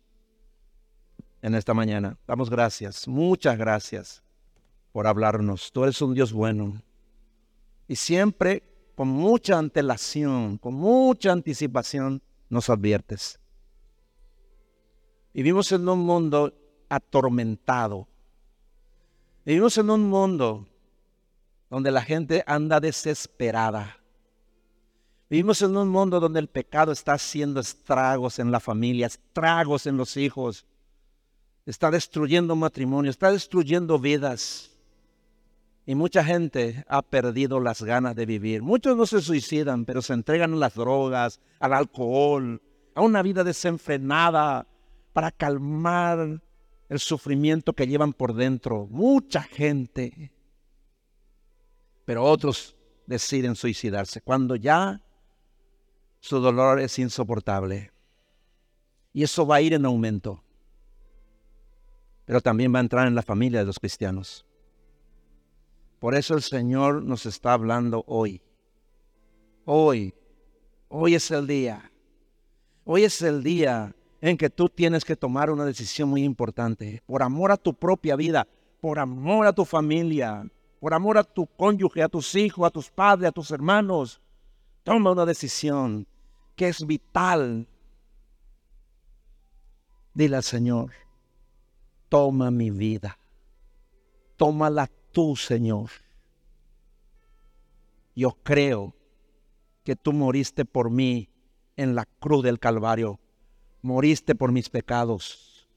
en 1.42 1.54
esta 1.54 1.74
mañana. 1.74 2.18
Damos 2.26 2.50
gracias, 2.50 3.08
muchas 3.08 3.56
gracias 3.56 4.22
por 4.92 5.06
hablarnos. 5.06 5.72
Tú 5.72 5.84
eres 5.84 6.02
un 6.02 6.14
Dios 6.14 6.32
bueno. 6.32 6.82
Y 7.88 7.96
siempre 7.96 8.62
con 8.94 9.08
mucha 9.08 9.58
antelación, 9.58 10.58
con 10.58 10.74
mucha 10.74 11.32
anticipación, 11.32 12.22
nos 12.50 12.68
adviertes. 12.68 13.40
Vivimos 15.32 15.72
en 15.72 15.88
un 15.88 16.00
mundo 16.00 16.52
atormentado. 16.88 18.08
Vivimos 19.44 19.78
en 19.78 19.90
un 19.90 20.08
mundo 20.08 20.66
donde 21.70 21.90
la 21.90 22.02
gente 22.02 22.42
anda 22.46 22.80
desesperada. 22.80 23.98
Vivimos 25.30 25.60
en 25.62 25.76
un 25.76 25.88
mundo 25.88 26.20
donde 26.20 26.40
el 26.40 26.48
pecado 26.48 26.90
está 26.90 27.12
haciendo 27.12 27.60
estragos 27.60 28.38
en 28.38 28.50
la 28.50 28.60
familia, 28.60 29.06
estragos 29.06 29.86
en 29.86 29.96
los 29.96 30.16
hijos. 30.16 30.66
Está 31.66 31.90
destruyendo 31.90 32.56
matrimonio, 32.56 33.10
está 33.10 33.30
destruyendo 33.30 33.98
vidas. 33.98 34.70
Y 35.88 35.94
mucha 35.94 36.22
gente 36.22 36.84
ha 36.86 37.00
perdido 37.00 37.60
las 37.60 37.82
ganas 37.82 38.14
de 38.14 38.26
vivir. 38.26 38.60
Muchos 38.60 38.94
no 38.94 39.06
se 39.06 39.22
suicidan, 39.22 39.86
pero 39.86 40.02
se 40.02 40.12
entregan 40.12 40.52
a 40.52 40.56
las 40.56 40.74
drogas, 40.74 41.40
al 41.60 41.72
alcohol, 41.72 42.60
a 42.94 43.00
una 43.00 43.22
vida 43.22 43.42
desenfrenada 43.42 44.66
para 45.14 45.30
calmar 45.30 46.42
el 46.90 46.98
sufrimiento 46.98 47.72
que 47.72 47.86
llevan 47.86 48.12
por 48.12 48.34
dentro. 48.34 48.86
Mucha 48.90 49.42
gente. 49.42 50.30
Pero 52.04 52.22
otros 52.22 52.76
deciden 53.06 53.56
suicidarse 53.56 54.20
cuando 54.20 54.56
ya 54.56 55.00
su 56.20 56.38
dolor 56.38 56.80
es 56.80 56.98
insoportable. 56.98 57.92
Y 59.14 59.22
eso 59.22 59.46
va 59.46 59.56
a 59.56 59.62
ir 59.62 59.72
en 59.72 59.86
aumento. 59.86 60.44
Pero 62.26 62.42
también 62.42 62.74
va 62.74 62.76
a 62.76 62.82
entrar 62.82 63.08
en 63.08 63.14
la 63.14 63.22
familia 63.22 63.60
de 63.60 63.64
los 63.64 63.78
cristianos. 63.78 64.44
Por 65.98 66.14
eso 66.14 66.34
el 66.34 66.42
Señor 66.42 67.02
nos 67.02 67.26
está 67.26 67.52
hablando 67.52 68.04
hoy. 68.06 68.40
Hoy, 69.64 70.14
hoy 70.88 71.14
es 71.14 71.30
el 71.30 71.46
día. 71.46 71.90
Hoy 72.84 73.04
es 73.04 73.20
el 73.22 73.42
día 73.42 73.94
en 74.20 74.36
que 74.36 74.48
tú 74.48 74.68
tienes 74.68 75.04
que 75.04 75.16
tomar 75.16 75.50
una 75.50 75.64
decisión 75.64 76.08
muy 76.08 76.22
importante. 76.22 77.02
Por 77.06 77.22
amor 77.22 77.50
a 77.50 77.56
tu 77.56 77.74
propia 77.74 78.14
vida, 78.14 78.46
por 78.80 78.98
amor 78.98 79.46
a 79.46 79.52
tu 79.52 79.64
familia, 79.64 80.48
por 80.80 80.94
amor 80.94 81.18
a 81.18 81.24
tu 81.24 81.46
cónyuge, 81.46 82.02
a 82.02 82.08
tus 82.08 82.34
hijos, 82.36 82.66
a 82.66 82.70
tus 82.70 82.90
padres, 82.90 83.28
a 83.28 83.32
tus 83.32 83.50
hermanos. 83.50 84.20
Toma 84.84 85.10
una 85.10 85.26
decisión 85.26 86.06
que 86.54 86.68
es 86.68 86.86
vital. 86.86 87.66
Dile 90.14 90.36
al 90.36 90.42
Señor, 90.42 90.92
toma 92.08 92.50
mi 92.50 92.70
vida, 92.70 93.18
tómala 94.36 94.88
tú, 95.12 95.36
Señor. 95.36 95.90
Yo 98.14 98.36
creo 98.42 98.94
que 99.84 99.96
tú 99.96 100.12
moriste 100.12 100.64
por 100.64 100.90
mí 100.90 101.28
en 101.76 101.94
la 101.94 102.04
cruz 102.04 102.42
del 102.42 102.58
Calvario, 102.58 103.20
moriste 103.82 104.34
por 104.34 104.52
mis 104.52 104.68
pecados 104.68 105.68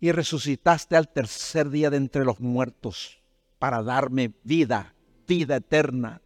y 0.00 0.12
resucitaste 0.12 0.96
al 0.96 1.12
tercer 1.12 1.70
día 1.70 1.90
de 1.90 1.96
entre 1.96 2.24
los 2.24 2.40
muertos 2.40 3.20
para 3.58 3.82
darme 3.82 4.32
vida, 4.42 4.94
vida 5.28 5.56
eterna. 5.56 6.20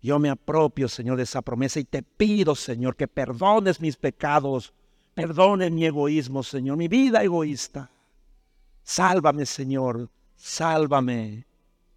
Yo 0.00 0.18
me 0.18 0.30
apropio, 0.30 0.88
Señor, 0.88 1.16
de 1.16 1.24
esa 1.24 1.42
promesa 1.42 1.80
y 1.80 1.84
te 1.84 2.02
pido, 2.02 2.54
Señor, 2.54 2.94
que 2.94 3.08
perdones 3.08 3.80
mis 3.80 3.96
pecados, 3.96 4.72
perdones 5.14 5.72
mi 5.72 5.86
egoísmo, 5.86 6.42
Señor, 6.42 6.76
mi 6.76 6.86
vida 6.86 7.24
egoísta. 7.24 7.90
Sálvame, 8.84 9.46
Señor, 9.46 10.08
sálvame 10.36 11.46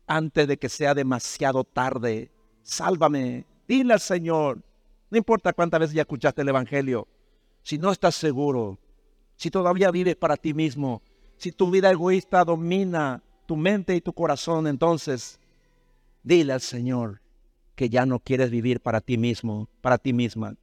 antes 0.08 0.48
de 0.48 0.58
que 0.58 0.70
sea 0.70 0.94
demasiado 0.94 1.64
tarde. 1.64 2.32
Sálvame. 2.64 3.46
Dile 3.68 3.94
al 3.94 4.00
Señor, 4.00 4.64
no 5.12 5.18
importa 5.18 5.54
cuántas 5.54 5.82
veces 5.82 5.96
ya 5.96 6.02
escuchaste 6.02 6.42
el 6.42 6.50
Evangelio, 6.50 7.08
si 7.62 7.78
no 7.78 7.92
estás 7.92 8.16
seguro, 8.16 8.80
si 9.36 9.52
todavía 9.52 9.92
vives 9.92 10.16
para 10.16 10.38
ti 10.38 10.54
mismo, 10.54 11.04
si 11.38 11.52
tu 11.52 11.70
vida 11.70 11.92
egoísta 11.92 12.44
domina 12.44 13.22
tu 13.46 13.56
mente 13.56 13.96
y 13.96 14.02
tu 14.02 14.14
corazón, 14.14 14.68
entonces 14.68 15.40
dile 16.24 16.54
al 16.54 16.62
Señor, 16.62 17.22
que 17.76 17.90
ya 17.90 18.06
no 18.06 18.20
quieres 18.20 18.52
vivir 18.52 18.82
para 18.82 19.02
ti 19.02 19.18
mismo, 19.18 19.70
para 19.82 19.98
ti 19.98 20.14
misma. 20.14 20.56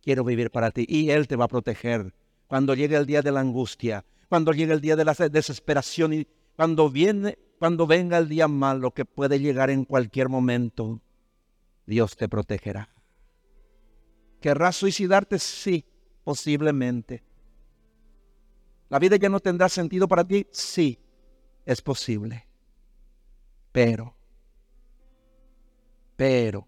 Quiero 0.00 0.24
vivir 0.24 0.50
para 0.50 0.70
ti 0.70 0.86
y 0.88 1.10
Él 1.10 1.28
te 1.28 1.36
va 1.36 1.44
a 1.44 1.48
proteger. 1.48 2.14
Cuando 2.46 2.74
llegue 2.74 2.96
el 2.96 3.06
día 3.06 3.22
de 3.22 3.32
la 3.32 3.40
angustia, 3.40 4.04
cuando 4.28 4.52
llegue 4.52 4.72
el 4.72 4.80
día 4.80 4.96
de 4.96 5.04
la 5.04 5.14
desesperación 5.14 6.12
y 6.12 6.26
cuando 6.56 6.90
viene, 6.90 7.38
cuando 7.58 7.86
venga 7.86 8.18
el 8.18 8.28
día 8.28 8.48
malo 8.48 8.92
que 8.92 9.04
puede 9.04 9.40
llegar 9.40 9.70
en 9.70 9.84
cualquier 9.84 10.28
momento, 10.28 11.00
Dios 11.86 12.16
te 12.16 12.28
protegerá. 12.28 12.88
¿Querrás 14.40 14.76
suicidarte? 14.76 15.38
Sí, 15.38 15.84
posiblemente. 16.24 17.22
¿La 18.88 18.98
vida 18.98 19.16
ya 19.16 19.28
no 19.28 19.40
tendrá 19.40 19.68
sentido 19.68 20.06
para 20.06 20.24
ti? 20.24 20.46
Sí, 20.50 20.98
es 21.64 21.80
posible. 21.80 22.46
Pero, 23.70 24.14
pero, 26.16 26.66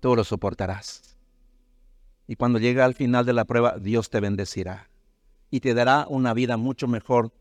tú 0.00 0.14
lo 0.14 0.22
soportarás. 0.22 1.16
Y 2.26 2.36
cuando 2.36 2.58
llegue 2.58 2.82
al 2.82 2.94
final 2.94 3.24
de 3.24 3.32
la 3.32 3.44
prueba, 3.44 3.78
Dios 3.78 4.10
te 4.10 4.20
bendecirá 4.20 4.90
y 5.50 5.60
te 5.60 5.74
dará 5.74 6.06
una 6.08 6.34
vida 6.34 6.56
mucho 6.56 6.88
mejor 6.88 7.32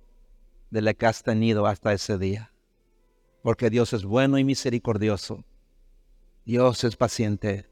de 0.70 0.82
la 0.82 0.94
que 0.94 1.06
has 1.06 1.24
tenido 1.24 1.68
hasta 1.68 1.94
ese 1.94 2.18
día. 2.18 2.52
Porque 3.42 3.70
Dios 3.70 3.94
es 3.94 4.06
bueno 4.06 4.38
y 4.38 4.44
misericordioso. 4.44 5.46
Dios 6.46 6.84
es 6.84 6.96
paciente 6.96 7.70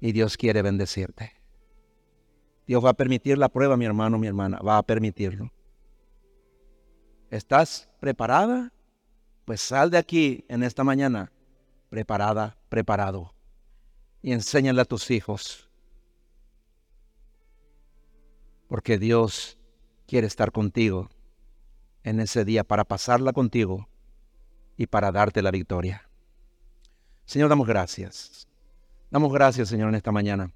y 0.00 0.12
Dios 0.12 0.36
quiere 0.36 0.62
bendecirte. 0.62 1.32
Dios 2.66 2.84
va 2.84 2.90
a 2.90 2.94
permitir 2.94 3.38
la 3.38 3.48
prueba, 3.48 3.76
mi 3.76 3.84
hermano, 3.84 4.18
mi 4.18 4.26
hermana, 4.26 4.58
va 4.58 4.78
a 4.78 4.82
permitirlo. 4.82 5.52
¿Estás 7.30 7.88
preparada? 8.00 8.72
Pues 9.44 9.60
sal 9.60 9.90
de 9.90 9.98
aquí 9.98 10.44
en 10.48 10.62
esta 10.62 10.82
mañana 10.82 11.32
preparada, 11.88 12.56
preparado. 12.68 13.34
Y 14.22 14.32
enséñale 14.32 14.80
a 14.80 14.84
tus 14.84 15.10
hijos. 15.10 15.70
Porque 18.68 18.98
Dios 18.98 19.58
quiere 20.06 20.26
estar 20.26 20.50
contigo 20.50 21.08
en 22.06 22.20
ese 22.20 22.44
día 22.44 22.62
para 22.62 22.84
pasarla 22.84 23.32
contigo 23.32 23.88
y 24.76 24.86
para 24.86 25.10
darte 25.10 25.42
la 25.42 25.50
victoria. 25.50 26.08
Señor, 27.24 27.48
damos 27.48 27.66
gracias. 27.66 28.46
Damos 29.10 29.32
gracias, 29.32 29.68
Señor, 29.68 29.88
en 29.88 29.96
esta 29.96 30.12
mañana 30.12 30.52